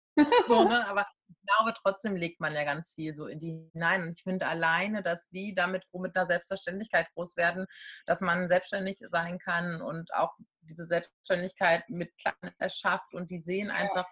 so, 0.47 0.65
ne? 0.69 0.87
Aber 0.87 1.07
ich 1.29 1.37
glaube, 1.43 1.75
trotzdem 1.83 2.15
legt 2.15 2.41
man 2.41 2.55
ja 2.55 2.65
ganz 2.65 2.93
viel 2.95 3.15
so 3.15 3.27
in 3.27 3.41
die 3.41 3.69
hinein. 3.73 4.03
Und 4.03 4.13
ich 4.13 4.23
finde 4.23 4.47
alleine, 4.47 5.03
dass 5.03 5.29
die 5.31 5.55
damit 5.55 5.85
mit 5.93 6.17
einer 6.17 6.27
Selbstverständlichkeit 6.27 7.09
groß 7.15 7.37
werden, 7.37 7.67
dass 8.07 8.21
man 8.21 8.49
selbstständig 8.49 8.99
sein 9.11 9.39
kann 9.41 9.83
und 9.83 10.15
auch 10.15 10.33
diese 10.61 10.87
Selbstständigkeit 10.87 11.89
mit 11.89 12.17
Kleinen 12.17 12.55
erschafft 12.59 13.13
und 13.13 13.31
die 13.31 13.43
sehen 13.43 13.71
einfach, 13.71 14.07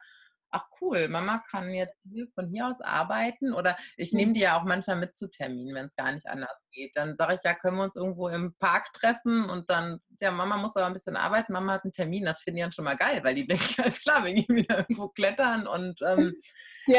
ach 0.52 0.66
cool, 0.80 1.08
Mama 1.08 1.42
kann 1.50 1.70
jetzt 1.70 1.98
hier 2.04 2.28
von 2.34 2.48
hier 2.48 2.68
aus 2.68 2.80
arbeiten 2.80 3.52
oder 3.52 3.76
ich 3.96 4.12
nehme 4.12 4.34
die 4.34 4.40
ja 4.40 4.58
auch 4.58 4.64
manchmal 4.64 4.96
mit 4.96 5.16
zu 5.16 5.28
Terminen, 5.28 5.74
wenn 5.74 5.86
es 5.86 5.96
gar 5.96 6.12
nicht 6.12 6.26
anders 6.26 6.66
geht. 6.70 6.94
Dann 6.94 7.16
sage 7.16 7.34
ich, 7.34 7.40
ja, 7.42 7.54
können 7.54 7.78
wir 7.78 7.84
uns 7.84 7.96
irgendwo 7.96 8.28
im 8.28 8.54
Park 8.58 8.92
treffen 8.92 9.48
und 9.48 9.70
dann, 9.70 10.00
ja, 10.20 10.30
Mama 10.30 10.58
muss 10.58 10.76
aber 10.76 10.86
ein 10.86 10.92
bisschen 10.92 11.16
arbeiten, 11.16 11.52
Mama 11.52 11.72
hat 11.72 11.84
einen 11.84 11.92
Termin, 11.92 12.24
das 12.24 12.42
finde 12.42 12.60
ich 12.60 12.64
dann 12.64 12.72
schon 12.72 12.84
mal 12.84 12.96
geil, 12.96 13.24
weil 13.24 13.34
die 13.34 13.46
denken, 13.48 13.82
alles 13.82 14.02
klar, 14.02 14.24
wir 14.24 14.34
gehen 14.34 14.54
wieder 14.54 14.78
irgendwo 14.78 15.08
klettern 15.08 15.66
und 15.66 15.98
ähm, 16.06 16.34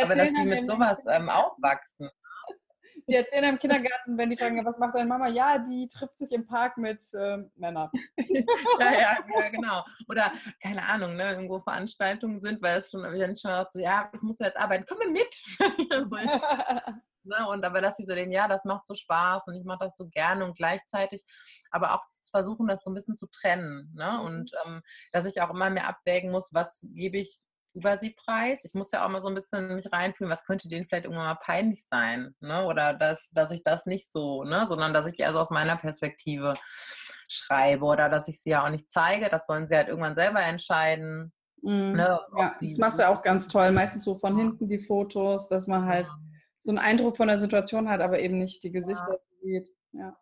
aber 0.01 0.15
dass 0.15 0.29
sie 0.29 0.45
mit 0.45 0.65
sowas 0.65 1.05
ähm, 1.09 1.29
aufwachsen. 1.29 2.09
Die 3.08 3.15
erzählen 3.15 3.45
im 3.45 3.60
Kindergarten, 3.60 4.17
wenn 4.17 4.29
die 4.29 4.38
fragen, 4.38 4.63
was 4.65 4.79
macht 4.79 4.95
deine 4.95 5.08
Mama? 5.08 5.27
Ja, 5.27 5.58
die 5.60 5.88
trifft 5.88 6.17
sich 6.17 6.32
im 6.32 6.45
Park 6.45 6.77
mit 6.77 7.03
äh, 7.13 7.38
Männern. 7.56 7.89
ja, 8.17 8.91
ja, 8.91 9.17
ja, 9.38 9.49
genau. 9.49 9.84
Oder, 10.10 10.32
keine 10.62 10.84
Ahnung, 10.88 11.15
ne, 11.15 11.32
irgendwo 11.32 11.60
Veranstaltungen 11.60 12.41
sind, 12.41 12.62
weil 12.62 12.77
es 12.77 12.91
schon, 12.91 13.03
ich 13.13 13.41
schon 13.41 13.65
so, 13.71 13.79
ja, 13.79 14.10
ich 14.13 14.21
muss 14.21 14.39
jetzt 14.39 14.58
arbeiten, 14.58 14.86
komm 14.88 15.12
mit. 15.12 15.36
so, 16.10 16.15
ne, 17.23 17.47
und 17.49 17.65
aber 17.65 17.82
dass 17.82 17.97
sie 17.97 18.06
so 18.06 18.15
dem, 18.15 18.32
ja, 18.32 18.47
das 18.47 18.65
macht 18.65 18.86
so 18.86 18.95
Spaß 18.95 19.47
und 19.47 19.56
ich 19.56 19.63
mache 19.63 19.86
das 19.86 19.95
so 19.97 20.08
gerne 20.08 20.45
und 20.45 20.56
gleichzeitig 20.56 21.23
aber 21.71 21.95
auch 21.95 22.03
versuchen, 22.29 22.67
das 22.67 22.84
so 22.84 22.91
ein 22.91 22.95
bisschen 22.95 23.17
zu 23.17 23.27
trennen. 23.27 23.91
Ne? 23.95 24.12
Mhm. 24.12 24.25
Und 24.25 24.51
ähm, 24.65 24.82
dass 25.12 25.25
ich 25.25 25.41
auch 25.41 25.49
immer 25.49 25.69
mehr 25.69 25.88
abwägen 25.88 26.32
muss, 26.32 26.49
was 26.53 26.86
gebe 26.93 27.17
ich 27.17 27.38
über 27.73 27.97
sie 27.97 28.12
preis. 28.12 28.63
Ich 28.65 28.73
muss 28.73 28.91
ja 28.91 29.05
auch 29.05 29.09
mal 29.09 29.21
so 29.21 29.27
ein 29.27 29.36
bisschen 29.36 29.75
mich 29.75 29.91
reinfühlen, 29.91 30.31
was 30.31 30.45
könnte 30.45 30.69
denen 30.69 30.86
vielleicht 30.86 31.05
irgendwann 31.05 31.25
mal 31.25 31.36
peinlich 31.36 31.86
sein, 31.88 32.36
ne? 32.39 32.65
Oder 32.65 32.93
dass, 32.93 33.29
dass 33.31 33.51
ich 33.51 33.63
das 33.63 33.86
nicht 33.86 34.12
so, 34.12 34.43
ne? 34.43 34.65
Sondern 34.67 34.93
dass 34.93 35.07
ich 35.07 35.25
also 35.25 35.39
aus 35.39 35.49
meiner 35.49 35.77
Perspektive 35.77 36.53
schreibe 37.29 37.86
oder 37.86 38.09
dass 38.09 38.27
ich 38.27 38.41
sie 38.41 38.51
ja 38.51 38.63
auch 38.65 38.69
nicht 38.69 38.91
zeige. 38.91 39.29
Das 39.29 39.47
sollen 39.47 39.67
sie 39.67 39.75
halt 39.75 39.88
irgendwann 39.88 40.15
selber 40.15 40.41
entscheiden. 40.41 41.33
Mhm. 41.62 41.93
Ne? 41.93 42.19
Ja, 42.38 42.55
das 42.62 42.77
machst 42.77 42.99
du 42.99 43.03
ja 43.03 43.09
auch 43.09 43.21
ganz 43.21 43.47
toll. 43.47 43.71
Meistens 43.71 44.05
so 44.05 44.15
von 44.15 44.38
hinten 44.38 44.67
die 44.67 44.79
Fotos, 44.79 45.47
dass 45.47 45.67
man 45.67 45.86
halt 45.86 46.07
ja. 46.07 46.19
so 46.59 46.71
einen 46.71 46.79
Eindruck 46.79 47.17
von 47.17 47.27
der 47.27 47.38
Situation 47.38 47.89
hat, 47.89 48.01
aber 48.01 48.19
eben 48.19 48.38
nicht 48.38 48.63
die 48.63 48.71
Gesichter 48.71 49.13
ja. 49.13 49.41
sieht. 49.41 49.69
Ja. 49.93 50.15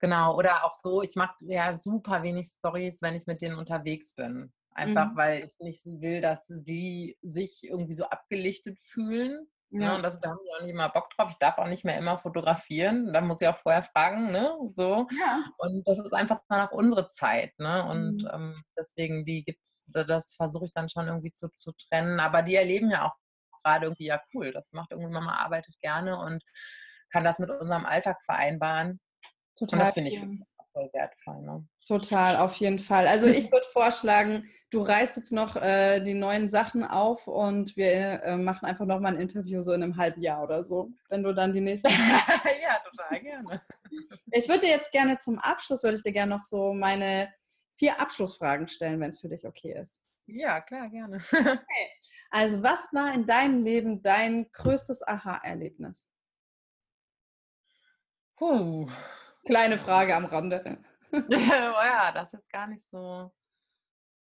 Genau, 0.00 0.36
oder 0.36 0.64
auch 0.64 0.76
so, 0.82 1.02
ich 1.02 1.14
mache 1.14 1.36
ja 1.42 1.76
super 1.76 2.22
wenig 2.22 2.48
Stories, 2.48 3.00
wenn 3.02 3.14
ich 3.14 3.26
mit 3.26 3.40
denen 3.40 3.56
unterwegs 3.56 4.14
bin. 4.14 4.52
Einfach 4.74 5.12
mhm. 5.12 5.16
weil 5.16 5.44
ich 5.44 5.58
nicht 5.58 5.84
will, 6.00 6.20
dass 6.20 6.46
sie 6.46 7.18
sich 7.22 7.62
irgendwie 7.62 7.94
so 7.94 8.04
abgelichtet 8.04 8.78
fühlen. 8.80 9.46
Ja. 9.70 9.88
Ne? 9.88 9.96
Und 9.96 10.02
das, 10.02 10.20
da 10.20 10.30
haben 10.30 10.38
die 10.44 10.54
auch 10.54 10.62
nicht 10.62 10.72
immer 10.72 10.88
Bock 10.90 11.10
drauf. 11.10 11.30
Ich 11.30 11.38
darf 11.38 11.58
auch 11.58 11.66
nicht 11.66 11.84
mehr 11.84 11.96
immer 11.98 12.18
fotografieren. 12.18 13.12
Da 13.12 13.20
muss 13.20 13.40
ich 13.40 13.48
auch 13.48 13.56
vorher 13.56 13.82
fragen, 13.82 14.30
ne? 14.30 14.54
So. 14.70 15.06
Ja. 15.18 15.44
Und 15.58 15.86
das 15.86 15.98
ist 15.98 16.12
einfach 16.12 16.40
dann 16.48 16.66
auch 16.66 16.72
unsere 16.72 17.08
Zeit, 17.08 17.58
ne? 17.58 17.84
Und 17.88 18.22
mhm. 18.22 18.30
ähm, 18.32 18.64
deswegen, 18.76 19.24
die 19.24 19.44
gibt's, 19.44 19.84
das 19.88 20.34
versuche 20.34 20.66
ich 20.66 20.72
dann 20.74 20.90
schon 20.90 21.06
irgendwie 21.06 21.32
zu, 21.32 21.48
zu 21.54 21.72
trennen. 21.72 22.20
Aber 22.20 22.42
die 22.42 22.54
erleben 22.54 22.90
ja 22.90 23.06
auch 23.06 23.14
gerade 23.62 23.86
irgendwie, 23.86 24.06
ja 24.06 24.20
cool, 24.34 24.52
das 24.52 24.72
macht 24.72 24.90
irgendwie 24.90 25.12
Mama 25.12 25.36
arbeitet 25.36 25.78
gerne 25.80 26.18
und 26.18 26.42
kann 27.10 27.24
das 27.24 27.38
mit 27.38 27.50
unserem 27.50 27.86
Alltag 27.86 28.18
vereinbaren. 28.24 29.00
Total. 29.56 29.78
Und 29.78 29.86
das 29.86 29.94
finde 29.94 30.10
ich 30.10 30.20
voll 30.72 30.90
wertvoll. 30.92 31.42
Ne? 31.42 31.66
Total, 31.86 32.36
auf 32.36 32.54
jeden 32.56 32.78
Fall. 32.78 33.06
Also 33.06 33.26
ich 33.26 33.50
würde 33.52 33.66
vorschlagen, 33.72 34.48
du 34.70 34.80
reißt 34.80 35.16
jetzt 35.16 35.32
noch 35.32 35.56
äh, 35.56 36.00
die 36.00 36.14
neuen 36.14 36.48
Sachen 36.48 36.84
auf 36.84 37.28
und 37.28 37.76
wir 37.76 38.22
äh, 38.22 38.36
machen 38.36 38.66
einfach 38.66 38.86
nochmal 38.86 39.14
ein 39.14 39.20
Interview 39.20 39.62
so 39.62 39.72
in 39.72 39.82
einem 39.82 39.96
halben 39.96 40.22
Jahr 40.22 40.42
oder 40.42 40.64
so, 40.64 40.90
wenn 41.08 41.22
du 41.22 41.34
dann 41.34 41.52
die 41.52 41.60
nächsten... 41.60 41.88
ja, 42.62 42.78
total 42.90 43.20
gerne. 43.20 43.62
Ich 44.30 44.48
würde 44.48 44.60
dir 44.60 44.70
jetzt 44.70 44.90
gerne 44.90 45.18
zum 45.18 45.38
Abschluss, 45.38 45.82
würde 45.82 45.96
ich 45.96 46.02
dir 46.02 46.12
gerne 46.12 46.34
noch 46.34 46.42
so 46.42 46.72
meine 46.72 47.28
vier 47.76 48.00
Abschlussfragen 48.00 48.66
stellen, 48.66 48.98
wenn 49.00 49.10
es 49.10 49.20
für 49.20 49.28
dich 49.28 49.46
okay 49.46 49.78
ist. 49.78 50.00
Ja, 50.24 50.62
klar, 50.62 50.88
gerne. 50.88 51.22
Okay. 51.30 51.90
Also 52.30 52.62
was 52.62 52.90
war 52.94 53.12
in 53.12 53.26
deinem 53.26 53.62
Leben 53.62 54.00
dein 54.00 54.50
größtes 54.50 55.06
Aha-Erlebnis? 55.06 56.10
Puh. 58.38 58.88
Kleine 59.44 59.76
Frage 59.76 60.14
am 60.14 60.26
Rande. 60.26 60.78
oh 61.12 61.16
ja, 61.18 62.12
das 62.12 62.28
ist 62.28 62.40
jetzt 62.40 62.50
gar 62.50 62.66
nicht 62.66 62.84
so. 62.88 63.32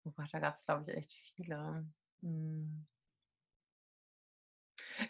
Oh 0.05 0.11
Gott, 0.15 0.29
da 0.31 0.39
gab 0.39 0.55
es, 0.55 0.65
glaube 0.65 0.83
ich, 0.83 0.97
echt 0.97 1.13
viele. 1.35 1.85
Hm. 2.21 2.85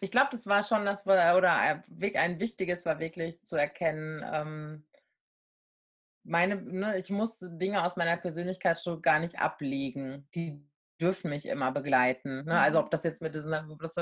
Ich 0.02 0.12
glaube, 0.12 0.30
das 0.32 0.48
war 0.48 0.64
schon 0.64 0.86
das, 0.86 1.06
oder 1.06 1.56
ein 1.58 2.40
wichtiges 2.40 2.86
war 2.86 3.00
wirklich 3.00 3.44
zu 3.44 3.56
erkennen, 3.56 4.24
ähm, 4.34 4.88
meine, 6.28 6.58
ne, 6.58 6.98
ich 6.98 7.10
muss 7.10 7.40
Dinge 7.40 7.84
aus 7.84 7.96
meiner 7.96 8.18
Persönlichkeit 8.18 8.80
schon 8.80 9.02
gar 9.02 9.20
nicht 9.20 9.40
ablegen. 9.40 10.28
Die 10.36 10.62
dürfen 11.00 11.30
mich 11.30 11.46
immer 11.46 11.72
begleiten. 11.72 12.44
Ne? 12.46 12.60
Also 12.60 12.80
mhm. 12.80 12.86
ob 12.86 12.92
das 12.92 13.04
jetzt 13.04 13.22
mit 13.22 13.34
diesen, 13.34 13.54
ob 13.54 13.80
das 13.80 13.96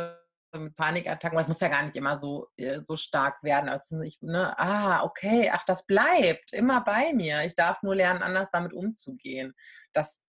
mit 0.59 0.75
Panikattacken, 0.75 1.37
das 1.37 1.47
muss 1.47 1.59
ja 1.59 1.67
gar 1.67 1.83
nicht 1.83 1.95
immer 1.95 2.17
so, 2.17 2.47
äh, 2.57 2.81
so 2.81 2.97
stark 2.97 3.41
werden. 3.43 3.69
Also 3.69 4.01
ich, 4.01 4.21
ne, 4.21 4.57
ah, 4.57 5.03
okay, 5.03 5.51
ach, 5.53 5.63
das 5.65 5.85
bleibt 5.85 6.53
immer 6.53 6.81
bei 6.81 7.13
mir. 7.13 7.43
Ich 7.43 7.55
darf 7.55 7.81
nur 7.83 7.95
lernen, 7.95 8.21
anders 8.21 8.51
damit 8.51 8.73
umzugehen. 8.73 9.53
Das 9.93 10.25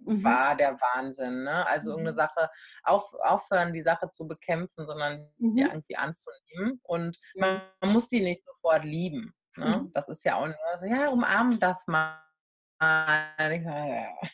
mhm. 0.00 0.24
war 0.24 0.56
der 0.56 0.80
Wahnsinn. 0.80 1.44
Ne? 1.44 1.66
Also 1.66 1.90
mhm. 1.90 2.06
irgendeine 2.06 2.16
Sache, 2.16 2.50
auf, 2.82 3.12
aufhören, 3.20 3.72
die 3.72 3.82
Sache 3.82 4.10
zu 4.10 4.26
bekämpfen, 4.26 4.86
sondern 4.86 5.28
mhm. 5.38 5.56
die 5.56 5.62
irgendwie 5.62 5.96
anzunehmen. 5.96 6.80
Und 6.82 7.18
man, 7.34 7.62
man, 7.80 7.92
muss 7.92 8.08
die 8.08 8.20
nicht 8.20 8.44
sofort 8.44 8.84
lieben. 8.84 9.34
Ne? 9.56 9.82
Mhm. 9.82 9.92
Das 9.92 10.08
ist 10.08 10.24
ja 10.24 10.36
auch, 10.36 10.48
also, 10.72 10.86
ja, 10.86 11.08
umarmen 11.08 11.58
das 11.60 11.86
mal 11.86 12.25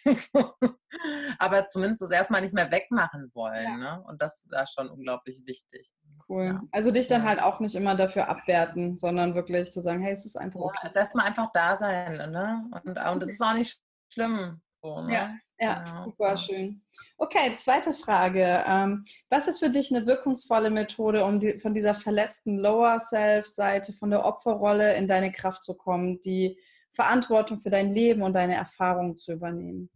aber 1.38 1.66
zumindest 1.66 2.02
das 2.02 2.10
erstmal 2.10 2.40
nicht 2.42 2.54
mehr 2.54 2.70
wegmachen 2.70 3.30
wollen. 3.34 3.64
Ja. 3.64 3.76
Ne? 3.76 4.04
Und 4.06 4.20
das 4.20 4.44
war 4.50 4.66
schon 4.66 4.88
unglaublich 4.88 5.42
wichtig. 5.46 5.88
Cool. 6.28 6.44
Ja. 6.46 6.60
Also 6.72 6.90
dich 6.90 7.08
dann 7.08 7.24
halt 7.24 7.40
auch 7.40 7.60
nicht 7.60 7.74
immer 7.74 7.94
dafür 7.94 8.28
abwerten, 8.28 8.98
sondern 8.98 9.34
wirklich 9.34 9.70
zu 9.70 9.80
sagen, 9.80 10.02
hey, 10.02 10.12
es 10.12 10.24
ist 10.24 10.36
einfach 10.36 10.60
okay. 10.60 10.90
Ja, 10.94 11.00
erstmal 11.00 11.26
einfach 11.26 11.50
da 11.52 11.76
sein. 11.76 12.16
Ne? 12.30 12.64
Und, 12.70 12.98
und 12.98 13.20
das 13.20 13.30
ist 13.30 13.40
auch 13.40 13.54
nicht 13.54 13.80
schlimm. 14.12 14.60
So, 14.82 15.00
ne? 15.02 15.12
Ja, 15.12 15.34
ja, 15.58 15.84
genau. 15.84 16.04
super 16.04 16.36
schön. 16.36 16.82
Okay, 17.16 17.54
zweite 17.56 17.92
Frage. 17.92 18.64
Ähm, 18.66 19.04
was 19.30 19.46
ist 19.46 19.60
für 19.60 19.70
dich 19.70 19.94
eine 19.94 20.06
wirkungsvolle 20.06 20.70
Methode, 20.70 21.24
um 21.24 21.38
die, 21.38 21.58
von 21.58 21.72
dieser 21.72 21.94
verletzten 21.94 22.58
Lower 22.58 22.98
Self-Seite, 22.98 23.92
von 23.92 24.10
der 24.10 24.24
Opferrolle 24.24 24.96
in 24.96 25.06
deine 25.06 25.30
Kraft 25.30 25.62
zu 25.62 25.76
kommen, 25.76 26.20
die 26.22 26.58
Verantwortung 26.92 27.58
für 27.58 27.70
dein 27.70 27.92
Leben 27.92 28.22
und 28.22 28.34
deine 28.34 28.54
Erfahrungen 28.54 29.18
zu 29.18 29.32
übernehmen? 29.32 29.90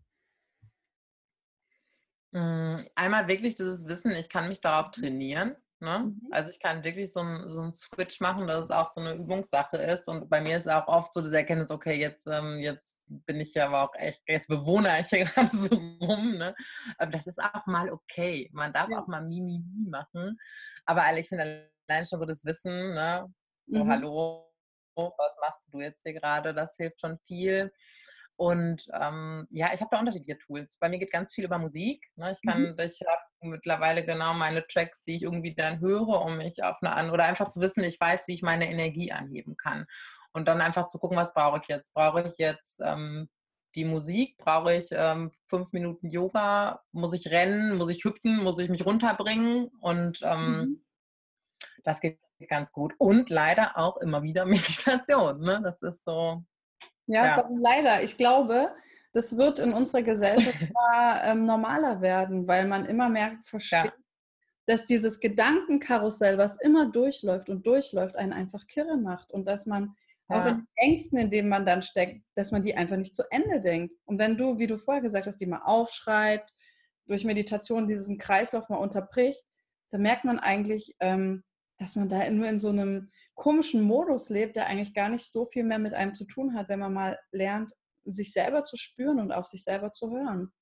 Hm, 2.32 2.86
einmal 2.94 3.28
wirklich 3.28 3.56
dieses 3.56 3.86
Wissen, 3.86 4.12
ich 4.12 4.28
kann 4.28 4.48
mich 4.48 4.60
darauf 4.60 4.90
trainieren. 4.90 5.56
Ne? 5.78 5.98
Mhm. 5.98 6.28
Also 6.30 6.50
ich 6.50 6.58
kann 6.58 6.84
wirklich 6.84 7.12
so 7.12 7.20
einen, 7.20 7.50
so 7.50 7.60
einen 7.60 7.72
Switch 7.72 8.20
machen, 8.20 8.46
dass 8.46 8.64
es 8.64 8.70
auch 8.70 8.88
so 8.88 9.00
eine 9.00 9.14
Übungssache 9.14 9.76
ist. 9.76 10.08
Und 10.08 10.28
bei 10.30 10.40
mir 10.40 10.56
ist 10.56 10.68
auch 10.68 10.88
oft 10.88 11.12
so 11.12 11.20
das 11.20 11.32
Erkenntnis, 11.32 11.70
okay, 11.70 11.98
jetzt, 11.98 12.26
ähm, 12.26 12.60
jetzt 12.60 13.02
bin 13.06 13.40
ich 13.40 13.54
ja 13.54 13.66
aber 13.66 13.82
auch 13.82 13.94
echt, 13.94 14.22
jetzt 14.26 14.48
bewohne 14.48 15.00
ich 15.00 15.08
hier 15.08 15.24
gerade 15.24 15.56
so 15.56 15.76
rum. 15.76 16.38
Ne? 16.38 16.54
Aber 16.96 17.10
das 17.10 17.26
ist 17.26 17.38
auch 17.38 17.66
mal 17.66 17.90
okay. 17.90 18.50
Man 18.52 18.72
darf 18.72 18.88
ja. 18.90 19.00
auch 19.00 19.06
mal 19.06 19.22
Mimi 19.22 19.62
machen. 19.88 20.38
Aber 20.86 21.16
ich 21.18 21.28
finde 21.28 21.68
allein 21.88 22.06
schon 22.06 22.20
so 22.20 22.24
das 22.24 22.44
Wissen, 22.44 22.94
ne? 22.94 23.26
So, 23.66 23.84
mhm. 23.84 23.90
hallo, 23.90 24.45
was 24.96 25.36
machst 25.40 25.64
du 25.72 25.80
jetzt 25.80 26.02
hier 26.02 26.14
gerade? 26.14 26.54
Das 26.54 26.76
hilft 26.76 27.00
schon 27.00 27.18
viel. 27.26 27.72
Und 28.36 28.86
ähm, 28.92 29.46
ja, 29.50 29.70
ich 29.72 29.80
habe 29.80 29.88
da 29.90 29.98
unterschiedliche 29.98 30.38
Tools. 30.38 30.76
Bei 30.78 30.90
mir 30.90 30.98
geht 30.98 31.10
ganz 31.10 31.34
viel 31.34 31.44
über 31.44 31.58
Musik. 31.58 32.06
Ne? 32.16 32.32
Ich 32.32 32.46
kann, 32.46 32.62
mhm. 32.62 32.76
ich 32.78 33.00
habe 33.06 33.22
mittlerweile 33.40 34.04
genau 34.04 34.34
meine 34.34 34.66
Tracks, 34.66 35.02
die 35.04 35.16
ich 35.16 35.22
irgendwie 35.22 35.54
dann 35.54 35.80
höre, 35.80 36.20
um 36.20 36.36
mich 36.36 36.62
auf 36.62 36.76
eine 36.82 36.92
an 36.92 37.10
oder 37.10 37.24
einfach 37.24 37.48
zu 37.48 37.60
wissen, 37.60 37.82
ich 37.82 37.98
weiß, 37.98 38.28
wie 38.28 38.34
ich 38.34 38.42
meine 38.42 38.70
Energie 38.70 39.10
anheben 39.10 39.56
kann. 39.56 39.86
Und 40.32 40.46
dann 40.48 40.60
einfach 40.60 40.88
zu 40.88 40.98
gucken, 40.98 41.16
was 41.16 41.32
brauche 41.32 41.60
ich 41.62 41.68
jetzt? 41.68 41.94
Brauche 41.94 42.28
ich 42.28 42.36
jetzt 42.36 42.82
ähm, 42.84 43.30
die 43.74 43.86
Musik? 43.86 44.36
Brauche 44.36 44.74
ich 44.74 44.88
ähm, 44.90 45.30
fünf 45.46 45.72
Minuten 45.72 46.10
Yoga? 46.10 46.82
Muss 46.92 47.14
ich 47.14 47.30
rennen? 47.30 47.78
Muss 47.78 47.90
ich 47.90 48.04
hüpfen? 48.04 48.42
Muss 48.42 48.58
ich 48.58 48.68
mich 48.68 48.84
runterbringen? 48.84 49.68
Und 49.80 50.20
ähm, 50.22 50.58
mhm. 50.58 50.85
Das 51.86 52.00
geht 52.00 52.18
ganz 52.48 52.72
gut. 52.72 52.94
Und 52.98 53.30
leider 53.30 53.78
auch 53.78 53.96
immer 53.98 54.22
wieder 54.24 54.44
Meditation. 54.46 55.40
Ne? 55.40 55.60
Das 55.62 55.80
ist 55.82 56.04
so. 56.04 56.42
Ja, 57.06 57.24
ja. 57.24 57.48
leider. 57.60 58.02
Ich 58.02 58.18
glaube, 58.18 58.74
das 59.12 59.36
wird 59.36 59.60
in 59.60 59.72
unserer 59.72 60.02
Gesellschaft 60.02 60.60
immer, 60.60 61.22
ähm, 61.22 61.46
normaler 61.46 62.00
werden, 62.00 62.48
weil 62.48 62.66
man 62.66 62.86
immer 62.86 63.08
mehr 63.08 63.38
versteht, 63.44 63.84
ja. 63.84 63.92
dass 64.66 64.84
dieses 64.84 65.20
Gedankenkarussell, 65.20 66.36
was 66.38 66.60
immer 66.60 66.90
durchläuft 66.90 67.48
und 67.48 67.64
durchläuft, 67.64 68.16
einen 68.16 68.32
einfach 68.32 68.66
kirre 68.66 68.96
macht 68.96 69.30
und 69.30 69.46
dass 69.46 69.66
man 69.66 69.94
ja. 70.28 70.42
auch 70.42 70.46
in 70.46 70.56
den 70.56 70.68
Ängsten, 70.74 71.18
in 71.18 71.30
denen 71.30 71.48
man 71.48 71.64
dann 71.64 71.82
steckt, 71.82 72.20
dass 72.34 72.50
man 72.50 72.64
die 72.64 72.76
einfach 72.76 72.96
nicht 72.96 73.14
zu 73.14 73.22
Ende 73.30 73.60
denkt. 73.60 73.94
Und 74.06 74.18
wenn 74.18 74.36
du, 74.36 74.58
wie 74.58 74.66
du 74.66 74.76
vorher 74.76 75.02
gesagt 75.02 75.28
hast, 75.28 75.40
die 75.40 75.46
mal 75.46 75.62
aufschreibt, 75.64 76.52
durch 77.06 77.24
Meditation 77.24 77.86
diesen 77.86 78.18
Kreislauf 78.18 78.68
mal 78.68 78.78
unterbricht, 78.78 79.44
dann 79.90 80.02
merkt 80.02 80.24
man 80.24 80.40
eigentlich, 80.40 80.96
ähm, 80.98 81.44
dass 81.78 81.96
man 81.96 82.08
da 82.08 82.28
nur 82.30 82.46
in 82.48 82.60
so 82.60 82.68
einem 82.68 83.10
komischen 83.34 83.82
Modus 83.82 84.30
lebt, 84.30 84.56
der 84.56 84.66
eigentlich 84.66 84.94
gar 84.94 85.08
nicht 85.08 85.30
so 85.30 85.44
viel 85.44 85.64
mehr 85.64 85.78
mit 85.78 85.94
einem 85.94 86.14
zu 86.14 86.24
tun 86.24 86.54
hat, 86.54 86.68
wenn 86.68 86.80
man 86.80 86.92
mal 86.92 87.18
lernt, 87.32 87.72
sich 88.04 88.32
selber 88.32 88.64
zu 88.64 88.76
spüren 88.76 89.20
und 89.20 89.32
auf 89.32 89.46
sich 89.46 89.62
selber 89.62 89.92
zu 89.92 90.10
hören. 90.10 90.52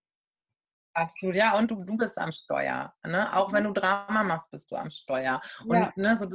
Absolut, 0.94 1.34
ja, 1.34 1.58
und 1.58 1.70
du, 1.70 1.84
du 1.84 1.96
bist 1.96 2.18
am 2.18 2.32
Steuer. 2.32 2.92
Ne? 3.04 3.34
Auch 3.34 3.52
wenn 3.52 3.64
du 3.64 3.72
Drama 3.72 4.22
machst, 4.22 4.50
bist 4.50 4.70
du 4.70 4.76
am 4.76 4.90
Steuer. 4.90 5.40
Und 5.66 5.76
ja. 5.76 5.92
ne, 5.96 6.16
so 6.16 6.26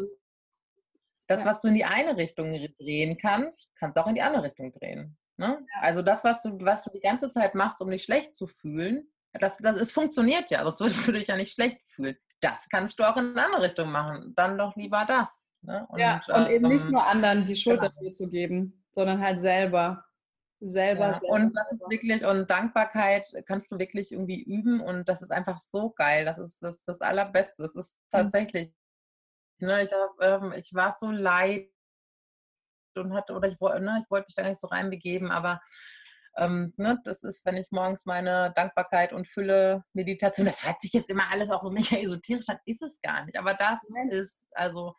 das, 1.28 1.42
ja. 1.42 1.46
was 1.46 1.62
du 1.62 1.70
in 1.70 1.76
die 1.76 1.86
eine 1.86 2.18
Richtung 2.18 2.52
drehen 2.78 3.18
kannst, 3.18 3.68
kannst 3.76 3.96
du 3.96 4.02
auch 4.02 4.08
in 4.08 4.16
die 4.16 4.22
andere 4.22 4.44
Richtung 4.44 4.72
drehen. 4.72 5.18
Ne? 5.38 5.66
Ja. 5.76 5.82
Also 5.82 6.02
das, 6.02 6.24
was 6.24 6.42
du, 6.44 6.58
was 6.60 6.84
du 6.84 6.90
die 6.90 7.00
ganze 7.00 7.30
Zeit 7.30 7.56
machst, 7.56 7.82
um 7.82 7.90
dich 7.90 8.04
schlecht 8.04 8.36
zu 8.36 8.48
fühlen, 8.48 9.10
das, 9.34 9.58
das 9.58 9.76
ist, 9.76 9.92
funktioniert 9.92 10.50
ja, 10.50 10.64
sonst 10.64 10.82
würdest 10.82 11.08
du 11.08 11.12
dich 11.12 11.28
ja 11.28 11.38
nicht 11.38 11.54
schlecht 11.54 11.80
fühlen 11.88 12.18
das 12.42 12.68
kannst 12.70 13.00
du 13.00 13.04
auch 13.04 13.18
in 13.18 13.32
eine 13.32 13.46
andere 13.46 13.64
Richtung 13.64 13.92
machen. 13.92 14.34
Dann 14.36 14.58
doch 14.58 14.76
lieber 14.76 15.06
das. 15.08 15.46
Ne? 15.62 15.86
Und, 15.90 16.00
ja, 16.00 16.22
und 16.28 16.48
ähm, 16.48 16.48
eben 16.48 16.68
nicht 16.68 16.86
ähm, 16.86 16.92
nur 16.92 17.06
anderen 17.06 17.46
die 17.46 17.56
Schuld 17.56 17.80
genau. 17.80 17.92
dafür 17.92 18.14
zu 18.14 18.30
geben, 18.30 18.84
sondern 18.92 19.22
halt 19.22 19.40
selber. 19.40 20.06
Selber, 20.62 21.08
ja, 21.08 21.20
selber. 21.20 21.28
Und 21.28 21.54
das 21.54 21.72
ist 21.72 21.90
wirklich, 21.90 22.26
und 22.26 22.50
Dankbarkeit 22.50 23.26
kannst 23.46 23.72
du 23.72 23.80
wirklich 23.80 24.12
irgendwie 24.12 24.44
üben 24.44 24.82
und 24.82 25.08
das 25.08 25.22
ist 25.22 25.32
einfach 25.32 25.58
so 25.58 25.92
geil. 25.92 26.26
Das 26.26 26.38
ist 26.38 26.62
das, 26.62 26.84
das 26.84 27.00
Allerbeste. 27.02 27.64
Das 27.64 27.76
ist 27.76 27.96
mhm. 27.96 28.10
tatsächlich. 28.12 28.74
Mhm. 29.60 29.68
Ne, 29.68 29.84
ich, 29.84 29.92
hab, 29.92 30.22
ähm, 30.22 30.54
ich 30.54 30.74
war 30.74 30.96
so 30.98 31.12
leid 31.12 31.70
und 32.96 33.14
hatte, 33.14 33.34
oder 33.34 33.48
ich, 33.48 33.60
ne, 33.60 34.02
ich 34.04 34.12
wollte 34.12 34.28
mich 34.28 34.36
da 34.36 34.42
gar 34.42 34.50
nicht 34.50 34.60
so 34.60 34.68
reinbegeben, 34.68 35.32
aber 35.32 35.62
ähm, 36.38 36.74
ne, 36.78 37.00
das 37.04 37.24
ist, 37.24 37.46
wenn 37.46 37.58
ich 37.58 37.68
morgens 37.72 38.06
meine 38.06 38.54
Dankbarkeit 38.56 39.14
und 39.14 39.28
Fülle 39.28 39.84
Meditation, 39.94 40.46
das 40.46 40.66
hört 40.66 40.82
sich 40.82 40.94
jetzt 40.94 41.10
immer 41.10 41.32
alles 41.32 41.50
auch 41.50 41.62
so 41.62 41.70
mega 41.72 41.98
esoterisch 41.98 42.50
an, 42.50 42.60
ist 42.66 42.82
es 42.82 43.02
gar 43.02 43.26
nicht. 43.26 43.38
Aber 43.38 43.54
das 43.54 43.80
ist, 44.12 44.46
also 44.52 44.96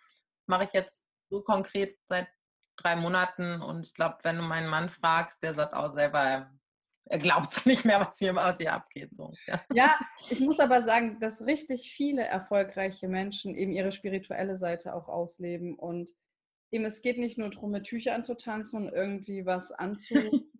mache 0.46 0.64
ich 0.64 0.72
jetzt 0.72 1.06
so 1.30 1.42
konkret 1.42 1.96
seit 2.08 2.28
drei 2.76 2.96
Monaten 2.96 3.62
und 3.62 3.86
ich 3.86 3.94
glaube, 3.94 4.18
wenn 4.22 4.36
du 4.36 4.42
meinen 4.42 4.68
Mann 4.68 4.90
fragst, 4.90 5.42
der 5.42 5.54
sagt 5.54 5.74
auch 5.74 5.94
selber, 5.94 6.50
er 7.06 7.18
glaubt 7.18 7.66
nicht 7.66 7.84
mehr, 7.84 8.00
was 8.00 8.18
hier, 8.18 8.34
was 8.34 8.58
hier 8.58 8.72
abgeht. 8.72 9.14
So. 9.14 9.32
Ja. 9.46 9.60
ja, 9.72 9.98
ich 10.30 10.40
muss 10.40 10.60
aber 10.60 10.82
sagen, 10.82 11.20
dass 11.20 11.46
richtig 11.46 11.92
viele 11.92 12.22
erfolgreiche 12.22 13.08
Menschen 13.08 13.54
eben 13.54 13.72
ihre 13.72 13.92
spirituelle 13.92 14.56
Seite 14.56 14.94
auch 14.94 15.08
ausleben 15.08 15.74
und 15.76 16.10
eben 16.70 16.84
es 16.84 17.02
geht 17.02 17.18
nicht 17.18 17.38
nur 17.38 17.50
darum, 17.50 17.72
mit 17.72 17.84
Tüchern 17.84 18.24
zu 18.24 18.36
tanzen 18.36 18.84
und 18.84 18.92
irgendwie 18.92 19.44
was 19.44 19.72
anzu, 19.72 20.14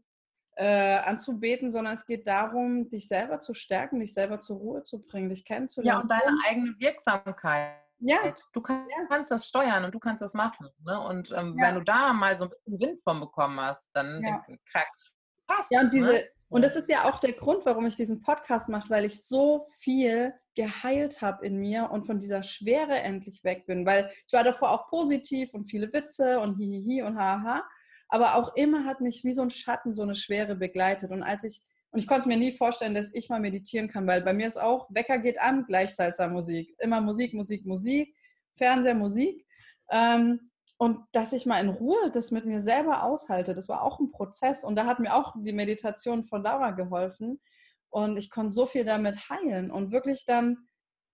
äh, 0.60 0.98
anzubeten, 0.98 1.70
sondern 1.70 1.94
es 1.94 2.04
geht 2.04 2.26
darum, 2.26 2.86
dich 2.90 3.08
selber 3.08 3.40
zu 3.40 3.54
stärken, 3.54 3.98
dich 3.98 4.12
selber 4.12 4.40
zur 4.40 4.58
Ruhe 4.58 4.82
zu 4.84 5.00
bringen, 5.00 5.30
dich 5.30 5.46
kennenzulernen. 5.46 5.96
Ja, 5.96 6.02
und 6.02 6.10
deine 6.10 6.38
eigene 6.46 6.74
Wirksamkeit. 6.78 7.76
Ja. 7.98 8.34
Du 8.52 8.60
kannst, 8.60 8.90
ja. 8.90 9.06
kannst 9.08 9.30
das 9.30 9.46
steuern 9.46 9.84
und 9.84 9.94
du 9.94 9.98
kannst 9.98 10.20
das 10.20 10.34
machen. 10.34 10.68
Ne? 10.84 11.00
Und 11.00 11.32
ähm, 11.32 11.56
ja. 11.58 11.66
wenn 11.66 11.76
du 11.76 11.80
da 11.82 12.12
mal 12.12 12.36
so 12.36 12.44
ein 12.44 12.50
bisschen 12.50 12.80
Wind 12.80 13.02
von 13.02 13.20
bekommen 13.20 13.58
hast, 13.58 13.88
dann 13.94 14.20
ja. 14.22 14.28
denkst 14.28 14.46
du, 14.48 14.56
krack, 14.70 14.88
passt. 15.46 15.70
Ja, 15.70 15.80
und 15.80 15.94
diese, 15.94 16.12
ne? 16.12 16.28
und 16.50 16.62
das 16.62 16.76
ist 16.76 16.90
ja 16.90 17.04
auch 17.04 17.20
der 17.20 17.32
Grund, 17.32 17.64
warum 17.64 17.86
ich 17.86 17.96
diesen 17.96 18.20
Podcast 18.20 18.68
mache, 18.68 18.90
weil 18.90 19.06
ich 19.06 19.26
so 19.26 19.64
viel 19.78 20.34
geheilt 20.56 21.22
habe 21.22 21.46
in 21.46 21.56
mir 21.56 21.90
und 21.90 22.04
von 22.04 22.18
dieser 22.18 22.42
Schwere 22.42 23.00
endlich 23.00 23.44
weg 23.44 23.64
bin. 23.64 23.86
Weil 23.86 24.10
ich 24.26 24.32
war 24.34 24.44
davor 24.44 24.72
auch 24.72 24.88
positiv 24.88 25.54
und 25.54 25.64
viele 25.64 25.90
Witze 25.92 26.38
und 26.40 26.56
hihihi 26.56 27.02
und 27.02 27.18
haha. 27.18 27.64
Aber 28.10 28.34
auch 28.34 28.54
immer 28.56 28.84
hat 28.84 29.00
mich 29.00 29.24
wie 29.24 29.32
so 29.32 29.42
ein 29.42 29.50
Schatten 29.50 29.94
so 29.94 30.02
eine 30.02 30.16
Schwere 30.16 30.56
begleitet. 30.56 31.12
Und 31.12 31.22
als 31.22 31.44
ich, 31.44 31.62
und 31.92 32.00
ich 32.00 32.06
konnte 32.06 32.28
mir 32.28 32.36
nie 32.36 32.52
vorstellen, 32.52 32.94
dass 32.94 33.08
ich 33.12 33.28
mal 33.28 33.40
meditieren 33.40 33.88
kann, 33.88 34.06
weil 34.06 34.22
bei 34.22 34.32
mir 34.32 34.46
ist 34.46 34.60
auch, 34.60 34.88
Wecker 34.90 35.18
geht 35.18 35.40
an, 35.40 35.64
gleich 35.66 35.94
Salsa-Musik. 35.94 36.74
Immer 36.78 37.00
Musik, 37.00 37.34
Musik, 37.34 37.64
Musik, 37.64 38.14
Fernseher, 38.54 38.94
Musik. 38.94 39.46
Ähm, 39.90 40.50
und 40.76 41.00
dass 41.12 41.32
ich 41.32 41.46
mal 41.46 41.60
in 41.60 41.68
Ruhe 41.68 42.10
das 42.12 42.30
mit 42.30 42.46
mir 42.46 42.60
selber 42.60 43.04
aushalte, 43.04 43.54
das 43.54 43.68
war 43.68 43.82
auch 43.82 44.00
ein 44.00 44.10
Prozess. 44.10 44.64
Und 44.64 44.76
da 44.76 44.86
hat 44.86 44.98
mir 44.98 45.14
auch 45.14 45.34
die 45.36 45.52
Meditation 45.52 46.24
von 46.24 46.42
Laura 46.42 46.72
geholfen. 46.72 47.40
Und 47.90 48.16
ich 48.16 48.30
konnte 48.30 48.52
so 48.52 48.66
viel 48.66 48.84
damit 48.84 49.28
heilen 49.28 49.70
und 49.70 49.92
wirklich 49.92 50.24
dann 50.24 50.68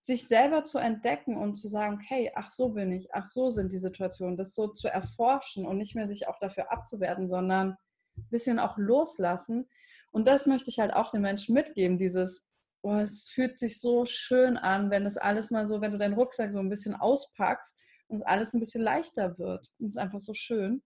sich 0.07 0.29
selber 0.29 0.63
zu 0.63 0.77
entdecken 0.77 1.35
und 1.35 1.55
zu 1.55 1.67
sagen, 1.67 1.99
okay, 2.01 2.31
ach 2.33 2.49
so 2.49 2.69
bin 2.69 2.93
ich, 2.93 3.13
ach 3.13 3.27
so 3.27 3.49
sind 3.49 3.73
die 3.73 3.77
Situationen, 3.77 4.37
das 4.37 4.55
so 4.55 4.69
zu 4.69 4.87
erforschen 4.87 5.65
und 5.65 5.77
nicht 5.77 5.95
mehr 5.95 6.07
sich 6.07 6.29
auch 6.29 6.39
dafür 6.39 6.71
abzuwerten, 6.71 7.27
sondern 7.27 7.77
ein 8.15 8.29
bisschen 8.29 8.57
auch 8.57 8.77
loslassen. 8.77 9.67
Und 10.11 10.25
das 10.25 10.45
möchte 10.45 10.69
ich 10.69 10.79
halt 10.79 10.93
auch 10.93 11.11
den 11.11 11.21
Menschen 11.21 11.53
mitgeben, 11.53 11.97
dieses, 11.97 12.47
oh, 12.83 12.95
es 12.95 13.27
fühlt 13.27 13.59
sich 13.59 13.81
so 13.81 14.05
schön 14.05 14.55
an, 14.55 14.91
wenn 14.91 15.05
es 15.05 15.17
alles 15.17 15.51
mal 15.51 15.67
so, 15.67 15.81
wenn 15.81 15.91
du 15.91 15.97
deinen 15.97 16.13
Rucksack 16.13 16.53
so 16.53 16.59
ein 16.59 16.69
bisschen 16.69 16.95
auspackst 16.95 17.77
und 18.07 18.15
es 18.15 18.21
alles 18.21 18.53
ein 18.53 18.61
bisschen 18.61 18.83
leichter 18.83 19.37
wird. 19.37 19.69
Und 19.77 19.87
es 19.87 19.95
ist 19.95 19.97
einfach 19.97 20.21
so 20.21 20.33
schön. 20.33 20.81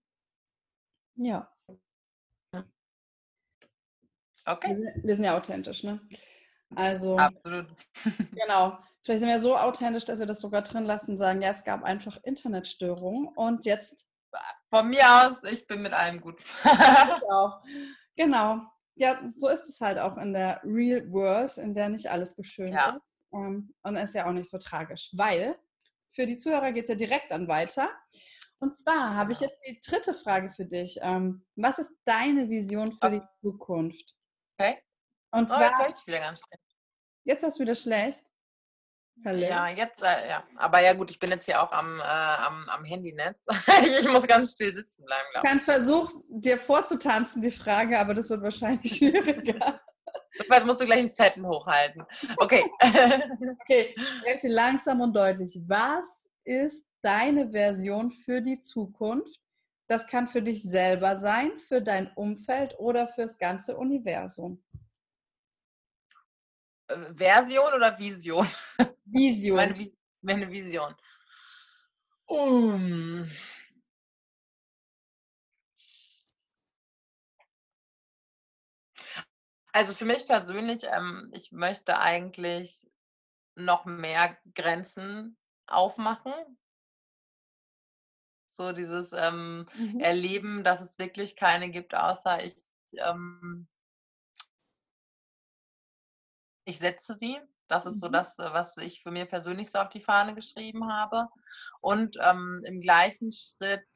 Ja. 1.13 1.47
Okay. 4.47 4.69
Wir 4.69 4.76
sind, 4.76 5.03
wir 5.03 5.15
sind 5.15 5.26
ja 5.26 5.38
authentisch, 5.38 5.84
ne? 5.84 6.01
Also, 6.74 7.17
Absolut. 7.17 7.67
genau. 8.32 8.80
Vielleicht 9.04 9.22
sind 9.22 9.30
wir 9.30 9.39
so 9.39 9.58
authentisch, 9.58 10.06
dass 10.06 10.20
wir 10.20 10.26
das 10.26 10.39
sogar 10.39 10.62
drin 10.62 10.86
lassen 10.86 11.12
und 11.12 11.18
sagen, 11.18 11.41
ja, 11.41 11.49
es 11.49 11.64
gab 11.64 11.84
einfach 11.84 12.18
Internetstörungen 12.24 13.30
und 13.36 13.66
jetzt. 13.66 14.08
Von 14.70 14.89
mir 14.89 15.04
aus, 15.04 15.43
ich 15.52 15.66
bin 15.68 15.82
mit 15.82 15.91
allem 15.91 16.22
gut. 16.22 16.39
auch. 17.32 17.62
Genau. 18.16 18.62
Ja, 18.95 19.20
so 19.38 19.47
ist 19.47 19.68
es 19.68 19.82
halt 19.82 19.97
auch 19.97 20.18
in 20.18 20.34
der 20.34 20.62
Real 20.64 21.12
World, 21.12 21.58
in 21.58 21.74
der 21.74 21.89
nicht 21.89 22.10
alles 22.10 22.36
geschönt 22.36 22.74
ja. 22.74 22.91
ist. 22.91 23.02
Ähm, 23.34 23.74
und 23.84 23.95
ist 23.95 24.14
ja 24.14 24.28
auch 24.28 24.34
nicht 24.34 24.49
so 24.49 24.58
tragisch, 24.58 25.10
weil 25.14 25.58
für 26.12 26.28
die 26.28 26.38
Zuhörer 26.38 26.72
geht 26.72 26.84
es 26.84 26.89
ja 26.89 26.95
direkt 26.95 27.32
dann 27.32 27.47
weiter. 27.47 27.89
Und 28.60 28.76
zwar 28.76 29.16
habe 29.16 29.34
ich 29.34 29.39
genau. 29.39 29.52
jetzt 29.52 29.66
die 29.66 29.80
dritte 29.80 30.14
Frage 30.14 30.49
für 30.49 30.66
dich. 30.66 30.99
Ähm, 31.02 31.43
was 31.56 31.80
ist 31.80 31.91
deine 32.06 32.49
Vision 32.49 32.91
für 32.91 33.10
die 33.10 33.22
Zukunft? 33.41 34.16
Okay. 34.58 34.78
Und 35.32 35.49
zwar, 35.49 35.62
oh, 35.62 35.64
jetzt 35.64 35.80
höre 35.80 35.89
ich 35.89 36.08
wieder 36.08 36.20
ganz 36.20 36.41
schlecht. 36.41 36.64
Jetzt 37.24 37.43
hast 37.43 37.58
du 37.58 37.64
wieder 37.64 37.76
schlecht. 37.76 38.24
Hallo? 39.24 39.39
Ja, 39.39 39.69
jetzt, 39.69 40.01
äh, 40.01 40.30
ja. 40.30 40.43
Aber 40.55 40.80
ja 40.80 40.93
gut, 40.93 41.11
ich 41.11 41.19
bin 41.19 41.30
jetzt 41.30 41.45
hier 41.45 41.61
auch 41.61 41.72
am, 41.72 41.99
äh, 41.99 42.03
am, 42.03 42.67
am 42.69 42.84
Handynetz. 42.84 43.38
ich 43.99 44.07
muss 44.07 44.26
ganz 44.28 44.53
still 44.53 44.74
sitzen 44.74 45.05
bleiben, 45.05 45.28
glaube 45.32 45.45
ich. 45.45 45.49
Du 45.49 45.49
kannst 45.49 45.65
versuchen, 45.65 46.24
dir 46.28 46.57
vorzutanzen, 46.57 47.41
die 47.41 47.51
Frage, 47.51 47.99
aber 47.99 48.13
das 48.13 48.30
wird 48.30 48.41
wahrscheinlich 48.41 48.91
schwieriger. 48.97 49.80
Jetzt 50.34 50.65
musst 50.65 50.82
du 50.82 50.86
gleich 50.86 50.99
einen 50.99 51.13
Zettel 51.13 51.45
hochhalten. 51.45 52.03
Okay. 52.38 52.63
okay, 53.61 53.95
spreche 53.97 54.47
langsam 54.47 55.01
und 55.01 55.15
deutlich. 55.15 55.59
Was 55.67 56.24
ist 56.43 56.86
deine 57.01 57.51
Version 57.51 58.11
für 58.11 58.41
die 58.41 58.61
Zukunft? 58.61 59.39
Das 59.88 60.07
kann 60.07 60.28
für 60.28 60.41
dich 60.41 60.63
selber 60.63 61.19
sein, 61.19 61.57
für 61.57 61.82
dein 61.82 62.11
Umfeld 62.15 62.80
oder 62.80 63.07
fürs 63.07 63.38
ganze 63.38 63.78
Universum. 63.78 64.63
Version 67.16 67.74
oder 67.74 67.98
Vision? 67.98 68.48
Vision. 69.06 69.56
meine, 69.56 69.92
meine 70.22 70.52
Vision. 70.52 70.96
Um. 72.28 73.30
Also 79.74 79.94
für 79.94 80.06
mich 80.06 80.28
persönlich, 80.28 80.84
ähm, 80.84 81.32
ich 81.34 81.52
möchte 81.52 81.98
eigentlich 81.98 82.88
noch 83.56 83.86
mehr 83.86 84.38
Grenzen 84.54 85.38
aufmachen. 85.68 86.34
So 88.52 88.74
dieses 88.74 89.14
ähm, 89.14 89.66
mhm. 89.76 90.00
Erleben, 90.02 90.64
dass 90.64 90.82
es 90.82 91.00
wirklich 91.00 91.38
keine 91.38 91.70
gibt, 91.70 91.96
außer 91.96 92.44
ich 92.44 92.54
ähm, 92.98 93.68
ich 96.72 96.80
setze 96.80 97.15
sie. 97.19 97.38
Das 97.67 97.86
ist 97.86 97.99
so 97.99 98.07
mhm. 98.07 98.13
das, 98.13 98.39
äh, 98.39 98.53
was 98.53 98.78
ich 98.78 99.03
für 99.03 99.11
mir 99.11 99.26
persönlich 99.26 99.69
so 99.72 99.80
auf 99.80 99.89
die 99.89 100.01
Fahne 100.01 100.36
geschrieben 100.36 100.91
habe. 100.91 101.28
Und 101.80 102.17
ähm, 102.22 102.61
im 102.65 102.80
gleichen 102.80 103.32
Schritt 103.32 103.88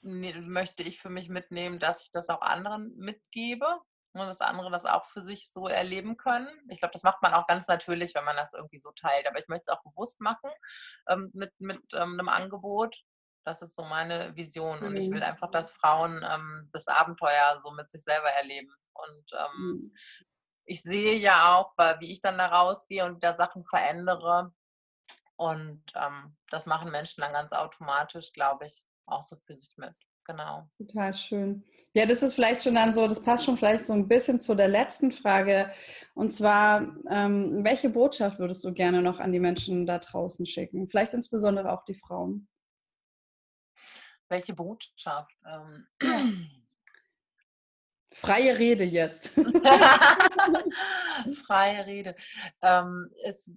ne, 0.00 0.40
möchte 0.40 0.82
ich 0.82 1.00
für 1.00 1.10
mich 1.10 1.28
mitnehmen, 1.28 1.78
dass 1.78 2.02
ich 2.02 2.10
das 2.10 2.28
auch 2.30 2.40
anderen 2.40 2.96
mitgebe 2.96 3.66
und 4.12 4.26
dass 4.26 4.40
andere 4.40 4.70
das 4.70 4.84
auch 4.84 5.06
für 5.06 5.22
sich 5.22 5.50
so 5.50 5.68
erleben 5.68 6.16
können. 6.16 6.48
Ich 6.68 6.80
glaube, 6.80 6.92
das 6.92 7.02
macht 7.02 7.22
man 7.22 7.34
auch 7.34 7.46
ganz 7.46 7.66
natürlich, 7.66 8.14
wenn 8.14 8.24
man 8.24 8.36
das 8.36 8.54
irgendwie 8.54 8.78
so 8.78 8.92
teilt. 8.92 9.26
Aber 9.26 9.38
ich 9.38 9.48
möchte 9.48 9.64
es 9.70 9.76
auch 9.76 9.82
bewusst 9.82 10.20
machen 10.20 10.50
ähm, 11.08 11.30
mit, 11.32 11.52
mit 11.60 11.82
ähm, 11.94 12.18
einem 12.18 12.28
Angebot. 12.28 12.96
Das 13.44 13.62
ist 13.62 13.74
so 13.74 13.84
meine 13.84 14.36
Vision. 14.36 14.80
Mhm. 14.80 14.86
Und 14.86 14.96
ich 14.96 15.10
will 15.10 15.18
mhm. 15.18 15.24
einfach, 15.24 15.50
dass 15.50 15.72
Frauen 15.72 16.24
ähm, 16.28 16.68
das 16.72 16.88
Abenteuer 16.88 17.58
so 17.60 17.72
mit 17.72 17.90
sich 17.90 18.02
selber 18.02 18.28
erleben. 18.28 18.72
Und 18.94 19.24
ähm, 19.32 19.60
mhm 19.60 19.92
ich 20.64 20.82
sehe 20.82 21.16
ja 21.16 21.56
auch, 21.56 21.72
wie 22.00 22.12
ich 22.12 22.20
dann 22.20 22.38
da 22.38 22.46
rausgehe 22.46 23.04
und 23.04 23.22
da 23.22 23.36
Sachen 23.36 23.64
verändere. 23.64 24.52
Und 25.36 25.82
ähm, 25.96 26.36
das 26.50 26.66
machen 26.66 26.90
Menschen 26.90 27.20
dann 27.22 27.32
ganz 27.32 27.52
automatisch, 27.52 28.32
glaube 28.32 28.66
ich, 28.66 28.84
auch 29.06 29.22
so 29.22 29.36
für 29.44 29.56
sich 29.56 29.76
mit. 29.76 29.94
Genau. 30.24 30.68
Total 30.78 31.12
schön. 31.12 31.64
Ja, 31.94 32.06
das 32.06 32.22
ist 32.22 32.34
vielleicht 32.34 32.62
schon 32.62 32.76
dann 32.76 32.94
so, 32.94 33.08
das 33.08 33.22
passt 33.22 33.44
schon 33.44 33.56
vielleicht 33.56 33.86
so 33.86 33.92
ein 33.92 34.06
bisschen 34.06 34.40
zu 34.40 34.54
der 34.54 34.68
letzten 34.68 35.10
Frage. 35.10 35.72
Und 36.14 36.32
zwar, 36.32 36.82
ähm, 37.10 37.64
welche 37.64 37.90
Botschaft 37.90 38.38
würdest 38.38 38.62
du 38.64 38.72
gerne 38.72 39.02
noch 39.02 39.18
an 39.18 39.32
die 39.32 39.40
Menschen 39.40 39.84
da 39.84 39.98
draußen 39.98 40.46
schicken? 40.46 40.88
Vielleicht 40.88 41.14
insbesondere 41.14 41.72
auch 41.72 41.84
die 41.84 41.94
Frauen. 41.94 42.48
Welche 44.28 44.54
Botschaft? 44.54 45.36
Ähm, 45.44 45.86
Freie 48.12 48.58
Rede 48.58 48.84
jetzt. 48.84 49.30
Freie 51.46 51.86
Rede. 51.86 52.14
Ähm, 52.62 53.10
es, 53.24 53.50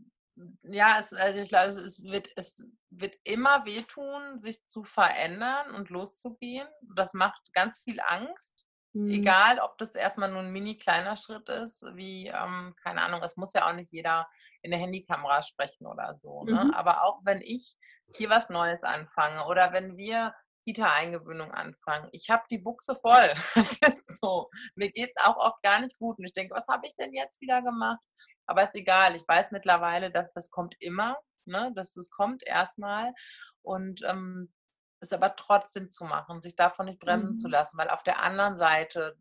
ja, 0.64 1.00
es, 1.00 1.14
also 1.14 1.40
ich 1.40 1.50
glaube, 1.50 1.80
es, 1.82 2.04
wird, 2.04 2.30
es 2.36 2.64
wird 2.90 3.16
immer 3.24 3.66
wehtun, 3.66 4.40
sich 4.40 4.66
zu 4.68 4.84
verändern 4.84 5.76
und 5.76 5.90
loszugehen. 5.90 6.68
Das 6.96 7.14
macht 7.14 7.42
ganz 7.54 7.80
viel 7.80 8.00
Angst. 8.00 8.66
Mhm. 8.94 9.10
Egal, 9.10 9.60
ob 9.60 9.78
das 9.78 9.94
erstmal 9.94 10.32
nur 10.32 10.40
ein 10.40 10.52
mini 10.52 10.78
kleiner 10.78 11.18
Schritt 11.18 11.50
ist, 11.50 11.84
wie, 11.96 12.28
ähm, 12.28 12.76
keine 12.82 13.02
Ahnung, 13.02 13.22
es 13.24 13.36
muss 13.36 13.54
ja 13.54 13.68
auch 13.68 13.74
nicht 13.74 13.92
jeder 13.92 14.28
in 14.62 14.72
der 14.72 14.80
Handykamera 14.80 15.44
sprechen 15.44 15.86
oder 15.86 16.16
so. 16.18 16.46
Ne? 16.46 16.66
Mhm. 16.66 16.72
Aber 16.72 17.04
auch 17.04 17.20
wenn 17.24 17.42
ich 17.42 17.76
hier 18.08 18.30
was 18.30 18.50
Neues 18.50 18.84
anfange 18.84 19.46
oder 19.48 19.74
wenn 19.74 19.98
wir 19.98 20.34
Kita-Eingewöhnung 20.66 21.52
anfangen. 21.52 22.10
Ich 22.12 22.30
habe 22.30 22.44
die 22.52 22.58
Buchse 22.58 22.96
voll. 22.96 23.34
Das 23.82 24.00
ist 24.00 24.20
so. 24.20 24.50
Mir 24.76 24.92
geht 24.92 25.12
es 25.16 25.24
auch 25.24 25.38
oft 25.38 25.62
gar 25.62 25.80
nicht 25.80 25.98
gut. 26.00 26.18
Und 26.18 26.26
ich 26.26 26.34
denke, 26.34 26.56
was 26.56 26.68
habe 26.68 26.88
ich 26.88 26.96
denn 26.96 27.14
jetzt 27.14 27.40
wieder 27.40 27.62
gemacht? 27.62 28.04
Aber 28.48 28.64
ist 28.64 28.76
egal. 28.76 29.16
Ich 29.16 29.28
weiß 29.28 29.52
mittlerweile, 29.52 30.12
dass 30.12 30.34
das 30.34 30.50
kommt 30.50 30.76
immer. 30.80 31.18
Ne? 31.46 31.72
Dass 31.76 31.94
das 31.94 32.10
kommt 32.10 32.44
erstmal. 32.46 33.14
Und 33.62 34.02
ähm, 34.08 34.52
es 35.00 35.14
aber 35.14 35.36
trotzdem 35.36 35.90
zu 35.90 36.06
machen, 36.06 36.42
sich 36.42 36.56
davon 36.56 36.88
nicht 36.88 37.00
bremsen 37.00 37.32
mhm. 37.34 37.38
zu 37.38 37.48
lassen, 37.48 37.78
weil 37.78 37.90
auf 37.90 38.04
der 38.04 38.22
anderen 38.22 38.58
Seite 38.58 39.16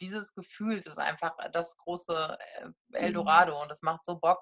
dieses 0.00 0.34
Gefühls 0.34 0.86
ist 0.86 0.98
einfach 0.98 1.34
das 1.52 1.76
große 1.76 2.38
äh, 2.60 2.66
mhm. 2.66 2.74
Eldorado 2.92 3.56
mhm. 3.56 3.62
und 3.62 3.70
das 3.70 3.82
macht 3.82 4.04
so 4.04 4.18
Bock. 4.18 4.40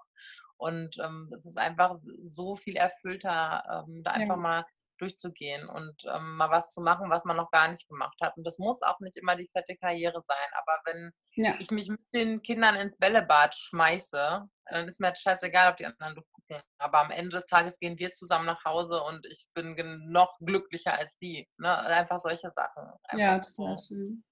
Und 0.58 0.96
ähm, 1.04 1.30
es 1.36 1.44
ist 1.44 1.58
einfach 1.58 1.96
so 2.24 2.56
viel 2.56 2.76
erfüllter, 2.76 3.84
ähm, 3.86 4.02
da 4.02 4.12
einfach 4.12 4.36
ja. 4.36 4.40
mal 4.40 4.66
durchzugehen 4.98 5.68
und 5.68 5.94
ähm, 6.12 6.36
mal 6.36 6.50
was 6.50 6.72
zu 6.72 6.80
machen, 6.80 7.10
was 7.10 7.24
man 7.24 7.36
noch 7.36 7.50
gar 7.50 7.68
nicht 7.68 7.88
gemacht 7.88 8.16
hat. 8.22 8.36
Und 8.36 8.46
das 8.46 8.58
muss 8.58 8.82
auch 8.82 9.00
nicht 9.00 9.16
immer 9.16 9.36
die 9.36 9.48
fette 9.52 9.76
Karriere 9.76 10.22
sein. 10.22 10.48
Aber 10.52 10.80
wenn 10.84 11.12
ja. 11.34 11.54
ich 11.58 11.70
mich 11.70 11.88
mit 11.88 12.00
den 12.14 12.42
Kindern 12.42 12.76
ins 12.76 12.98
Bällebad 12.98 13.54
schmeiße, 13.54 14.48
dann 14.66 14.88
ist 14.88 15.00
mir 15.00 15.08
halt 15.08 15.18
scheißegal, 15.18 15.70
ob 15.70 15.76
die 15.76 15.86
anderen 15.86 16.16
gucken. 16.16 16.62
Aber 16.78 17.00
am 17.00 17.10
Ende 17.10 17.30
des 17.30 17.46
Tages 17.46 17.78
gehen 17.78 17.98
wir 17.98 18.12
zusammen 18.12 18.46
nach 18.46 18.64
Hause 18.64 19.02
und 19.02 19.26
ich 19.26 19.46
bin 19.54 19.76
noch 20.10 20.36
glücklicher 20.40 20.94
als 20.94 21.18
die. 21.18 21.48
Ne? 21.58 21.76
Einfach 21.78 22.18
solche 22.18 22.50
Sachen. 22.50 22.84
Einfach 23.04 23.18
ja, 23.18 23.38
total 23.38 23.76
so. 23.76 23.88
schön. 23.88 24.24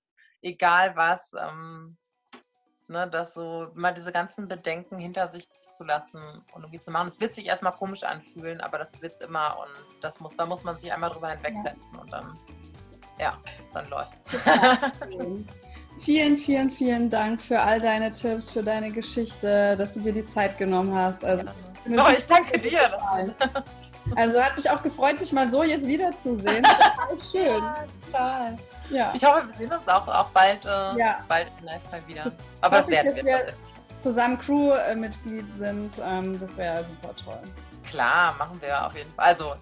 Egal 0.43 0.95
was, 0.97 1.33
ähm, 1.41 1.97
ne, 2.89 3.09
dass 3.09 3.35
so 3.35 3.69
mal 3.75 3.95
diese 3.95 4.13
ganzen 4.13 4.49
Bedenken 4.49 4.99
hinter 4.99 5.29
sich 5.29 5.49
zu 5.73 5.85
lassen 5.85 6.21
und 6.55 6.63
irgendwie 6.63 6.81
zu 6.81 6.91
machen. 6.91 7.09
Es 7.09 7.21
wird 7.21 7.35
sich 7.35 7.47
erstmal 7.47 7.73
komisch 7.73 8.05
anfühlen, 8.05 8.61
aber 8.61 8.79
das 8.79 9.01
wird 9.03 9.15
es 9.15 9.21
immer 9.21 9.59
und 9.59 10.03
das 10.03 10.21
muss, 10.21 10.37
da 10.37 10.47
muss 10.47 10.65
man 10.65 10.79
sich 10.79 10.93
einmal 10.93 11.11
drüber 11.11 11.29
hinwegsetzen 11.29 11.91
ja. 11.95 12.01
und 12.01 12.13
dann, 12.13 12.39
ja, 13.19 13.39
dann 13.73 13.89
läuft's. 13.89 14.37
vielen, 15.99 16.39
vielen, 16.39 16.71
vielen 16.71 17.11
Dank 17.11 17.41
für 17.41 17.61
all 17.61 17.81
deine 17.81 18.13
Tipps, 18.13 18.51
für 18.51 18.63
deine 18.63 18.91
Geschichte, 18.91 19.77
dass 19.77 19.95
du 19.95 20.01
dir 20.01 20.13
die 20.13 20.27
Zeit 20.27 20.59
genommen 20.59 20.95
hast. 20.95 21.25
Also, 21.25 21.45
oh, 21.89 22.13
ich 22.17 22.27
danke 22.27 22.59
dir. 22.59 23.75
Also 24.17 24.43
hat 24.43 24.57
mich 24.57 24.69
auch 24.69 24.83
gefreut, 24.83 25.21
dich 25.21 25.33
mal 25.33 25.51
so 25.51 25.63
jetzt 25.63 25.87
wiederzusehen. 25.87 26.63
Total 26.63 27.19
schön. 27.19 27.63
Ja. 28.13 28.57
Ja. 28.91 29.13
Ich 29.15 29.25
hoffe, 29.25 29.49
wir 29.49 29.57
sehen 29.57 29.73
uns 29.73 29.89
auch, 29.89 30.07
auch 30.07 30.29
bald, 30.31 30.65
äh, 30.65 30.69
ja. 30.69 31.25
bald 31.27 31.49
vielleicht 31.59 31.91
mal 31.91 32.07
wieder. 32.07 32.25
Das 32.25 32.39
Aber 32.61 32.79
das 32.79 32.89
werden 32.89 33.17
wir. 33.17 33.25
wir 33.25 33.55
zusammen 33.99 34.39
Crew-Mitglied 34.39 35.51
sind, 35.53 36.01
ähm, 36.07 36.39
das 36.39 36.57
wäre 36.57 36.85
super 36.85 37.15
toll. 37.25 37.41
Klar, 37.89 38.35
machen 38.39 38.61
wir 38.61 38.87
auf 38.87 38.95
jeden 38.95 39.13
Fall. 39.15 39.27
Also, 39.27 39.55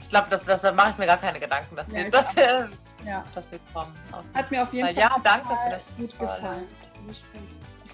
ich 0.00 0.08
glaube, 0.08 0.28
das, 0.30 0.44
das, 0.44 0.62
da 0.62 0.72
mache 0.72 0.92
ich 0.92 0.98
mir 0.98 1.06
gar 1.06 1.18
keine 1.18 1.38
Gedanken, 1.38 1.76
dass, 1.76 1.92
ja, 1.92 1.98
wir, 1.98 2.10
dass, 2.10 2.34
wir, 2.34 2.70
ja. 3.04 3.22
dass 3.34 3.52
wir 3.52 3.58
kommen. 3.72 3.92
Hat 4.34 4.50
mir 4.50 4.62
auf 4.62 4.72
jeden 4.72 4.86
Fall, 4.86 4.96
ja, 4.96 5.16
danke 5.22 5.48
für 5.48 5.70
das 5.70 5.86
gut 5.98 6.18
gefallen. 6.18 6.66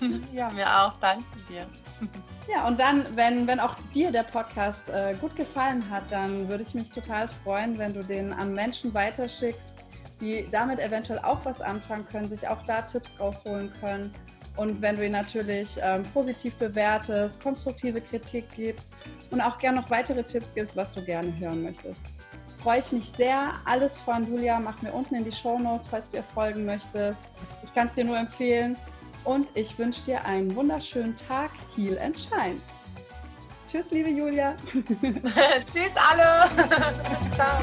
ja, 0.32 0.48
mir 0.50 0.80
auch. 0.80 0.92
Danke 1.00 1.24
dir. 1.48 1.66
Ja, 2.48 2.68
und 2.68 2.78
dann, 2.78 3.04
wenn, 3.16 3.48
wenn 3.48 3.58
auch 3.58 3.74
dir 3.92 4.12
der 4.12 4.22
Podcast 4.22 4.88
äh, 4.90 5.16
gut 5.20 5.34
gefallen 5.34 5.82
hat, 5.90 6.04
dann 6.10 6.48
würde 6.48 6.62
ich 6.62 6.74
mich 6.74 6.90
total 6.90 7.26
freuen, 7.26 7.76
wenn 7.76 7.92
du 7.92 8.04
den 8.04 8.32
an 8.32 8.54
Menschen 8.54 8.94
weiterschickst, 8.94 9.72
die 10.20 10.46
damit 10.52 10.78
eventuell 10.78 11.18
auch 11.18 11.44
was 11.44 11.60
anfangen 11.60 12.06
können, 12.06 12.30
sich 12.30 12.46
auch 12.46 12.62
da 12.62 12.82
Tipps 12.82 13.18
rausholen 13.18 13.72
können. 13.80 14.12
Und 14.56 14.80
wenn 14.80 14.94
du 14.94 15.04
ihn 15.04 15.12
natürlich 15.12 15.76
ähm, 15.82 16.02
positiv 16.14 16.54
bewertest, 16.54 17.42
konstruktive 17.42 18.00
Kritik 18.00 18.46
gibst 18.54 18.86
und 19.30 19.40
auch 19.40 19.58
gerne 19.58 19.80
noch 19.80 19.90
weitere 19.90 20.22
Tipps 20.22 20.54
gibst, 20.54 20.76
was 20.76 20.92
du 20.92 21.02
gerne 21.04 21.36
hören 21.38 21.62
möchtest. 21.62 22.04
Freue 22.62 22.78
ich 22.78 22.90
mich 22.90 23.10
sehr. 23.10 23.54
Alles 23.64 23.98
von 23.98 24.26
Julia 24.26 24.58
mach 24.58 24.80
mir 24.82 24.92
unten 24.92 25.14
in 25.16 25.24
die 25.24 25.32
Show 25.32 25.58
Notes, 25.58 25.86
falls 25.88 26.10
du 26.10 26.18
ihr 26.18 26.22
folgen 26.22 26.64
möchtest. 26.64 27.26
Ich 27.62 27.74
kann 27.74 27.86
es 27.86 27.92
dir 27.92 28.04
nur 28.04 28.18
empfehlen. 28.18 28.76
Und 29.26 29.48
ich 29.54 29.76
wünsche 29.76 30.02
dir 30.04 30.24
einen 30.24 30.54
wunderschönen 30.54 31.16
Tag. 31.16 31.50
Heal 31.74 31.98
and 31.98 32.16
Shine. 32.16 32.60
Tschüss, 33.66 33.90
liebe 33.90 34.08
Julia. 34.08 34.54
Tschüss 35.66 35.94
alle. 35.96 36.48
Ciao. 37.32 37.58